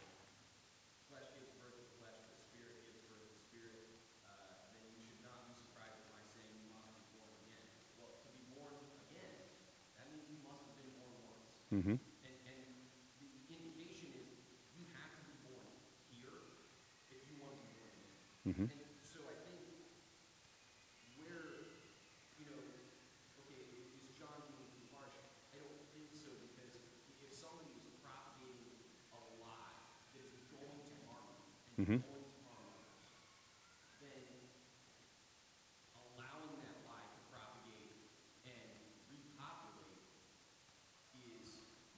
Flesh 1.07 1.30
gives 1.39 1.55
birth 1.62 1.78
to 1.78 1.86
flesh, 2.03 2.18
but 2.26 2.43
Spirit 2.51 2.82
gives 2.82 3.07
birth 3.07 3.30
to 3.30 3.39
spirit. 3.39 3.86
Uh, 4.26 4.66
then 4.74 4.82
you 4.99 5.03
should 5.07 5.22
not 5.22 5.47
be 5.47 5.55
surprised 5.55 5.95
at 6.03 6.11
my 6.11 6.22
saying 6.34 6.51
you 6.59 6.66
must 6.74 6.91
be 6.91 7.07
born 7.14 7.30
again. 7.47 7.66
Well, 8.03 8.18
to 8.26 8.28
be 8.34 8.43
born 8.51 8.74
again, 9.07 9.47
that 9.95 10.11
means 10.11 10.26
you 10.26 10.43
must 10.43 10.66
have 10.66 10.74
been 10.82 10.91
born 10.99 11.14
once. 11.22 11.47
And, 12.26 12.34
and 12.51 12.61
the 13.22 13.30
indication 13.55 14.11
is 14.18 14.26
you 14.74 14.91
have 14.99 15.12
to 15.16 15.22
be 15.28 15.36
born 15.47 15.68
here 16.12 16.61
if 17.12 17.24
you 17.28 17.36
want 17.41 17.57
to 17.61 17.64
be 17.68 17.76
born 17.76 17.97
here. 17.99 18.12
And 18.72 18.80
so 19.05 19.18
I 19.28 19.36
think 19.45 19.61
where, 21.20 21.76
you 22.41 22.45
know, 22.49 22.61
okay, 23.45 23.61
is 23.76 24.09
John 24.16 24.45
being 24.49 24.68
too 24.76 24.86
harsh? 24.95 25.16
I 25.53 25.61
don't 25.61 25.80
think 25.93 26.09
so 26.16 26.32
because 26.53 26.72
if 27.20 27.30
somebody 27.32 27.68
is 27.80 27.89
propagating 28.01 28.80
a 29.12 29.20
lie 29.43 29.76
that 30.16 30.24
is 30.32 30.45
going 30.49 30.80
to 30.89 30.97
harm 31.09 31.28
you 31.28 31.45
and 31.68 31.78
going 31.78 31.78
to 31.78 31.78
harm 31.78 31.78
others, 31.78 31.78
then 31.78 31.78
allowing 31.78 31.78
that 31.78 31.78
lie 31.78 31.78
to 31.78 31.78
propagate 31.78 31.78
and 31.78 31.78
repopulate 31.78 31.78
is 31.78 31.78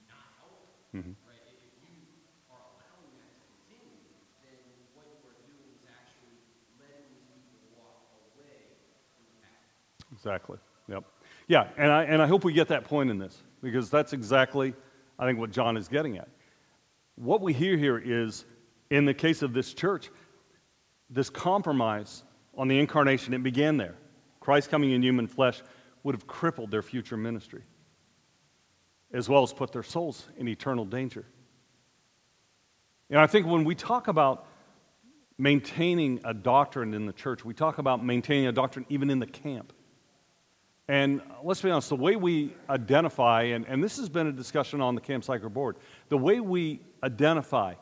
not 0.07 0.27
helpful, 0.39 1.19
right? 1.27 1.43
If 1.43 1.83
you 1.83 2.07
are 2.49 2.63
allowing 2.79 3.11
that 3.19 3.31
to 3.35 3.43
continue, 3.51 3.99
then 4.43 4.59
what 4.95 5.05
you 5.11 5.19
are 5.27 5.39
doing 5.43 5.67
is 5.75 5.83
actually 5.87 6.39
letting 6.79 7.07
these 7.11 7.27
people 7.35 7.67
walk 7.75 7.99
away 8.35 8.71
from 9.15 9.27
the 9.27 9.35
path. 9.43 9.67
Exactly. 10.13 10.57
Yep. 10.87 11.03
Yeah, 11.47 11.67
and 11.77 11.91
I, 11.91 12.03
and 12.03 12.21
I 12.21 12.27
hope 12.27 12.43
we 12.43 12.53
get 12.53 12.67
that 12.69 12.83
point 12.85 13.09
in 13.09 13.17
this 13.17 13.43
because 13.61 13.89
that's 13.89 14.13
exactly, 14.13 14.73
I 15.19 15.25
think, 15.25 15.39
what 15.39 15.51
John 15.51 15.77
is 15.77 15.87
getting 15.87 16.17
at. 16.17 16.29
What 17.15 17.41
we 17.41 17.53
hear 17.53 17.77
here 17.77 17.97
is, 17.97 18.45
in 18.91 19.05
the 19.05 19.13
case 19.13 19.41
of 19.41 19.53
this 19.53 19.73
church, 19.73 20.11
this 21.09 21.29
compromise 21.29 22.23
on 22.55 22.67
the 22.67 22.77
incarnation, 22.77 23.33
it 23.33 23.41
began 23.41 23.77
there. 23.77 23.95
Christ 24.41 24.69
coming 24.69 24.91
in 24.91 25.01
human 25.01 25.27
flesh 25.27 25.63
would 26.03 26.13
have 26.13 26.27
crippled 26.27 26.71
their 26.71 26.81
future 26.81 27.15
ministry, 27.15 27.63
as 29.13 29.29
well 29.29 29.43
as 29.43 29.53
put 29.53 29.71
their 29.71 29.83
souls 29.83 30.27
in 30.37 30.47
eternal 30.47 30.83
danger. 30.83 31.25
And 33.09 33.19
I 33.19 33.27
think 33.27 33.47
when 33.47 33.63
we 33.63 33.75
talk 33.75 34.09
about 34.09 34.45
maintaining 35.37 36.19
a 36.25 36.33
doctrine 36.33 36.93
in 36.93 37.05
the 37.05 37.13
church, 37.13 37.45
we 37.45 37.53
talk 37.53 37.77
about 37.77 38.03
maintaining 38.03 38.47
a 38.47 38.51
doctrine 38.51 38.85
even 38.89 39.09
in 39.09 39.19
the 39.19 39.25
camp. 39.25 39.71
And 40.89 41.21
let's 41.43 41.61
be 41.61 41.71
honest, 41.71 41.89
the 41.89 41.95
way 41.95 42.17
we 42.17 42.53
identify, 42.69 43.43
and, 43.43 43.65
and 43.67 43.81
this 43.81 43.95
has 43.97 44.09
been 44.09 44.27
a 44.27 44.31
discussion 44.33 44.81
on 44.81 44.95
the 44.95 45.01
Camp 45.01 45.23
Sychar 45.23 45.47
board, 45.47 45.77
the 46.09 46.17
way 46.17 46.41
we 46.41 46.81
identify 47.01 47.75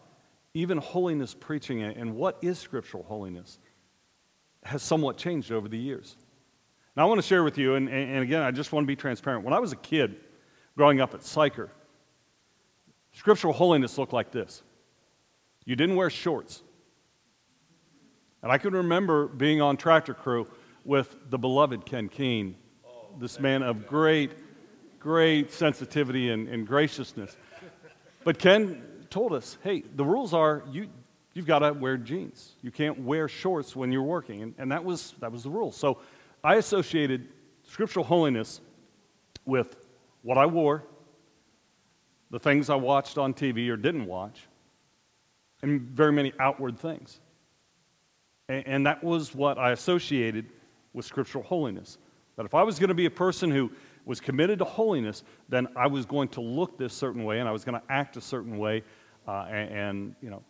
even 0.53 0.77
holiness 0.77 1.33
preaching 1.33 1.81
and, 1.83 2.15
what 2.15 2.37
is 2.41 2.57
scriptural 2.57 3.03
holiness 3.03 3.59
has 4.63 4.81
somewhat 4.81 5.17
changed 5.17 5.51
over 5.51 5.67
the 5.67 5.77
years. 5.77 6.17
Now, 6.95 7.05
I 7.05 7.09
want 7.09 7.21
to 7.21 7.27
share 7.27 7.43
with 7.43 7.57
you, 7.57 7.75
and, 7.75 7.87
and 7.87 8.11
and 8.11 8.23
again, 8.23 8.41
I 8.41 8.51
just 8.51 8.71
want 8.71 8.83
to 8.83 8.87
be 8.87 8.95
transparent. 8.95 9.45
When 9.45 9.53
I 9.53 9.59
was 9.59 9.71
a 9.71 9.77
kid 9.77 10.17
growing 10.75 10.99
up 10.99 11.13
at 11.13 11.23
Sychar, 11.23 11.69
scriptural 13.13 13.53
holiness 13.53 13.97
looked 13.97 14.13
like 14.13 14.31
this 14.31 14.63
you 15.65 15.75
didn't 15.75 15.95
wear 15.95 16.09
shorts. 16.09 16.63
And 18.41 18.51
I 18.51 18.57
can 18.57 18.73
remember 18.73 19.27
being 19.27 19.61
on 19.61 19.77
tractor 19.77 20.13
crew 20.13 20.47
with 20.85 21.15
the 21.29 21.37
beloved 21.37 21.85
Ken 21.85 22.07
Keene, 22.07 22.55
this 23.19 23.39
man 23.39 23.61
of 23.63 23.85
great, 23.85 24.31
great 24.99 25.51
sensitivity 25.51 26.29
and, 26.29 26.47
and 26.47 26.65
graciousness. 26.65 27.35
But 28.23 28.39
Ken 28.39 28.81
told 29.09 29.33
us, 29.33 29.57
hey, 29.63 29.83
the 29.95 30.05
rules 30.05 30.33
are 30.33 30.63
you, 30.71 30.87
you've 31.33 31.45
got 31.47 31.59
to 31.59 31.73
wear 31.73 31.97
jeans. 31.97 32.53
You 32.61 32.71
can't 32.71 32.99
wear 32.99 33.27
shorts 33.27 33.75
when 33.75 33.91
you're 33.91 34.03
working. 34.03 34.41
And, 34.41 34.53
and 34.57 34.71
that, 34.71 34.83
was, 34.83 35.13
that 35.19 35.31
was 35.31 35.43
the 35.43 35.49
rule. 35.49 35.71
So 35.71 35.99
I 36.43 36.55
associated 36.55 37.33
scriptural 37.63 38.05
holiness 38.05 38.61
with 39.45 39.75
what 40.21 40.37
I 40.37 40.45
wore, 40.45 40.83
the 42.31 42.39
things 42.39 42.69
I 42.69 42.75
watched 42.75 43.17
on 43.17 43.33
TV 43.33 43.69
or 43.69 43.77
didn't 43.77 44.05
watch, 44.05 44.47
and 45.61 45.81
very 45.81 46.11
many 46.11 46.33
outward 46.39 46.77
things. 46.79 47.19
A- 48.49 48.67
And 48.67 48.85
that 48.85 49.03
was 49.03 49.33
what 49.33 49.57
I 49.57 49.71
associated 49.71 50.45
with 50.93 51.05
scriptural 51.05 51.43
holiness. 51.43 51.97
That 52.35 52.45
if 52.45 52.55
I 52.55 52.63
was 52.63 52.79
going 52.79 52.89
to 52.89 52.95
be 52.95 53.05
a 53.05 53.11
person 53.11 53.51
who 53.51 53.71
was 54.05 54.19
committed 54.19 54.59
to 54.59 54.65
holiness, 54.65 55.23
then 55.49 55.67
I 55.75 55.87
was 55.87 56.05
going 56.05 56.29
to 56.29 56.41
look 56.41 56.77
this 56.77 56.93
certain 56.93 57.23
way 57.23 57.39
and 57.39 57.49
I 57.49 57.51
was 57.51 57.63
going 57.65 57.79
to 57.79 57.91
act 57.91 58.17
a 58.17 58.21
certain 58.21 58.57
way. 58.57 58.83
Uh, 59.27 59.45
and, 59.49 59.69
and, 59.69 60.15
you 60.21 60.29
know, 60.29 60.43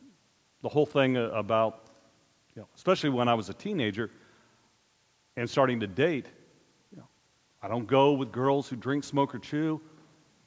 the 0.61 0.69
whole 0.69 0.85
thing 0.85 1.17
about, 1.17 1.87
you 2.55 2.61
know, 2.61 2.67
especially 2.75 3.09
when 3.09 3.27
I 3.27 3.33
was 3.33 3.49
a 3.49 3.53
teenager 3.53 4.09
and 5.35 5.49
starting 5.49 5.79
to 5.81 5.87
date, 5.87 6.27
you 6.91 6.97
know, 6.97 7.07
I 7.61 7.67
don't 7.67 7.87
go 7.87 8.13
with 8.13 8.31
girls 8.31 8.69
who 8.69 8.75
drink, 8.75 9.03
smoke, 9.03 9.35
or 9.35 9.39
chew. 9.39 9.81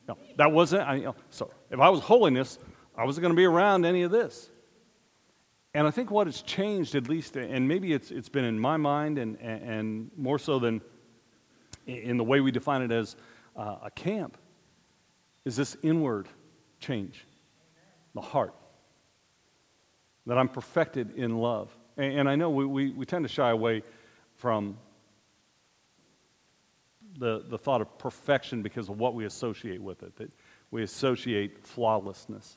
No, 0.09 0.19
that 0.37 0.51
wasn't, 0.51 0.89
I, 0.89 0.95
you 0.97 1.05
know, 1.05 1.17
so 1.31 1.51
if 1.71 1.79
I 1.79 1.89
was 1.89 2.01
holiness, 2.01 2.59
I 2.97 3.05
wasn't 3.05 3.23
going 3.23 3.33
to 3.33 3.37
be 3.37 3.45
around 3.45 3.85
any 3.85 4.03
of 4.03 4.11
this. 4.11 4.51
And 5.75 5.87
I 5.87 5.91
think 5.91 6.11
what 6.11 6.27
has 6.27 6.43
changed, 6.43 6.95
at 6.95 7.09
least, 7.09 7.37
and 7.37 7.67
maybe 7.67 7.95
it's, 7.95 8.11
it's 8.11 8.29
been 8.29 8.45
in 8.45 8.59
my 8.59 8.77
mind 8.77 9.19
and, 9.19 9.39
and, 9.41 9.63
and 9.63 10.11
more 10.17 10.39
so 10.39 10.59
than 10.59 10.83
in 11.87 12.17
the 12.17 12.25
way 12.25 12.41
we 12.41 12.51
define 12.51 12.83
it 12.83 12.91
as 12.91 13.17
uh, 13.57 13.77
a 13.85 13.91
camp, 13.91 14.37
is 15.45 15.57
this 15.57 15.77
inward 15.83 16.29
change, 16.79 17.25
the 18.15 18.21
heart. 18.21 18.55
That 20.27 20.39
I'm 20.39 20.49
perfected 20.49 21.15
in 21.17 21.37
love. 21.39 21.77
And, 21.97 22.21
and 22.21 22.29
I 22.29 22.37
know 22.37 22.51
we, 22.51 22.65
we, 22.65 22.91
we 22.91 23.07
tend 23.07 23.25
to 23.25 23.29
shy 23.29 23.51
away 23.51 23.83
from 24.35 24.79
the, 27.19 27.45
the 27.49 27.59
thought 27.59 27.81
of 27.81 27.99
perfection 27.99 28.63
because 28.63 28.89
of 28.89 28.99
what 28.99 29.15
we 29.15 29.25
associate 29.25 29.83
with 29.83 30.03
it, 30.03 30.17
that 30.17 30.33
we 30.71 30.83
associate 30.83 31.65
flawlessness. 31.67 32.57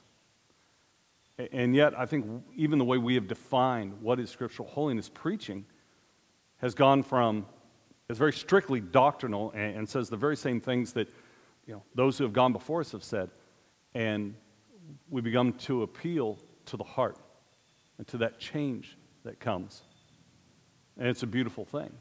And 1.52 1.76
yet, 1.76 1.98
I 2.00 2.06
think 2.06 2.26
even 2.56 2.80
the 2.80 2.86
way 2.86 2.98
we 2.98 3.16
have 3.16 3.28
defined 3.28 4.02
what 4.02 4.20
is 4.20 4.30
scriptural 4.30 4.70
holiness 4.70 5.10
preaching 5.14 5.66
has 6.58 6.74
gone 6.74 7.04
from, 7.04 7.46
is 8.08 8.18
very 8.18 8.32
strictly 8.32 8.80
doctrinal 8.80 9.52
and, 9.52 9.78
and 9.80 9.90
says 9.90 10.10
the 10.10 10.16
very 10.16 10.38
same 10.38 10.62
things 10.62 10.94
that 10.94 11.10
you 11.68 11.74
know, 11.74 11.84
those 11.94 12.18
who 12.18 12.24
have 12.24 12.32
gone 12.32 12.54
before 12.54 12.80
us 12.80 12.94
have 12.94 13.04
said. 13.04 13.30
And 13.94 14.36
we 15.10 15.22
become 15.22 15.54
to 15.54 15.84
appeal 15.84 16.40
to 16.66 16.78
the 16.78 16.84
heart 16.84 17.18
and 17.98 18.08
to 18.08 18.18
that 18.18 18.40
change 18.40 18.98
that 19.24 19.40
comes. 19.40 19.82
And 20.98 21.08
it's 21.08 21.24
a 21.24 21.28
beautiful 21.28 21.66
thing. 21.66 21.92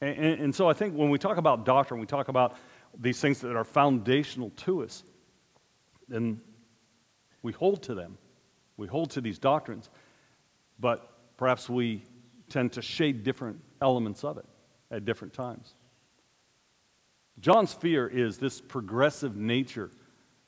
And, 0.00 0.16
and, 0.16 0.40
and 0.40 0.54
so 0.54 0.68
I 0.68 0.72
think 0.72 0.94
when 0.94 1.10
we 1.10 1.18
talk 1.18 1.36
about 1.36 1.64
doctrine, 1.64 2.00
we 2.00 2.06
talk 2.06 2.28
about 2.28 2.56
these 2.98 3.20
things 3.20 3.40
that 3.40 3.56
are 3.56 3.64
foundational 3.64 4.50
to 4.56 4.82
us, 4.82 5.04
then 6.08 6.40
we 7.42 7.52
hold 7.52 7.82
to 7.84 7.94
them. 7.94 8.18
We 8.76 8.86
hold 8.86 9.10
to 9.10 9.20
these 9.20 9.38
doctrines, 9.38 9.90
but 10.78 11.10
perhaps 11.36 11.68
we 11.68 12.04
tend 12.48 12.72
to 12.72 12.82
shade 12.82 13.24
different 13.24 13.60
elements 13.82 14.24
of 14.24 14.38
it 14.38 14.46
at 14.90 15.04
different 15.04 15.34
times. 15.34 15.74
John's 17.40 17.72
fear 17.72 18.06
is 18.06 18.38
this 18.38 18.60
progressive 18.60 19.36
nature 19.36 19.90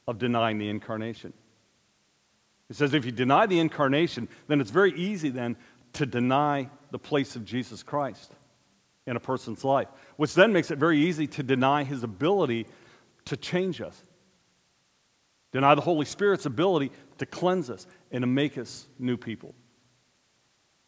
of 0.07 0.19
denying 0.19 0.59
the 0.59 0.69
incarnation. 0.69 1.33
He 2.71 2.75
says 2.75 2.95
if 2.95 3.05
you 3.05 3.11
deny 3.11 3.47
the 3.47 3.59
incarnation, 3.59 4.29
then 4.47 4.61
it's 4.61 4.71
very 4.71 4.93
easy 4.93 5.29
then 5.29 5.57
to 5.95 6.07
deny 6.07 6.71
the 6.93 7.01
place 7.01 7.35
of 7.35 7.45
Jesus 7.45 7.83
Christ 7.83 8.33
in 9.09 9.17
a 9.17 9.21
person's 9.21 9.65
life, 9.65 9.89
which 10.17 10.35
then 10.35 10.53
makes 10.53 10.71
it 10.71 10.79
very 10.79 11.01
easy 11.01 11.27
to 11.27 11.43
deny 11.43 11.83
his 11.83 12.05
ability 12.05 12.69
to 13.25 13.37
change 13.37 13.81
us. 13.81 14.01
Deny 15.51 15.75
the 15.75 15.81
Holy 15.81 16.05
Spirit's 16.05 16.47
ability 16.47 16.93
to 17.19 17.27
cleanse 17.27 17.71
us 17.71 17.89
and 18.13 18.23
to 18.23 18.29
make 18.29 18.57
us 18.57 18.87
new 19.01 19.17
people. 19.17 19.53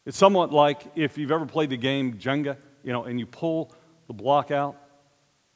It's 0.06 0.16
somewhat 0.16 0.52
like 0.52 0.84
if 0.94 1.18
you've 1.18 1.32
ever 1.32 1.46
played 1.46 1.70
the 1.70 1.76
game 1.76 2.14
Jenga, 2.16 2.58
you 2.84 2.92
know, 2.92 3.02
and 3.02 3.18
you 3.18 3.26
pull 3.26 3.74
the 4.06 4.14
block 4.14 4.52
out. 4.52 4.76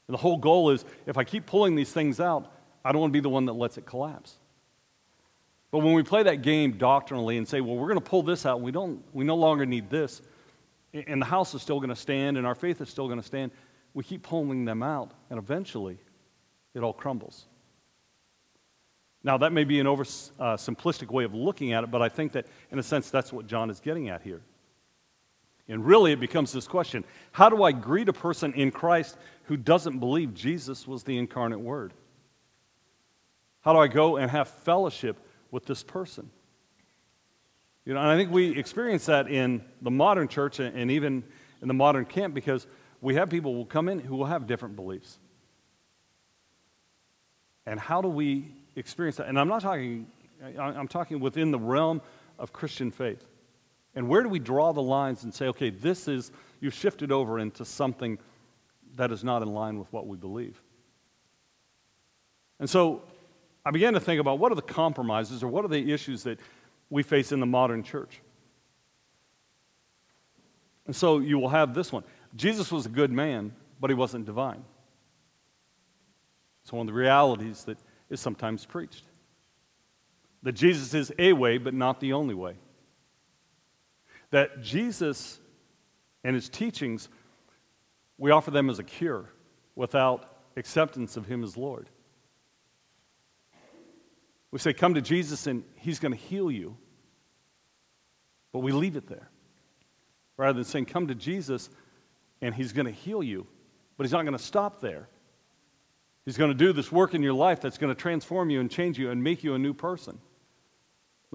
And 0.09 0.15
the 0.15 0.19
whole 0.19 0.39
goal 0.39 0.71
is 0.71 0.85
if 1.07 1.17
I 1.17 1.23
keep 1.23 1.47
pulling 1.47 1.77
these 1.77 1.93
things 1.93 2.19
out, 2.19 2.53
I 2.85 2.91
don't 2.91 3.01
want 3.01 3.13
to 3.13 3.17
be 3.17 3.21
the 3.21 3.29
one 3.29 3.45
that 3.45 3.53
lets 3.53 3.79
it 3.79 3.87
collapse. 3.87 4.39
But 5.77 5.83
when 5.85 5.93
we 5.93 6.03
play 6.03 6.23
that 6.23 6.41
game 6.41 6.79
doctrinally 6.79 7.37
and 7.37 7.47
say, 7.47 7.61
well, 7.61 7.77
we're 7.77 7.89
going 7.89 8.01
to 8.01 8.11
pull 8.11 8.23
this 8.23 8.47
out, 8.47 8.63
we, 8.63 8.73
don't, 8.73 9.05
we 9.13 9.27
no 9.27 9.37
longer 9.37 9.67
need 9.67 9.91
this, 9.91 10.23
and 10.95 11.21
the 11.21 11.27
house 11.27 11.53
is 11.53 11.61
still 11.61 11.81
going 11.81 11.91
to 11.91 11.95
stand 11.95 12.39
and 12.39 12.47
our 12.47 12.55
faith 12.55 12.81
is 12.81 12.89
still 12.89 13.09
going 13.09 13.21
to 13.21 13.27
stand, 13.27 13.53
we 13.93 14.03
keep 14.03 14.23
pulling 14.23 14.65
them 14.65 14.83
out, 14.83 15.11
and 15.29 15.39
eventually 15.39 15.99
it 16.73 16.83
all 16.83 16.95
crumbles. 16.95 17.45
Now, 19.23 19.37
that 19.37 19.53
may 19.53 19.65
be 19.65 19.79
an 19.79 19.87
over 19.87 20.05
uh, 20.05 20.57
simplistic 20.57 21.11
way 21.11 21.25
of 21.25 21.35
looking 21.35 21.75
at 21.75 21.85
it, 21.85 21.91
but 21.91 22.01
I 22.01 22.09
think 22.09 22.33
that 22.33 22.47
in 22.71 22.79
a 22.79 22.83
sense 22.83 23.11
that's 23.11 23.31
what 23.31 23.47
John 23.47 23.69
is 23.69 23.79
getting 23.79 24.09
at 24.09 24.23
here. 24.23 24.41
And 25.69 25.85
really, 25.85 26.11
it 26.11 26.21
becomes 26.21 26.53
this 26.53 26.67
question 26.67 27.05
How 27.33 27.51
do 27.51 27.65
I 27.65 27.73
greet 27.73 28.09
a 28.09 28.15
person 28.15 28.55
in 28.55 28.71
Christ 28.71 29.19
who 29.43 29.59
doesn't 29.59 29.99
believe 29.99 30.33
Jesus 30.33 30.89
was 30.89 31.03
the 31.03 31.19
incarnate 31.19 31.61
Word? 31.61 31.93
How 33.61 33.75
do 33.75 33.79
I 33.79 33.89
go 33.89 34.17
and 34.17 34.31
have 34.31 34.49
fellowship 34.49 35.21
with 35.57 35.65
this 35.65 35.83
person? 35.83 36.29
You 37.87 37.95
know, 37.95 38.01
and 38.01 38.11
I 38.11 38.17
think 38.19 38.31
we 38.31 38.59
experience 38.59 39.07
that 39.07 39.27
in 39.27 39.65
the 39.81 39.91
modern 39.91 40.29
church 40.29 40.61
and 40.61 40.91
even 40.91 41.25
in 41.63 41.69
the 41.69 41.73
modern 41.73 42.05
camp 42.05 42.35
because 42.35 42.67
we 43.01 43.15
have 43.15 43.31
people 43.31 43.53
who 43.53 43.57
will 43.57 43.65
come 43.65 43.89
in 43.89 43.99
who 43.99 44.17
will 44.17 44.27
have 44.27 44.47
different 44.47 44.77
beliefs. 44.77 45.19
And 47.65 47.81
how 47.81 48.03
do 48.03 48.09
we 48.09 48.53
experience 48.75 49.17
that? 49.17 49.29
And 49.29 49.41
I'm 49.41 49.49
not 49.49 49.63
talking, 49.63 50.09
I'm 50.59 50.89
talking 50.89 51.21
within 51.21 51.53
the 51.53 51.59
realm 51.59 52.03
of 52.39 52.53
Christian 52.53 52.91
faith. 52.91 53.25
And 53.95 54.11
where 54.11 54.23
do 54.23 54.29
we 54.29 54.39
draw 54.39 54.75
the 54.75 54.83
lines 54.83 55.25
and 55.25 55.33
say, 55.33 55.47
okay, 55.47 55.71
this 55.71 56.07
is, 56.07 56.33
you've 56.61 56.75
shifted 56.75 57.11
over 57.11 57.39
into 57.39 57.65
something 57.65 58.19
that 58.97 59.11
is 59.11 59.25
not 59.25 59.41
in 59.41 59.55
line 59.55 59.79
with 59.79 59.91
what 59.91 60.07
we 60.07 60.19
believe? 60.19 60.63
And 62.61 62.69
so 62.69 63.05
I 63.67 63.73
began 63.73 63.95
to 63.95 64.01
think 64.01 64.21
about 64.21 64.39
what 64.39 64.53
are 64.53 64.55
the 64.55 64.63
compromises 64.63 65.43
or 65.43 65.49
what 65.49 65.65
are 65.65 65.69
the 65.69 65.93
issues 65.93 66.23
that 66.23 66.39
we 66.89 67.03
face 67.03 67.33
in 67.33 67.41
the 67.41 67.47
modern 67.47 67.83
church? 67.83 68.21
And 70.87 70.95
so 70.95 71.19
you 71.19 71.37
will 71.41 71.49
have 71.49 71.75
this 71.75 71.91
one 71.91 72.05
Jesus 72.37 72.71
was 72.71 72.87
a 72.87 72.89
good 72.89 73.11
man, 73.11 73.53
but 73.81 73.91
he 73.91 73.95
wasn't 73.95 74.25
divine. 74.25 74.65
It's 76.63 76.73
one 76.73 76.83
of 76.83 76.87
the 76.87 76.99
realities 76.99 77.65
that 77.65 77.79
is 78.09 78.21
sometimes 78.21 78.65
preached. 78.65 79.03
That 80.45 80.53
Jesus 80.53 80.95
is 80.95 81.13
a 81.19 81.33
way, 81.33 81.59
but 81.59 81.75
not 81.75 81.99
the 81.99 82.13
only 82.13 82.35
way. 82.35 82.55
That 84.31 84.63
Jesus 84.63 85.41
and 86.23 86.37
his 86.37 86.49
teachings, 86.49 87.09
we 88.17 88.31
offer 88.31 88.53
them 88.53 88.71
as 88.71 88.79
a 88.79 88.85
cure 88.85 89.33
without 89.75 90.37
acceptance 90.57 91.17
of 91.17 91.27
him 91.27 91.43
as 91.43 91.57
Lord. 91.57 91.89
We 94.57 94.61
say, 94.61 94.73
Come 94.73 94.95
to 94.95 95.03
Jesus 95.03 95.47
and 95.47 95.65
he's 95.75 95.99
going 95.99 96.13
to 96.13 96.19
heal 96.19 96.51
you. 96.51 96.79
But 98.53 98.61
we 98.61 98.73
leave 98.73 98.97
it 98.97 99.07
there. 99.07 99.29
Rather 100.39 100.55
than 100.55 100.65
saying, 100.65 100.87
Come 100.87 101.09
to 101.09 101.15
Jesus 101.15 101.69
and 102.41 102.55
he's 102.55 102.73
going 102.73 102.87
to 102.87 102.93
heal 102.93 103.23
you. 103.23 103.47
But 103.99 104.05
he's 104.05 104.13
not 104.13 104.23
going 104.23 104.33
to 104.33 104.43
stop 104.43 104.81
there. 104.81 105.11
He's 106.25 106.39
going 106.39 106.51
to 106.51 106.57
do 106.57 106.73
this 106.73 106.91
work 106.91 107.13
in 107.13 107.23
your 107.23 107.35
life 107.35 107.61
that's 107.61 107.77
going 107.77 107.95
to 107.95 108.01
transform 108.01 108.49
you 108.49 108.61
and 108.61 108.71
change 108.71 108.99
you 108.99 109.11
and 109.11 109.23
make 109.23 109.45
you 109.45 109.53
a 109.53 109.59
new 109.59 109.75
person. 109.75 110.19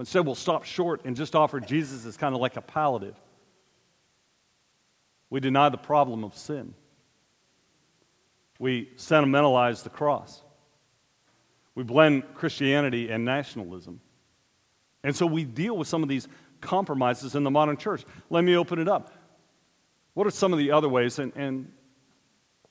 Instead, 0.00 0.26
we'll 0.26 0.34
stop 0.34 0.64
short 0.64 1.02
and 1.04 1.14
just 1.14 1.36
offer 1.36 1.60
Jesus 1.60 2.04
as 2.04 2.16
kind 2.16 2.34
of 2.34 2.40
like 2.40 2.56
a 2.56 2.60
palliative. 2.60 3.14
We 5.30 5.38
deny 5.38 5.68
the 5.68 5.78
problem 5.78 6.24
of 6.24 6.36
sin. 6.36 6.74
We 8.58 8.90
sentimentalize 8.96 9.84
the 9.84 9.90
cross. 9.90 10.42
We 11.74 11.82
blend 11.82 12.34
Christianity 12.34 13.10
and 13.10 13.24
nationalism. 13.24 14.00
And 15.02 15.16
so 15.16 15.26
we 15.26 15.44
deal 15.44 15.76
with 15.76 15.88
some 15.88 16.02
of 16.02 16.08
these 16.08 16.28
compromises 16.60 17.34
in 17.34 17.44
the 17.44 17.50
modern 17.50 17.76
church. 17.76 18.04
Let 18.30 18.44
me 18.44 18.56
open 18.56 18.78
it 18.78 18.88
up. 18.88 19.12
What 20.14 20.26
are 20.26 20.30
some 20.30 20.52
of 20.52 20.58
the 20.58 20.70
other 20.72 20.88
ways? 20.88 21.18
And, 21.18 21.32
and 21.34 21.72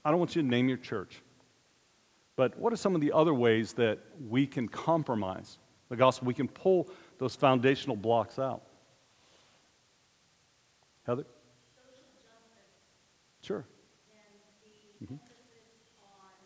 I 0.05 0.11
don't 0.11 0.19
want 0.19 0.35
you 0.35 0.41
to 0.41 0.47
name 0.47 0.69
your 0.69 0.77
church, 0.77 1.21
but 2.35 2.57
what 2.57 2.71
are 2.71 2.77
some 2.77 2.95
of 2.95 3.01
the 3.01 3.11
other 3.11 3.33
ways 3.33 3.73
that 3.73 3.99
we 4.29 4.47
can 4.47 4.67
compromise 4.67 5.57
the 5.89 5.95
gospel? 5.95 6.27
We 6.27 6.33
can 6.33 6.47
pull 6.47 6.89
those 7.17 7.35
foundational 7.35 7.95
blocks 7.95 8.39
out. 8.39 8.61
Heather? 11.05 11.25
Sure. 13.41 13.65
and 15.01 15.09
mm-hmm 15.09 15.15
the 15.15 15.25
emphasis 15.25 15.97
on 15.97 16.37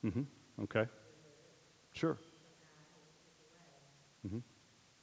Mm-hmm. 0.05 0.63
Okay. 0.63 0.85
Sure. 1.93 2.17
Mm-hmm. 4.25 4.39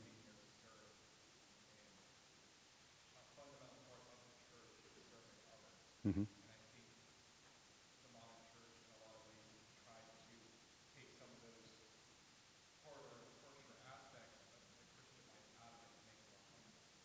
Mm-hmm. 6.08 6.22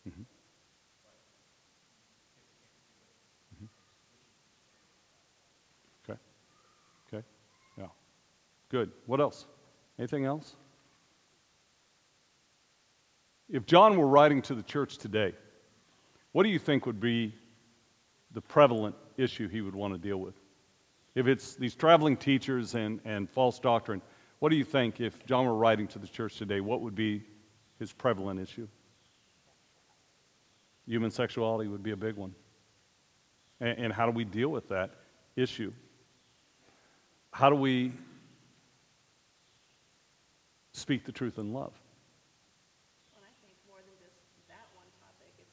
Mm-hmm. 0.08 0.22
Okay. 7.12 7.24
Yeah. 7.76 7.86
Good. 8.68 8.92
What 9.06 9.20
else? 9.20 9.46
Anything 9.98 10.24
else? 10.24 10.56
If 13.52 13.66
John 13.66 13.96
were 13.96 14.08
writing 14.08 14.42
to 14.42 14.54
the 14.54 14.62
church 14.62 14.98
today, 14.98 15.34
what 16.32 16.42
do 16.42 16.48
you 16.48 16.58
think 16.58 16.86
would 16.86 17.00
be 17.00 17.34
the 18.32 18.40
prevalent 18.40 18.96
issue 19.18 19.46
he 19.46 19.60
would 19.60 19.74
want 19.74 19.92
to 19.92 19.98
deal 19.98 20.16
with? 20.16 20.34
If 21.14 21.26
it's 21.26 21.54
these 21.54 21.74
traveling 21.74 22.16
teachers 22.16 22.74
and, 22.74 23.00
and 23.04 23.28
false 23.28 23.58
doctrine, 23.58 24.00
what 24.38 24.48
do 24.48 24.56
you 24.56 24.64
think 24.64 25.00
if 25.00 25.24
John 25.26 25.44
were 25.44 25.54
writing 25.54 25.86
to 25.88 25.98
the 25.98 26.08
church 26.08 26.36
today, 26.36 26.60
what 26.60 26.80
would 26.80 26.94
be 26.94 27.22
his 27.78 27.92
prevalent 27.92 28.40
issue? 28.40 28.66
Human 30.86 31.10
sexuality 31.10 31.68
would 31.68 31.82
be 31.82 31.90
a 31.90 31.96
big 31.96 32.16
one. 32.16 32.34
And, 33.60 33.78
and 33.78 33.92
how 33.92 34.06
do 34.06 34.12
we 34.12 34.24
deal 34.24 34.48
with 34.48 34.68
that 34.70 34.94
issue? 35.36 35.72
How 37.30 37.50
do 37.50 37.56
we 37.56 37.92
speak 40.72 41.04
the 41.04 41.12
truth 41.12 41.38
in 41.38 41.52
love? 41.52 41.72
And 43.14 43.22
I 43.22 43.32
think 43.46 43.54
more 43.68 43.78
than 43.78 43.94
just 44.00 44.16
that 44.48 44.66
one 44.74 44.86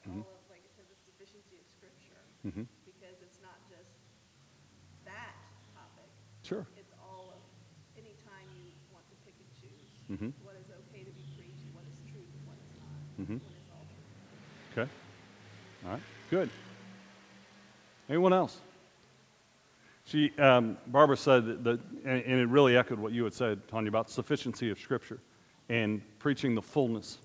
Mhm. 0.09 0.25
all 0.25 0.33
of, 0.41 0.49
like 0.49 0.63
I 0.65 0.71
said, 0.75 0.85
the 0.89 0.97
sufficiency 1.05 1.55
of 1.61 1.65
Scripture. 1.77 2.21
Mhm. 2.45 2.65
Because 2.85 3.21
it's 3.21 3.39
not 3.41 3.57
just 3.69 3.89
that 5.05 5.35
topic. 5.73 6.09
Sure. 6.43 6.65
It's 6.77 6.93
all 7.01 7.33
of, 7.37 7.41
anytime 7.97 8.47
you 8.57 8.73
want 8.91 9.05
to 9.09 9.15
pick 9.25 9.35
and 9.37 9.49
choose 9.61 9.89
Mhm. 10.09 10.33
what 10.43 10.55
is 10.55 10.65
okay 10.71 11.03
to 11.03 11.11
be 11.11 11.25
preached, 11.37 11.67
what 11.73 11.85
is 11.85 11.99
truth, 12.11 12.27
and 12.33 12.43
what 12.47 12.57
is 12.57 12.71
not, 12.81 13.27
Mhm. 13.27 13.39
all 13.73 13.85
true. 13.85 14.83
Okay. 14.83 14.91
All 15.85 15.91
right. 15.91 16.03
Good. 16.29 16.49
Anyone 18.09 18.33
else? 18.33 18.61
She, 20.05 20.35
um, 20.39 20.75
Barbara 20.87 21.17
said 21.17 21.45
that, 21.45 21.63
that 21.63 21.79
and, 22.03 22.23
and 22.23 22.39
it 22.41 22.47
really 22.47 22.75
echoed 22.75 22.97
what 22.97 23.13
you 23.13 23.23
had 23.25 23.33
said, 23.33 23.67
Tanya, 23.67 23.89
about 23.89 24.09
sufficiency 24.09 24.71
of 24.71 24.79
Scripture 24.79 25.19
and 25.69 26.01
preaching 26.17 26.55
the 26.55 26.61
fullness. 26.63 27.19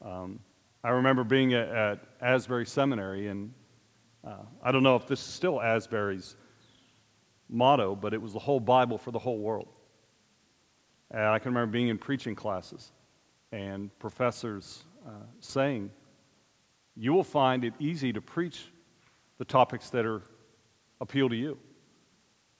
Um, 0.00 0.38
I 0.82 0.90
remember 0.90 1.24
being 1.24 1.52
at, 1.54 1.68
at 1.68 2.00
Asbury 2.20 2.64
Seminary, 2.64 3.28
and 3.28 3.52
uh, 4.26 4.44
I 4.62 4.72
don't 4.72 4.82
know 4.82 4.96
if 4.96 5.06
this 5.06 5.20
is 5.20 5.26
still 5.26 5.60
Asbury's 5.60 6.36
motto, 7.48 7.94
but 7.94 8.14
it 8.14 8.22
was 8.22 8.32
the 8.32 8.38
whole 8.38 8.60
Bible 8.60 8.96
for 8.96 9.10
the 9.10 9.18
whole 9.18 9.38
world. 9.38 9.68
And 11.10 11.22
I 11.22 11.38
can 11.38 11.52
remember 11.52 11.72
being 11.72 11.88
in 11.88 11.98
preaching 11.98 12.34
classes 12.34 12.92
and 13.52 13.96
professors 13.98 14.84
uh, 15.06 15.24
saying, 15.40 15.90
you 16.96 17.12
will 17.12 17.24
find 17.24 17.64
it 17.64 17.74
easy 17.78 18.12
to 18.12 18.20
preach 18.20 18.70
the 19.38 19.44
topics 19.44 19.90
that 19.90 20.06
are 20.06 20.22
appeal 21.00 21.28
to 21.28 21.36
you. 21.36 21.58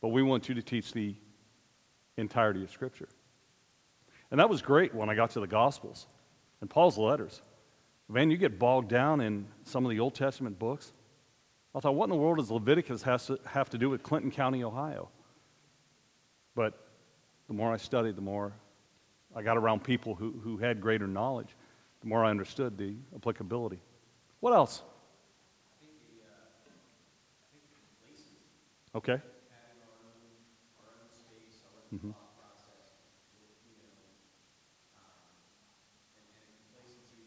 But 0.01 0.09
we 0.09 0.23
want 0.23 0.49
you 0.49 0.55
to 0.55 0.63
teach 0.63 0.93
the 0.93 1.15
entirety 2.17 2.63
of 2.65 2.71
Scripture. 2.71 3.09
And 4.31 4.41
that 4.41 4.49
was 4.49 4.63
great 4.63 4.95
when 4.95 5.11
I 5.11 5.15
got 5.15 5.31
to 5.31 5.41
the 5.41 5.47
Gospels 5.47 6.07
and 6.61 6.69
Paul's 6.69 6.99
letters. 6.99 7.43
Man, 8.11 8.31
you 8.31 8.37
get 8.37 8.59
bogged 8.59 8.89
down 8.89 9.21
in 9.21 9.47
some 9.63 9.85
of 9.85 9.91
the 9.91 10.01
Old 10.01 10.17
Testament 10.17 10.59
books. 10.59 10.93
I 11.75 11.79
thought, 11.79 11.95
what 11.95 12.05
in 12.05 12.11
the 12.11 12.17
world 12.17 12.39
does 12.39 12.51
Leviticus 12.51 13.03
has 13.03 13.27
to 13.27 13.39
have 13.47 13.71
to 13.71 13.79
do 13.79 13.89
with 13.89 14.03
Clinton 14.03 14.33
County, 14.33 14.65
Ohio? 14.65 15.09
But 16.57 16.75
the 17.47 17.55
more 17.55 17.73
I 17.73 17.77
studied, 17.77 18.17
the 18.17 18.23
more 18.23 18.53
I 19.35 19.43
got 19.43 19.57
around 19.57 19.85
people 19.85 20.17
who, 20.17 20.33
who 20.43 20.59
had 20.59 20.81
greater 20.81 21.07
knowledge, 21.07 21.55
the 22.01 22.09
more 22.09 22.25
I 22.25 22.31
understood 22.31 22.77
the 22.77 22.97
applicability. 23.15 23.79
What 24.41 24.55
else? 24.55 24.83
I 24.83 25.79
think 25.79 25.93
the, 26.03 26.27
uh, 26.27 26.35
I 26.35 27.47
think 27.55 27.63
the 28.93 28.99
Okay. 28.99 29.13
our 29.13 29.21
own, 30.03 30.19
our 30.83 30.99
own 30.99 31.07
space, 31.15 31.63
our 31.63 31.79
own 31.79 32.11
thought 32.11 32.35
process, 32.35 32.91
with, 33.39 33.55
you 33.63 33.79
know, 33.79 33.95
Sure. 34.91 35.07
One 36.11 36.19
of 36.19 36.27
my 36.27 36.35
favorite 36.35 36.67
books 36.75 36.99
of 36.99 37.07
the 37.07 37.23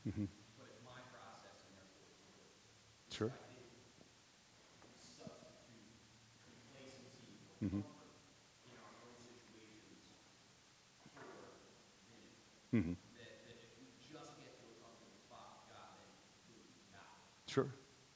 Mm-hmm. 0.07 0.25
But 0.57 0.67
it's 0.71 0.79
my 0.87 0.99
process, 1.11 1.67
and 1.67 1.75
therefore 1.75 2.07
it's 2.07 2.23
yours. 2.23 2.55
Sure. 3.11 3.27
I 3.27 3.37
think 3.43 3.59
we 4.79 4.95
substitute 4.95 5.91
complacency 6.47 7.35
or 7.43 7.59
Mhm. 7.59 7.81
comfort 7.83 8.15
in 8.65 8.73
our 8.79 8.93
own 9.03 9.19
situations 9.19 9.99
for 11.11 11.19
vintage. 11.19 11.67
Mm-hmm. 12.73 12.93
That, 13.13 13.43
that 13.43 13.57
if 13.59 13.75
we 13.75 13.87
just 13.99 14.37
get 14.39 14.55
to 14.59 14.63
a 14.67 14.73
comfortable 14.79 15.17
spot 15.19 15.59
with 15.59 15.67
God, 15.67 15.91
then 15.99 16.07
boom, 16.47 16.63
got 16.91 17.11
it. 17.46 17.46
Sure. 17.57 17.67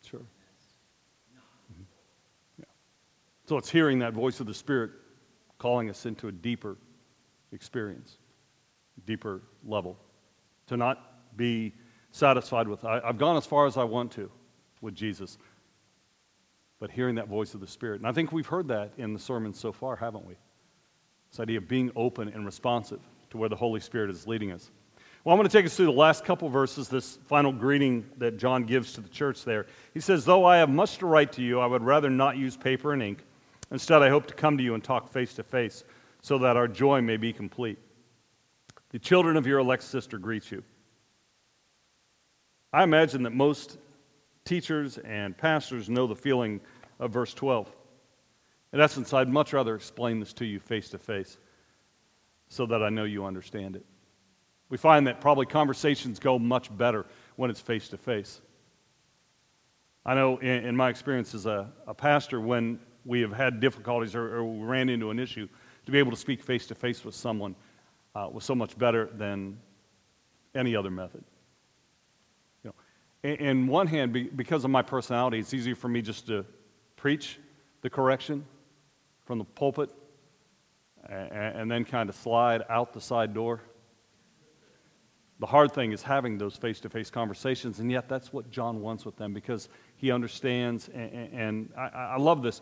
Sure. 0.03 0.19
That's 0.19 0.67
not 2.59 2.67
So 3.47 3.57
it's 3.57 3.71
hearing 3.71 3.97
that 3.99 4.13
voice 4.13 4.39
of 4.39 4.45
the 4.45 4.53
Spirit 4.53 4.91
calling 5.57 5.89
us 5.89 6.05
into 6.05 6.27
a 6.27 6.31
deeper 6.31 6.77
experience, 7.51 8.17
deeper 9.07 9.41
level. 9.65 9.97
To 10.67 10.77
not 10.77 11.37
be 11.37 11.73
satisfied 12.11 12.67
with, 12.67 12.85
I, 12.85 13.01
I've 13.03 13.17
gone 13.17 13.35
as 13.35 13.47
far 13.47 13.65
as 13.65 13.77
I 13.77 13.83
want 13.83 14.11
to 14.11 14.29
with 14.79 14.93
Jesus, 14.93 15.39
but 16.79 16.91
hearing 16.91 17.15
that 17.15 17.27
voice 17.27 17.55
of 17.55 17.61
the 17.61 17.67
Spirit. 17.67 17.99
And 17.99 18.07
I 18.07 18.11
think 18.11 18.31
we've 18.31 18.45
heard 18.45 18.67
that 18.67 18.91
in 18.97 19.11
the 19.11 19.19
sermon 19.19 19.55
so 19.55 19.71
far, 19.71 19.95
haven't 19.95 20.23
we? 20.23 20.35
This 21.31 21.39
idea 21.39 21.57
of 21.57 21.67
being 21.67 21.91
open 21.95 22.27
and 22.27 22.45
responsive 22.45 22.99
to 23.31 23.37
where 23.37 23.49
the 23.49 23.55
Holy 23.55 23.79
Spirit 23.79 24.11
is 24.11 24.27
leading 24.27 24.51
us. 24.51 24.69
Well, 25.23 25.33
I'm 25.33 25.37
going 25.37 25.47
to 25.47 25.55
take 25.55 25.67
us 25.67 25.75
through 25.75 25.85
the 25.85 25.91
last 25.91 26.25
couple 26.25 26.49
verses, 26.49 26.87
this 26.87 27.19
final 27.25 27.53
greeting 27.53 28.09
that 28.17 28.37
John 28.37 28.63
gives 28.63 28.93
to 28.93 29.01
the 29.01 29.09
church 29.09 29.43
there. 29.45 29.67
He 29.93 29.99
says, 29.99 30.25
Though 30.25 30.45
I 30.45 30.57
have 30.57 30.69
much 30.69 30.97
to 30.97 31.05
write 31.05 31.31
to 31.33 31.43
you, 31.43 31.59
I 31.59 31.67
would 31.67 31.83
rather 31.83 32.09
not 32.09 32.37
use 32.37 32.57
paper 32.57 32.93
and 32.93 33.03
ink. 33.03 33.23
Instead, 33.69 34.01
I 34.01 34.09
hope 34.09 34.25
to 34.27 34.33
come 34.33 34.57
to 34.57 34.63
you 34.63 34.73
and 34.73 34.83
talk 34.83 35.11
face 35.11 35.35
to 35.35 35.43
face 35.43 35.83
so 36.21 36.39
that 36.39 36.57
our 36.57 36.67
joy 36.67 37.01
may 37.01 37.17
be 37.17 37.33
complete. 37.33 37.77
The 38.89 38.97
children 38.97 39.37
of 39.37 39.45
your 39.45 39.59
elect 39.59 39.83
sister 39.83 40.17
greet 40.17 40.49
you. 40.51 40.63
I 42.73 42.83
imagine 42.83 43.21
that 43.23 43.33
most 43.33 43.77
teachers 44.43 44.97
and 44.97 45.37
pastors 45.37 45.87
know 45.87 46.07
the 46.07 46.15
feeling 46.15 46.61
of 46.99 47.11
verse 47.11 47.33
12. 47.35 47.71
In 48.73 48.81
essence, 48.81 49.13
I'd 49.13 49.29
much 49.29 49.53
rather 49.53 49.75
explain 49.75 50.19
this 50.19 50.33
to 50.33 50.45
you 50.45 50.59
face 50.59 50.89
to 50.89 50.97
face 50.97 51.37
so 52.49 52.65
that 52.65 52.81
I 52.81 52.89
know 52.89 53.03
you 53.03 53.23
understand 53.23 53.75
it. 53.75 53.85
We 54.71 54.77
find 54.77 55.05
that 55.07 55.19
probably 55.19 55.45
conversations 55.45 56.17
go 56.17 56.39
much 56.39 56.75
better 56.75 57.05
when 57.35 57.51
it's 57.51 57.59
face 57.59 57.89
to 57.89 57.97
face. 57.97 58.39
I 60.05 60.15
know 60.15 60.37
in, 60.37 60.65
in 60.65 60.75
my 60.77 60.89
experience 60.89 61.35
as 61.35 61.45
a, 61.45 61.69
a 61.85 61.93
pastor, 61.93 62.39
when 62.39 62.79
we 63.05 63.19
have 63.19 63.33
had 63.33 63.59
difficulties 63.59 64.15
or, 64.15 64.37
or 64.37 64.45
we 64.45 64.65
ran 64.65 64.87
into 64.87 65.11
an 65.11 65.19
issue, 65.19 65.49
to 65.85 65.91
be 65.91 65.99
able 65.99 66.11
to 66.11 66.17
speak 66.17 66.41
face 66.41 66.67
to 66.67 66.75
face 66.75 67.03
with 67.03 67.15
someone 67.15 67.53
uh, 68.15 68.29
was 68.31 68.45
so 68.45 68.55
much 68.55 68.77
better 68.77 69.09
than 69.13 69.59
any 70.55 70.73
other 70.73 70.89
method. 70.89 71.23
You 72.63 72.69
know, 72.69 73.29
in, 73.29 73.45
in 73.45 73.67
one 73.67 73.87
hand, 73.87 74.13
be, 74.13 74.23
because 74.23 74.63
of 74.63 74.71
my 74.71 74.81
personality, 74.81 75.39
it's 75.39 75.53
easier 75.53 75.75
for 75.75 75.89
me 75.89 76.01
just 76.01 76.27
to 76.27 76.45
preach 76.95 77.39
the 77.81 77.89
correction 77.89 78.45
from 79.25 79.39
the 79.39 79.43
pulpit 79.43 79.89
and, 81.09 81.31
and 81.33 81.71
then 81.71 81.83
kind 81.83 82.07
of 82.07 82.15
slide 82.15 82.63
out 82.69 82.93
the 82.93 83.01
side 83.01 83.33
door. 83.33 83.59
The 85.41 85.47
hard 85.47 85.71
thing 85.71 85.91
is 85.91 86.03
having 86.03 86.37
those 86.37 86.55
face 86.55 86.79
to 86.81 86.89
face 86.89 87.09
conversations, 87.09 87.79
and 87.79 87.91
yet 87.91 88.07
that's 88.07 88.31
what 88.31 88.51
John 88.51 88.79
wants 88.79 89.05
with 89.05 89.17
them 89.17 89.33
because 89.33 89.69
he 89.95 90.11
understands, 90.11 90.87
and, 90.89 91.33
and 91.33 91.69
I, 91.75 91.87
I 92.13 92.17
love 92.17 92.43
this. 92.43 92.61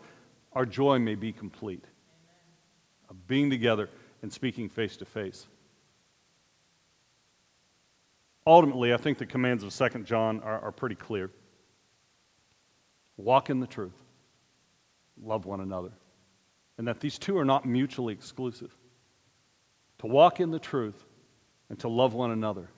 Our 0.54 0.64
joy 0.64 0.98
may 0.98 1.14
be 1.14 1.30
complete. 1.30 1.84
Of 3.10 3.26
being 3.26 3.50
together 3.50 3.90
and 4.22 4.32
speaking 4.32 4.70
face 4.70 4.96
to 4.96 5.04
face. 5.04 5.46
Ultimately, 8.46 8.94
I 8.94 8.96
think 8.96 9.18
the 9.18 9.26
commands 9.26 9.62
of 9.62 9.76
2 9.76 10.04
John 10.04 10.40
are, 10.40 10.60
are 10.60 10.72
pretty 10.72 10.96
clear 10.96 11.30
walk 13.18 13.50
in 13.50 13.60
the 13.60 13.66
truth, 13.66 14.00
love 15.22 15.44
one 15.44 15.60
another, 15.60 15.92
and 16.78 16.88
that 16.88 17.00
these 17.00 17.18
two 17.18 17.36
are 17.36 17.44
not 17.44 17.66
mutually 17.66 18.14
exclusive. 18.14 18.72
To 19.98 20.06
walk 20.06 20.40
in 20.40 20.50
the 20.50 20.58
truth 20.58 21.04
and 21.70 21.78
to 21.78 21.88
love 21.88 22.12
one 22.12 22.32
another 22.32 22.68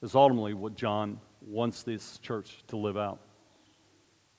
is 0.00 0.14
ultimately 0.14 0.54
what 0.54 0.76
John 0.76 1.20
wants 1.46 1.82
this 1.82 2.18
church 2.18 2.62
to 2.68 2.76
live 2.76 2.96
out. 2.96 3.20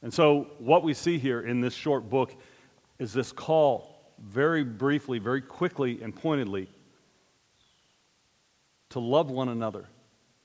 And 0.01 0.11
so, 0.11 0.47
what 0.59 0.83
we 0.83 0.93
see 0.93 1.19
here 1.19 1.41
in 1.41 1.59
this 1.59 1.73
short 1.73 2.09
book 2.09 2.33
is 2.97 3.11
this 3.11 3.33
call, 3.33 4.13
very 4.17 4.63
briefly, 4.63 5.19
very 5.19 5.41
quickly, 5.41 6.01
and 6.01 6.15
pointedly, 6.15 6.69
to 8.89 8.99
love 8.99 9.29
one 9.29 9.49
another 9.49 9.85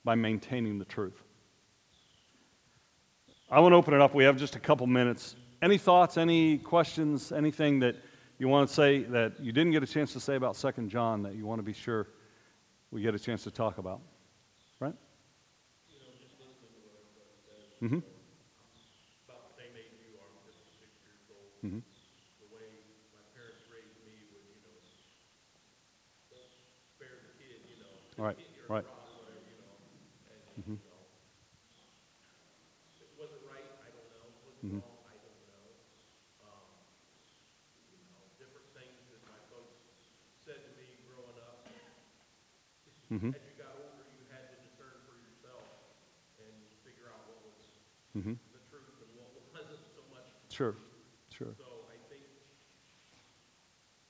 by 0.02 0.16
maintaining 0.16 0.78
the 0.78 0.84
truth. 0.84 1.22
I 3.50 3.60
want 3.60 3.72
to 3.72 3.76
open 3.76 3.94
it 3.94 4.00
up. 4.00 4.14
We 4.14 4.24
have 4.24 4.36
just 4.36 4.56
a 4.56 4.60
couple 4.60 4.88
minutes. 4.88 5.36
Any 5.62 5.78
thoughts, 5.78 6.18
any 6.18 6.58
questions, 6.58 7.30
anything 7.30 7.78
that 7.80 7.94
you 8.38 8.48
want 8.48 8.68
to 8.68 8.74
say 8.74 9.04
that 9.04 9.38
you 9.40 9.52
didn't 9.52 9.70
get 9.70 9.84
a 9.84 9.86
chance 9.86 10.12
to 10.14 10.20
say 10.20 10.34
about 10.34 10.56
2 10.56 10.88
John 10.88 11.22
that 11.22 11.36
you 11.36 11.46
want 11.46 11.60
to 11.60 11.62
be 11.62 11.72
sure 11.72 12.08
we 12.94 13.02
get 13.02 13.14
a 13.14 13.18
chance 13.18 13.42
to 13.44 13.50
talk 13.50 13.78
about? 13.78 14.00
Right? 14.80 14.94
Mm-hmm. 14.94 14.94
Mm-hmm. 14.94 15.92
You 15.92 15.98
mm-hmm. 15.98 16.04
know, 16.06 16.12
just 16.16 16.38
listening 16.38 16.70
to 16.72 16.78
what 16.80 16.94
everybody 16.94 17.34
says, 17.44 17.68
Mm-hmm. 17.82 17.98
about 19.28 19.42
the 19.42 19.54
same 19.54 19.74
age 19.76 19.98
you 20.00 20.16
are, 20.16 20.26
I'm 20.28 20.38
fifty-six 20.44 21.00
years 21.02 21.26
old. 21.28 21.50
Mhm. 21.64 21.82
The 22.38 22.44
way 22.46 22.84
my 23.12 23.20
parents 23.32 23.62
raised 23.68 23.98
me 24.02 24.22
would, 24.30 24.46
you 24.46 24.60
know, 24.60 24.78
don't 26.30 26.50
spare 26.94 27.16
the 27.18 27.30
kid, 27.38 27.60
you 27.66 27.76
know. 27.76 28.06
Right, 28.16 28.36
Hit 28.36 28.54
your 28.54 28.66
right. 28.68 28.84
rod, 28.84 29.10
whatever, 29.12 29.40
you 29.42 29.54
know, 29.56 29.74
and, 30.30 30.40
Mhm. 30.58 30.78
you 30.78 30.84
know. 30.86 31.02
Was 33.14 33.30
it 33.30 33.40
right? 33.42 33.70
I 33.80 33.88
don't 33.90 34.08
know. 34.10 34.26
Was 34.42 34.58
it 34.58 34.66
Mhm. 34.66 34.82
wrong? 34.82 34.98
I 35.06 35.14
don't 35.22 35.40
know. 35.46 35.66
Um, 36.40 36.68
you 37.88 37.98
know, 38.10 38.26
different 38.36 38.66
things 38.74 39.08
that 39.10 39.22
my 39.24 39.38
folks 39.48 39.78
said 40.44 40.62
to 40.62 40.70
me 40.76 40.98
growing 41.06 41.38
up. 41.38 41.58
Mhm. 43.12 43.34
As 43.34 43.42
you 43.44 43.54
got 43.60 43.72
older, 43.76 44.04
you 44.16 44.24
had 44.32 44.48
to 44.50 44.56
discern 44.64 44.96
for 45.06 45.14
yourself 45.20 45.64
and 46.40 46.52
figure 46.84 47.06
out 47.12 47.20
what 47.28 47.38
was 47.44 47.60
Mm-hmm. 48.16 48.34
the 48.54 48.62
truth 48.70 48.94
and 49.02 49.10
what 49.18 49.30
wasn't 49.52 49.82
so 49.94 50.02
much. 50.10 50.26
Sure, 50.48 50.74
sure. 51.34 51.54
So 51.58 51.66
I 51.90 51.98
think 52.08 52.22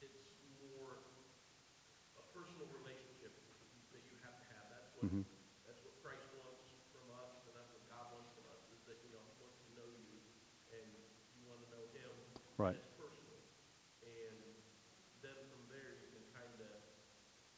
it's 0.01 0.21
more 0.61 1.01
a 2.21 2.23
personal 2.37 2.69
relationship 2.69 3.33
that 3.97 4.05
you 4.13 4.17
have 4.23 4.37
to 4.41 4.47
have. 4.53 4.65
That's 4.69 4.89
what, 4.95 5.09
Mhm. 5.09 5.25
that's 5.65 5.81
what 5.85 5.95
Christ 6.05 6.29
wants 6.37 6.69
from 6.93 7.09
us, 7.17 7.33
and 7.49 7.57
that's 7.57 7.73
what 7.73 7.85
God 7.89 8.07
wants 8.13 8.31
from 8.37 8.45
us, 8.53 8.61
is 8.77 8.81
that, 8.87 9.01
you 9.05 9.11
know, 9.17 9.25
he 9.25 9.35
wants 9.41 9.57
to 9.65 9.71
know 9.73 9.89
you, 9.89 10.21
and 10.71 10.87
you 11.37 11.43
want 11.49 11.65
to 11.65 11.69
know 11.73 11.85
him. 11.97 12.13
Right. 12.61 12.77
As 12.77 12.87
personal. 13.01 13.41
And 14.05 14.37
then 15.25 15.39
from 15.49 15.65
there, 15.73 15.97
you 15.97 16.09
can 16.13 16.25
kind 16.37 16.61
of, 16.61 16.77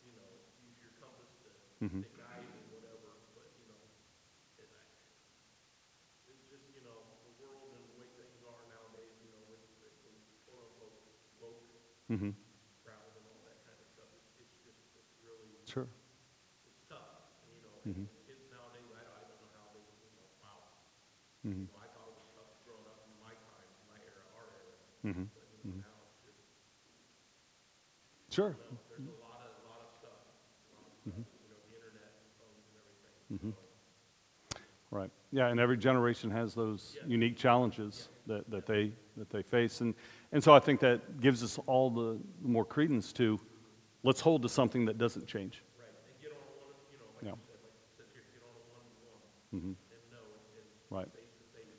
you 0.06 0.14
know, 0.14 0.30
use 0.62 0.78
your 0.80 0.94
compass 1.02 1.28
to, 1.42 1.50
Mhm. 1.84 2.00
to 2.06 2.10
guide 2.16 2.46
and 2.46 2.66
whatever, 2.72 3.12
but, 3.34 3.50
you 3.60 3.66
know, 3.68 3.82
it, 4.56 4.70
I, 4.72 4.82
it's 6.32 6.44
just, 6.48 6.64
you 6.72 6.80
know, 6.82 6.96
the 7.28 7.32
world 7.42 7.76
and 7.76 7.84
the 7.92 7.96
way 8.00 8.08
things 8.16 8.40
are 8.46 8.62
nowadays, 8.72 9.12
you 9.20 9.28
know, 9.36 9.42
with, 9.52 9.62
with 9.84 9.94
the 10.06 10.12
quote 10.48 10.64
unquote 10.64 10.96
woke 11.42 11.68
Mm-hmm. 12.06 12.30
crowd 12.86 13.10
and 13.18 13.26
all 13.26 13.42
that 13.42 13.58
kind 13.66 13.74
of 13.82 13.86
stuff, 13.90 14.06
it's, 14.14 14.30
it's 14.38 14.56
just, 14.62 14.78
it's 14.94 15.10
really, 15.26 15.50
Sure. 15.66 15.90
it's 16.62 16.78
tough, 16.86 17.02
you 17.50 17.58
know, 17.66 17.74
Mhm. 17.82 18.06
kids 18.22 18.46
nowadays, 18.54 18.86
I, 18.94 19.02
I 19.02 19.22
don't 19.26 19.42
know 19.42 19.50
how 19.58 19.66
they, 19.74 19.82
you 19.82 20.14
know, 20.14 20.26
wow. 20.38 20.62
Mm-hmm. 21.42 21.66
You 21.66 21.70
know, 21.74 21.82
I 21.82 21.88
thought 21.90 22.06
it 22.06 22.14
was 22.14 22.30
tough 22.38 22.50
growing 22.62 22.86
up 22.86 23.02
in 23.02 23.10
my 23.18 23.34
time, 23.50 23.66
my 23.90 23.98
era, 24.06 24.22
our 24.38 24.46
era, 24.54 24.70
Mm-hmm. 25.02 25.26
but, 25.34 25.46
you 25.50 25.74
know, 25.74 25.82
now 25.82 25.98
it's 26.06 26.18
just, 26.22 26.38
Sure. 28.30 28.54
you 28.54 28.62
know, 28.70 28.78
there's 28.86 29.10
a 29.10 29.18
lot 29.26 29.42
of, 29.42 29.50
a 29.58 29.64
lot 29.66 29.82
of 29.82 29.90
stuff, 29.98 30.22
a 30.22 30.78
lot 30.78 30.86
of 30.86 30.94
stuff, 31.02 31.10
Mm-hmm. 31.10 31.26
you 31.42 31.50
know, 31.50 31.58
the 31.66 31.74
internet, 31.74 32.10
and 32.22 32.30
phones 32.38 32.62
and 32.70 32.76
everything, 32.78 33.14
so. 33.50 33.58
Right. 34.94 35.10
Yeah, 35.32 35.48
and 35.48 35.58
every 35.60 35.76
generation 35.76 36.30
has 36.30 36.54
those 36.54 36.96
unique 37.06 37.36
challenges 37.36 38.08
that, 38.26 38.48
that, 38.50 38.64
they, 38.66 38.92
that 39.16 39.28
they 39.30 39.42
face. 39.42 39.80
And, 39.80 39.94
and 40.32 40.42
so 40.42 40.54
I 40.54 40.60
think 40.60 40.80
that 40.80 41.20
gives 41.20 41.42
us 41.42 41.58
all 41.66 41.90
the 41.90 42.18
more 42.42 42.64
credence 42.64 43.12
to 43.14 43.40
let's 44.02 44.20
hold 44.20 44.42
to 44.42 44.48
something 44.48 44.84
that 44.86 44.98
doesn't 44.98 45.26
change. 45.26 45.62
Right, 45.78 45.88
and 46.06 46.14
get 46.22 46.30
on 46.30 46.38
one, 46.62 46.74
you 46.92 46.98
know, 46.98 47.10
like 47.16 47.24
Yeah. 47.26 47.34
said, 47.42 47.58
like 47.98 48.06
said 48.14 48.30
get 48.32 48.42
on 48.46 48.54
one-to-one 48.70 49.20
Mm-hmm. 49.54 49.74
and 49.74 50.02
know 50.14 50.24
and 50.56 50.66
Right. 50.90 51.10
face 51.12 51.34
to 51.42 51.44
face, 51.58 51.74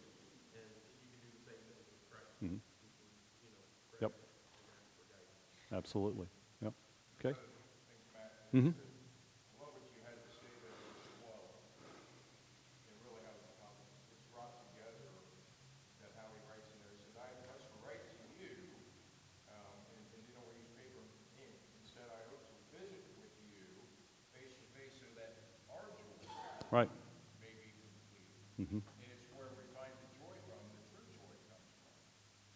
and 0.53 0.67
you 0.99 1.07
can 1.07 1.19
do 1.23 1.29
the 1.31 1.41
same 1.47 1.61
thing 1.71 1.79
with 1.87 2.03
Christ. 2.11 2.35
Can, 2.43 2.51
you 2.51 3.47
know, 3.47 3.63
Yep. 4.03 4.11
and 4.11 4.67
ask 4.75 4.91
for 4.91 5.07
guidance. 5.07 5.71
Absolutely. 5.71 6.27
Yep. 6.61 6.73
Okay. 7.23 7.33
Think 8.51 8.63
Mhm. 8.65 8.71
I 8.75 9.59
love 9.59 9.71
what 9.75 9.87
you 9.95 10.03
had 10.03 10.19
to 10.19 10.31
say 10.35 10.51
there, 10.63 10.79
it's 10.99 11.07
flow. 11.19 11.47
It 12.87 12.95
really 13.03 13.23
has, 13.27 13.39
um, 13.63 13.75
it's 14.11 14.23
brought 14.31 14.55
together 14.71 15.03
that 15.99 16.15
how 16.15 16.31
he 16.31 16.39
writes 16.47 16.67
in 16.71 16.79
there, 16.79 16.95
he 16.95 17.03
says, 17.03 17.15
I 17.19 17.27
must 17.51 17.67
write 17.83 17.99
to 18.15 18.23
you, 18.39 18.55
um, 19.51 19.83
and, 19.91 19.99
and 20.15 20.21
you 20.23 20.31
know, 20.39 20.47
we 20.47 20.63
use 20.63 20.71
paper 20.79 21.03
and 21.03 21.11
ink. 21.43 21.59
Instead, 21.83 22.07
I 22.07 22.23
hope 22.31 22.39
to 22.47 22.55
visit 22.71 23.03
with 23.19 23.35
you 23.51 23.67
face 24.31 24.55
to 24.55 24.65
face 24.71 24.95
so 24.95 25.07
that 25.19 25.59
our 25.67 25.91
joy 25.99 26.15
Right. 26.71 26.89
may 27.43 27.51
be 27.59 27.75
Mhm. 28.57 28.81
And 28.81 29.09
it's 29.13 29.29
where 29.37 29.53
we 29.53 29.63
find 29.77 29.93
the 30.01 30.09
joy 30.17 30.33
from, 30.49 30.61
the 30.73 30.81
true 30.89 31.05
joy 31.13 31.33
comes 31.45 31.69
from. 31.77 31.93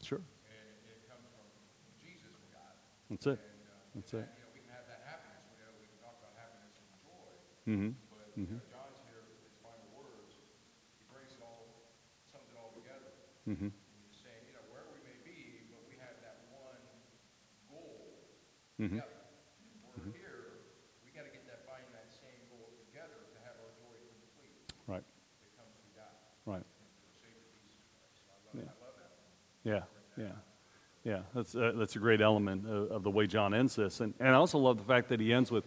Sure. 0.02 0.22
And 0.50 0.68
it 0.90 1.06
comes 1.06 1.30
from 1.30 1.46
Jesus 2.02 2.34
God. 2.50 2.74
That's 3.10 3.28
it. 3.28 3.38
And, 3.38 3.62
uh, 3.70 3.78
That's 3.94 4.14
and 4.14 4.24
it. 4.24 4.26
that, 4.26 4.38
you 4.38 4.42
know, 4.42 4.52
we 4.58 4.60
can 4.66 4.72
have 4.74 4.88
that 4.90 5.02
happiness, 5.06 5.46
we 5.54 5.62
know, 5.62 5.70
we 5.78 5.86
can 5.86 6.00
talk 6.02 6.18
about 6.18 6.34
happiness 6.34 6.74
and 6.82 6.90
joy, 7.06 7.30
Mm-hmm. 7.70 7.92
but, 8.10 8.34
you 8.34 8.50
know, 8.50 8.66
John's 8.66 8.98
here, 9.06 9.22
his 9.46 9.54
final 9.62 9.86
words, 9.94 10.34
he 10.98 11.06
brings 11.06 11.38
it 11.38 11.42
all, 11.46 11.70
sums 12.26 12.50
it 12.50 12.58
all 12.58 12.74
together. 12.74 13.14
Mm-hmm. 13.46 13.70
And 13.70 14.02
he's 14.10 14.18
saying, 14.26 14.42
you 14.50 14.58
know, 14.58 14.66
wherever 14.74 14.90
we 14.98 15.06
may 15.06 15.22
be, 15.22 15.70
but 15.70 15.86
we 15.86 16.02
have 16.02 16.18
that 16.26 16.50
one 16.50 16.82
goal 17.70 18.26
Mhm. 18.82 18.98
together. 18.98 19.22
We're 19.86 20.10
here, 20.18 20.66
we 21.06 21.14
gotta 21.14 21.30
get 21.30 21.46
that, 21.46 21.62
find 21.70 21.86
that 21.94 22.10
same 22.10 22.42
goal 22.50 22.74
together 22.90 23.22
to 23.30 23.38
have 23.46 23.62
our 23.62 23.70
joy 23.78 23.94
complete, 24.18 24.66
Right. 24.90 25.06
that 25.06 25.52
comes 25.54 25.76
through 25.78 25.94
God, 25.94 26.16
Right. 26.50 26.66
and 26.66 26.90
through 26.98 27.06
the 27.06 27.14
Savior 27.22 27.46
Jesus 27.62 27.86
Christ. 27.94 28.18
So 28.26 28.32
I 28.34 28.40
love, 28.42 28.56
Yeah. 28.58 28.72
I 28.72 28.78
love 28.82 28.96
that. 28.98 29.12
Yeah, 29.64 29.82
yeah, 30.18 30.26
yeah. 31.04 31.20
That's 31.36 31.56
uh, 31.56 31.74
that's 31.76 31.96
a 31.96 32.00
great 32.00 32.22
element 32.22 32.68
of, 32.68 32.92
of 32.92 33.04
the 33.04 33.12
way 33.12 33.28
John 33.28 33.54
ends 33.54 33.76
this, 33.76 34.00
and 34.00 34.14
and 34.20 34.30
I 34.30 34.34
also 34.34 34.58
love 34.58 34.78
the 34.78 34.84
fact 34.84 35.10
that 35.10 35.20
he 35.20 35.32
ends 35.34 35.52
with, 35.52 35.66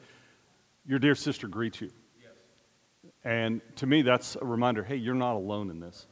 "Your 0.87 0.99
dear 0.99 1.15
sister 1.15 1.47
greets 1.49 1.81
you," 1.81 1.91
Yes. 2.21 2.33
and 3.25 3.61
to 3.77 3.87
me 3.87 4.03
that's 4.03 4.37
a 4.37 4.45
reminder. 4.45 4.83
Hey, 4.83 4.97
you're 4.97 5.15
not 5.15 5.35
alone 5.37 5.71
in 5.71 5.79
this. 5.81 6.07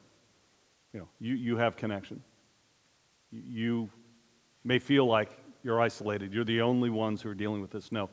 You 0.92 1.00
know, 1.00 1.08
you 1.18 1.34
you 1.34 1.56
have 1.56 1.76
connection. 1.76 2.22
You, 3.30 3.88
may 4.62 4.78
feel 4.78 5.06
like 5.06 5.30
you're 5.64 5.80
isolated. 5.80 6.32
You're 6.34 6.44
the 6.44 6.60
only 6.60 6.90
ones 6.90 7.22
who 7.22 7.30
are 7.30 7.34
dealing 7.34 7.62
with 7.62 7.70
this. 7.70 7.90
No, 7.90 8.10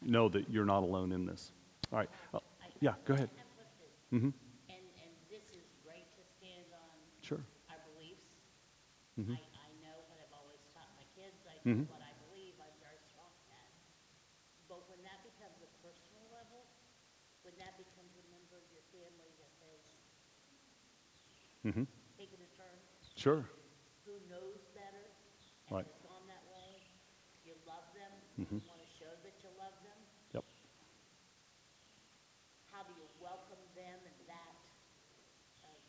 know 0.00 0.28
that 0.30 0.48
you're 0.48 0.64
not 0.64 0.82
alone 0.84 1.12
in 1.12 1.26
this. 1.26 1.52
All 1.92 1.98
right. 1.98 2.08
Uh, 2.32 2.38
yeah, 2.80 2.94
go 3.04 3.14
ahead. 3.14 3.28
Mm-hmm. 4.12 4.26
and, 4.26 4.32
and 4.68 5.10
this 5.28 5.42
is 5.50 5.66
great 5.84 6.06
to 6.16 6.22
stand 6.38 6.64
on 6.72 6.96
Sure. 7.22 7.40
our 7.68 7.76
beliefs. 7.92 8.22
Mhm. 9.16 9.34
I, 9.34 9.40
I 9.62 9.70
know 9.82 9.96
what 10.10 10.18
I've 10.18 10.34
always 10.34 10.62
taught 10.74 10.90
my 10.98 11.06
kids, 11.14 11.46
I 11.46 11.54
know 11.62 11.78
Mhm. 11.78 11.86
what 11.86 12.02
I 12.02 12.12
believe, 12.26 12.58
I'm 12.58 12.74
very 12.82 12.98
strong 13.10 13.30
at. 13.50 13.70
But 14.68 14.88
when 14.90 15.00
that 15.06 15.22
becomes 15.22 15.62
a 15.62 15.70
personal 15.84 16.26
level, 16.34 16.66
when 17.46 17.54
that 17.62 17.76
becomes 17.78 18.10
a 18.18 18.24
member 18.32 18.58
of 18.58 18.66
your 18.72 18.82
family 18.90 19.30
that 19.38 19.52
has 19.62 19.80
Mm-hmm. 21.64 21.84
taken 22.18 22.38
a 22.42 22.50
turn, 22.56 22.78
Sure. 23.16 23.44
who 24.04 24.18
knows 24.28 24.60
better, 24.74 25.04
Right. 25.70 25.86
has 25.86 25.96
gone 26.02 26.26
that 26.26 26.44
way, 26.50 26.82
you 27.44 27.54
love 27.66 27.84
them, 27.94 28.12
Mhm. 28.38 28.60
you 28.60 28.68
want 28.68 28.80
to 28.82 28.90
show 28.98 29.12
that 29.22 29.34
you 29.42 29.50
love 29.56 29.74
them, 29.82 29.96
Yep. 30.34 30.44
how 32.70 32.82
do 32.82 32.92
you 32.92 33.06
welcome 33.20 33.60
them 33.74 33.98
and 34.04 34.18
that, 34.28 34.54
um, 35.64 35.80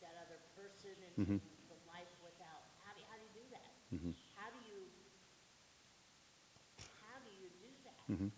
that 0.00 0.14
other 0.26 0.38
person 0.54 0.94
into 1.02 1.24
Mhm. 1.24 1.40
the 1.68 1.78
life 1.86 2.10
without, 2.22 2.62
how 2.84 2.92
do, 2.94 3.02
how 3.08 3.16
do 3.16 3.22
you 3.24 3.34
do 3.42 3.46
that? 3.50 3.72
Mhm. 3.92 4.14
How 4.34 4.50
do 4.50 4.58
you, 4.70 4.86
how 7.02 7.18
do 7.24 7.30
you 7.30 7.48
do 7.60 7.70
that? 7.84 7.97
Mm-hmm. 8.10 8.32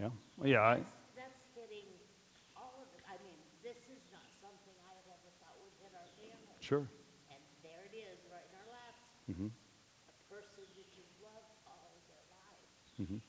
Yeah. 0.00 0.08
Well, 0.40 0.48
yeah. 0.48 0.64
I, 0.64 0.74
That's, 0.80 0.96
that's 1.16 1.40
hitting 1.54 1.88
all 2.56 2.72
of 2.80 2.88
it, 2.96 3.04
I 3.04 3.20
mean, 3.22 3.36
this 3.60 3.76
is 3.92 4.00
not 4.10 4.24
something 4.40 4.72
I 4.88 4.92
had 4.96 5.06
ever 5.12 5.30
thought 5.44 5.54
would 5.60 5.76
hit 5.84 5.92
our 5.92 6.08
family. 6.16 6.56
sure. 6.64 6.88
And 7.28 7.40
there 7.60 7.84
it 7.86 7.94
is, 7.96 8.16
right 8.32 8.44
in 8.48 8.54
our 8.58 8.68
laps, 8.72 9.00
Mm-hmm. 9.30 9.48
a 10.10 10.16
person 10.32 10.66
that 10.66 10.88
you've 10.98 11.14
loved 11.22 11.52
all 11.68 11.94
their 12.10 12.24
lives. 12.32 12.68
Mm-hmm. 12.98 13.20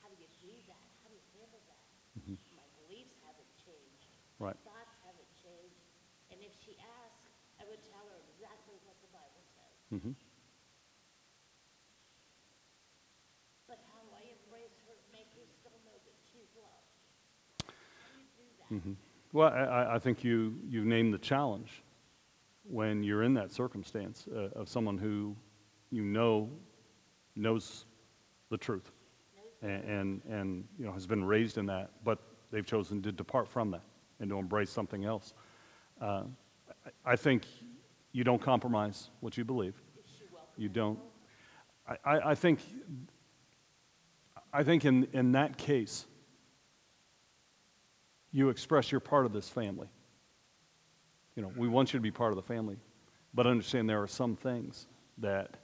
How 0.00 0.08
do 0.08 0.16
you 0.16 0.30
do 0.40 0.54
that? 0.70 0.86
How 1.04 1.12
do 1.12 1.14
you 1.18 1.26
handle 1.36 1.60
that? 1.68 1.82
Mhm. 2.24 2.34
My 2.56 2.64
beliefs 2.80 3.14
haven't 3.26 3.52
changed. 3.60 4.08
Right. 4.40 4.56
My 4.56 4.64
thoughts 4.64 4.96
haven't 5.04 5.28
changed. 5.44 5.76
And 6.32 6.40
if 6.40 6.54
she 6.64 6.72
asked, 6.80 7.20
I 7.60 7.68
would 7.68 7.82
tell 7.84 8.00
her 8.08 8.18
exactly 8.32 8.80
what 8.88 8.96
the 9.04 9.10
Bible 9.12 9.44
says. 9.54 9.74
Mm-hmm. 9.92 10.14
But 13.68 13.78
how 13.92 14.00
do 14.00 14.10
I 14.16 14.24
embrace 14.40 14.72
her, 14.88 14.96
make 15.12 15.28
her 15.36 15.44
still 15.60 15.76
know 15.84 15.96
that 16.00 16.16
she's 16.32 16.48
loved? 16.56 16.88
How 17.68 18.08
do 18.68 18.74
you 18.74 18.80
do 18.80 18.88
that? 18.88 18.88
hmm 18.88 18.92
Well, 19.32 19.48
I- 19.48 19.94
I, 19.94 19.98
think 19.98 20.24
you, 20.24 20.58
you've 20.68 20.86
named 20.86 21.12
the 21.14 21.18
challenge 21.18 21.82
when 22.64 23.02
you're 23.02 23.22
in 23.22 23.34
that 23.34 23.52
circumstance 23.52 24.26
uh, 24.34 24.48
of 24.58 24.68
someone 24.68 24.98
who 24.98 25.34
you 25.90 26.02
know 26.02 26.50
knows 27.34 27.86
the 28.50 28.56
truth 28.56 28.90
and, 29.62 29.84
and, 29.84 30.22
and, 30.28 30.64
you 30.78 30.84
know, 30.86 30.92
has 30.92 31.06
been 31.06 31.24
raised 31.24 31.58
in 31.58 31.66
that, 31.66 31.90
but 32.04 32.18
they've 32.50 32.66
chosen 32.66 33.02
to 33.02 33.12
depart 33.12 33.48
from 33.48 33.70
that 33.70 33.82
and 34.20 34.30
to 34.30 34.38
embrace 34.38 34.70
something 34.70 35.04
else. 35.04 35.34
Uh, 36.00 36.24
I, 37.04 37.16
think 37.16 37.44
you 38.12 38.24
don't 38.24 38.40
compromise 38.40 39.10
what 39.20 39.36
you 39.36 39.44
believe. 39.44 39.74
You 40.56 40.68
don't. 40.68 40.98
I, 41.88 41.96
I, 42.04 42.30
I 42.30 42.34
think, 42.34 42.60
I 44.52 44.62
think 44.62 44.84
in, 44.84 45.08
in 45.12 45.32
that 45.32 45.56
case, 45.56 46.06
you 48.32 48.48
express 48.48 48.92
you're 48.92 49.00
part 49.00 49.26
of 49.26 49.32
this 49.32 49.48
family. 49.48 49.88
You 51.36 51.42
know, 51.42 51.52
we 51.56 51.68
want 51.68 51.92
you 51.92 51.98
to 51.98 52.02
be 52.02 52.10
part 52.10 52.32
of 52.32 52.36
the 52.36 52.42
family, 52.42 52.76
but 53.32 53.46
understand 53.46 53.88
there 53.88 54.02
are 54.02 54.08
some 54.08 54.36
things 54.36 54.86
that 55.18 55.56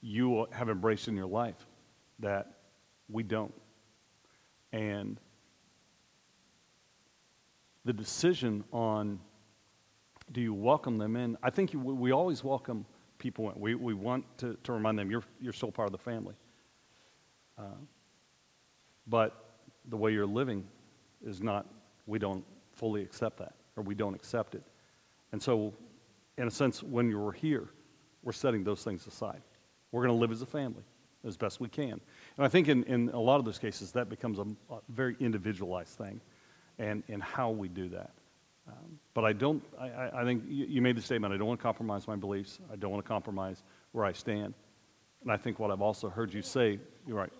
you 0.00 0.46
have 0.52 0.68
embraced 0.68 1.08
in 1.08 1.16
your 1.16 1.26
life 1.26 1.66
that 2.20 2.54
we 3.08 3.22
don't. 3.22 3.54
And 4.72 5.18
the 7.84 7.92
decision 7.92 8.64
on 8.72 9.20
do 10.30 10.40
you 10.40 10.54
welcome 10.54 10.98
them 10.98 11.16
in? 11.16 11.36
I 11.42 11.50
think 11.50 11.72
we 11.74 12.10
always 12.12 12.42
welcome 12.42 12.86
people 13.18 13.50
in. 13.50 13.60
We, 13.60 13.74
we 13.74 13.92
want 13.92 14.24
to, 14.38 14.56
to 14.64 14.72
remind 14.72 14.98
them 14.98 15.10
you're, 15.10 15.24
you're 15.40 15.52
still 15.52 15.70
part 15.70 15.86
of 15.86 15.92
the 15.92 15.98
family. 15.98 16.34
Uh, 17.58 17.64
but 19.06 19.56
the 19.88 19.96
way 19.96 20.12
you're 20.12 20.26
living 20.26 20.64
is 21.24 21.42
not, 21.42 21.66
we 22.06 22.18
don't 22.18 22.44
fully 22.72 23.02
accept 23.02 23.38
that, 23.38 23.54
or 23.76 23.82
we 23.82 23.94
don't 23.94 24.14
accept 24.14 24.54
it. 24.54 24.62
And 25.32 25.42
so, 25.42 25.72
in 26.38 26.48
a 26.48 26.50
sense, 26.50 26.82
when 26.82 27.08
you're 27.08 27.32
here, 27.32 27.68
we're 28.22 28.32
setting 28.32 28.64
those 28.64 28.82
things 28.84 29.06
aside. 29.06 29.42
We're 29.90 30.02
going 30.02 30.14
to 30.14 30.20
live 30.20 30.32
as 30.32 30.42
a 30.42 30.46
family 30.46 30.82
as 31.26 31.36
best 31.36 31.60
we 31.60 31.68
can. 31.68 31.92
And 31.92 32.44
I 32.44 32.48
think 32.48 32.68
in, 32.68 32.84
in 32.84 33.10
a 33.10 33.20
lot 33.20 33.38
of 33.38 33.44
those 33.44 33.58
cases, 33.58 33.92
that 33.92 34.08
becomes 34.08 34.38
a, 34.38 34.46
a 34.72 34.78
very 34.88 35.16
individualized 35.20 35.96
thing 35.96 36.20
and, 36.78 37.02
and 37.08 37.22
how 37.22 37.50
we 37.50 37.68
do 37.68 37.88
that. 37.90 38.10
Um, 38.68 38.98
but 39.14 39.24
I 39.24 39.32
don't, 39.32 39.62
I, 39.78 40.10
I, 40.14 40.24
think 40.24 40.44
you, 40.48 40.66
you 40.66 40.82
made 40.82 40.96
the 40.96 41.02
statement, 41.02 41.34
I 41.34 41.36
don't 41.36 41.48
want 41.48 41.58
to 41.58 41.62
compromise 41.62 42.06
my 42.06 42.16
beliefs. 42.16 42.58
I 42.72 42.76
don't 42.76 42.90
want 42.90 43.04
to 43.04 43.08
compromise 43.08 43.62
where 43.92 44.04
I 44.04 44.12
stand. 44.12 44.54
And 45.22 45.30
I 45.30 45.36
think 45.36 45.58
what 45.58 45.70
I've 45.70 45.82
also 45.82 46.08
heard 46.08 46.32
you 46.32 46.42
say, 46.42 46.78
you're 47.06 47.16
right. 47.16 47.32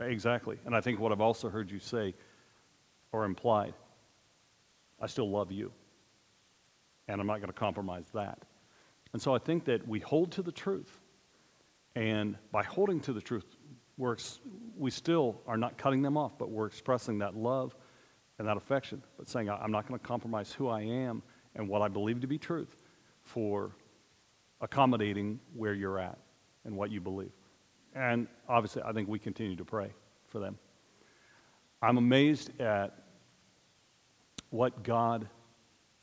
Exactly. 0.00 0.58
And 0.64 0.74
I 0.74 0.80
think 0.80 0.98
what 0.98 1.12
I've 1.12 1.20
also 1.20 1.48
heard 1.48 1.70
you 1.70 1.78
say 1.78 2.14
or 3.12 3.24
implied, 3.24 3.74
I 5.02 5.08
still 5.08 5.28
love 5.28 5.50
you. 5.52 5.72
And 7.08 7.20
I'm 7.20 7.26
not 7.26 7.38
going 7.38 7.48
to 7.48 7.52
compromise 7.52 8.06
that. 8.14 8.38
And 9.12 9.20
so 9.20 9.34
I 9.34 9.38
think 9.38 9.64
that 9.66 9.86
we 9.86 9.98
hold 9.98 10.32
to 10.32 10.42
the 10.42 10.52
truth. 10.52 11.00
And 11.94 12.36
by 12.52 12.62
holding 12.62 13.00
to 13.00 13.12
the 13.12 13.20
truth, 13.20 13.44
we're, 13.98 14.12
ex- 14.12 14.38
we 14.78 14.90
still 14.90 15.42
are 15.46 15.58
not 15.58 15.76
cutting 15.76 16.00
them 16.00 16.16
off, 16.16 16.38
but 16.38 16.50
we're 16.50 16.66
expressing 16.66 17.18
that 17.18 17.36
love 17.36 17.76
and 18.38 18.48
that 18.48 18.56
affection, 18.56 19.02
but 19.18 19.28
saying, 19.28 19.50
"I- 19.50 19.58
I'm 19.58 19.72
not 19.72 19.86
going 19.86 20.00
to 20.00 20.06
compromise 20.06 20.52
who 20.52 20.68
I 20.68 20.80
am 20.82 21.22
and 21.54 21.68
what 21.68 21.82
I 21.82 21.88
believe 21.88 22.20
to 22.22 22.26
be 22.26 22.38
truth 22.38 22.82
for 23.22 23.72
accommodating 24.62 25.40
where 25.54 25.74
you're 25.74 25.98
at 25.98 26.18
and 26.64 26.74
what 26.74 26.90
you 26.90 27.00
believe. 27.00 27.32
And 27.94 28.26
obviously, 28.48 28.82
I 28.82 28.92
think 28.92 29.08
we 29.08 29.18
continue 29.18 29.56
to 29.56 29.64
pray 29.64 29.92
for 30.28 30.38
them. 30.38 30.56
I'm 31.82 31.98
amazed 31.98 32.58
at 32.60 33.01
what 34.52 34.82
God, 34.82 35.26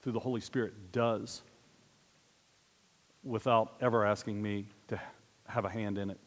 through 0.02 0.14
the 0.14 0.20
Holy 0.20 0.42
Spirit, 0.42 0.92
does 0.92 1.44
without 3.24 3.76
ever 3.80 4.06
asking 4.06 4.42
me 4.42 4.66
to 4.88 5.00
have 5.48 5.66
a 5.66 5.70
hand 5.70 5.98
in 5.98 6.10
it. 6.10 6.20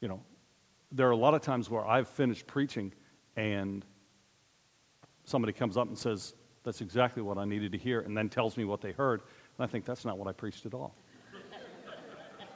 You 0.00 0.08
know, 0.08 0.22
there 0.90 1.06
are 1.06 1.12
a 1.12 1.16
lot 1.16 1.34
of 1.34 1.42
times 1.42 1.68
where 1.68 1.86
I've 1.86 2.08
finished 2.08 2.46
preaching 2.46 2.92
and 3.36 3.84
somebody 5.24 5.52
comes 5.52 5.76
up 5.76 5.88
and 5.88 5.98
says, 5.98 6.34
That's 6.62 6.80
exactly 6.80 7.22
what 7.22 7.36
I 7.36 7.44
needed 7.44 7.72
to 7.72 7.78
hear, 7.78 8.00
and 8.00 8.16
then 8.16 8.28
tells 8.28 8.56
me 8.56 8.64
what 8.64 8.80
they 8.80 8.92
heard. 8.92 9.20
And 9.58 9.64
I 9.64 9.66
think 9.66 9.84
that's 9.84 10.04
not 10.04 10.18
what 10.18 10.28
I 10.28 10.32
preached 10.32 10.64
at 10.66 10.72
all. 10.74 10.94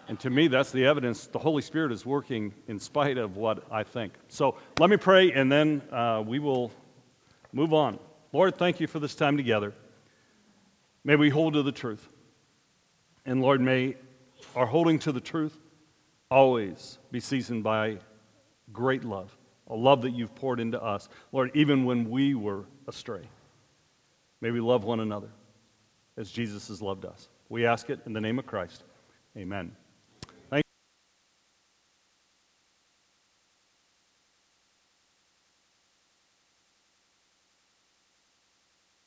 And 0.09 0.19
to 0.21 0.31
me, 0.31 0.49
that's 0.49 0.73
the 0.73 0.87
evidence 0.87 1.27
the 1.27 1.39
Holy 1.39 1.61
Spirit 1.61 1.93
is 1.93 2.07
working 2.07 2.55
in 2.67 2.81
spite 2.81 3.19
of 3.19 3.37
what 3.37 3.71
I 3.71 3.83
think. 3.83 4.15
So 4.29 4.57
let 4.79 4.89
me 4.89 4.97
pray, 4.97 5.33
and 5.33 5.53
then 5.53 5.83
uh, 5.93 6.25
we 6.27 6.39
will 6.39 6.73
move 7.53 7.73
on. 7.73 7.99
Lord, 8.33 8.57
thank 8.57 8.81
you 8.81 8.87
for 8.87 8.99
this 8.99 9.15
time 9.15 9.37
together. 9.37 9.73
May 11.05 11.17
we 11.17 11.31
hold 11.31 11.55
to 11.55 11.63
the 11.63 11.73
truth. 11.73 12.07
And 13.25 13.41
Lord, 13.41 13.61
may 13.61 13.97
our 14.55 14.67
holding 14.67 14.99
to 15.01 15.13
the 15.13 15.21
truth 15.21 15.59
always 16.31 16.99
be 17.11 17.21
seasoned 17.21 17.65
by 17.65 17.99
great 18.73 19.05
love, 19.05 19.37
a 19.69 19.75
love 19.75 20.03
that 20.03 20.11
you've 20.11 20.35
poured 20.35 20.61
into 20.61 20.83
us. 20.83 21.09
Lord, 21.33 21.51
even 21.55 21.85
when 21.85 22.11
we 22.11 22.35
were 22.35 22.65
astray, 22.87 23.23
may 24.41 24.51
we 24.51 24.61
love 24.61 24.85
one 24.85 25.01
another 25.01 25.31
as 26.17 26.31
Jesus 26.31 26.69
has 26.69 26.83
loved 26.83 27.05
us. 27.05 27.29
We 27.49 27.67
ask 27.67 27.89
it 27.91 28.01
in 28.05 28.13
the 28.13 28.21
name 28.21 28.39
of 28.39 28.47
Christ. 28.47 28.85
Amen. 29.37 29.75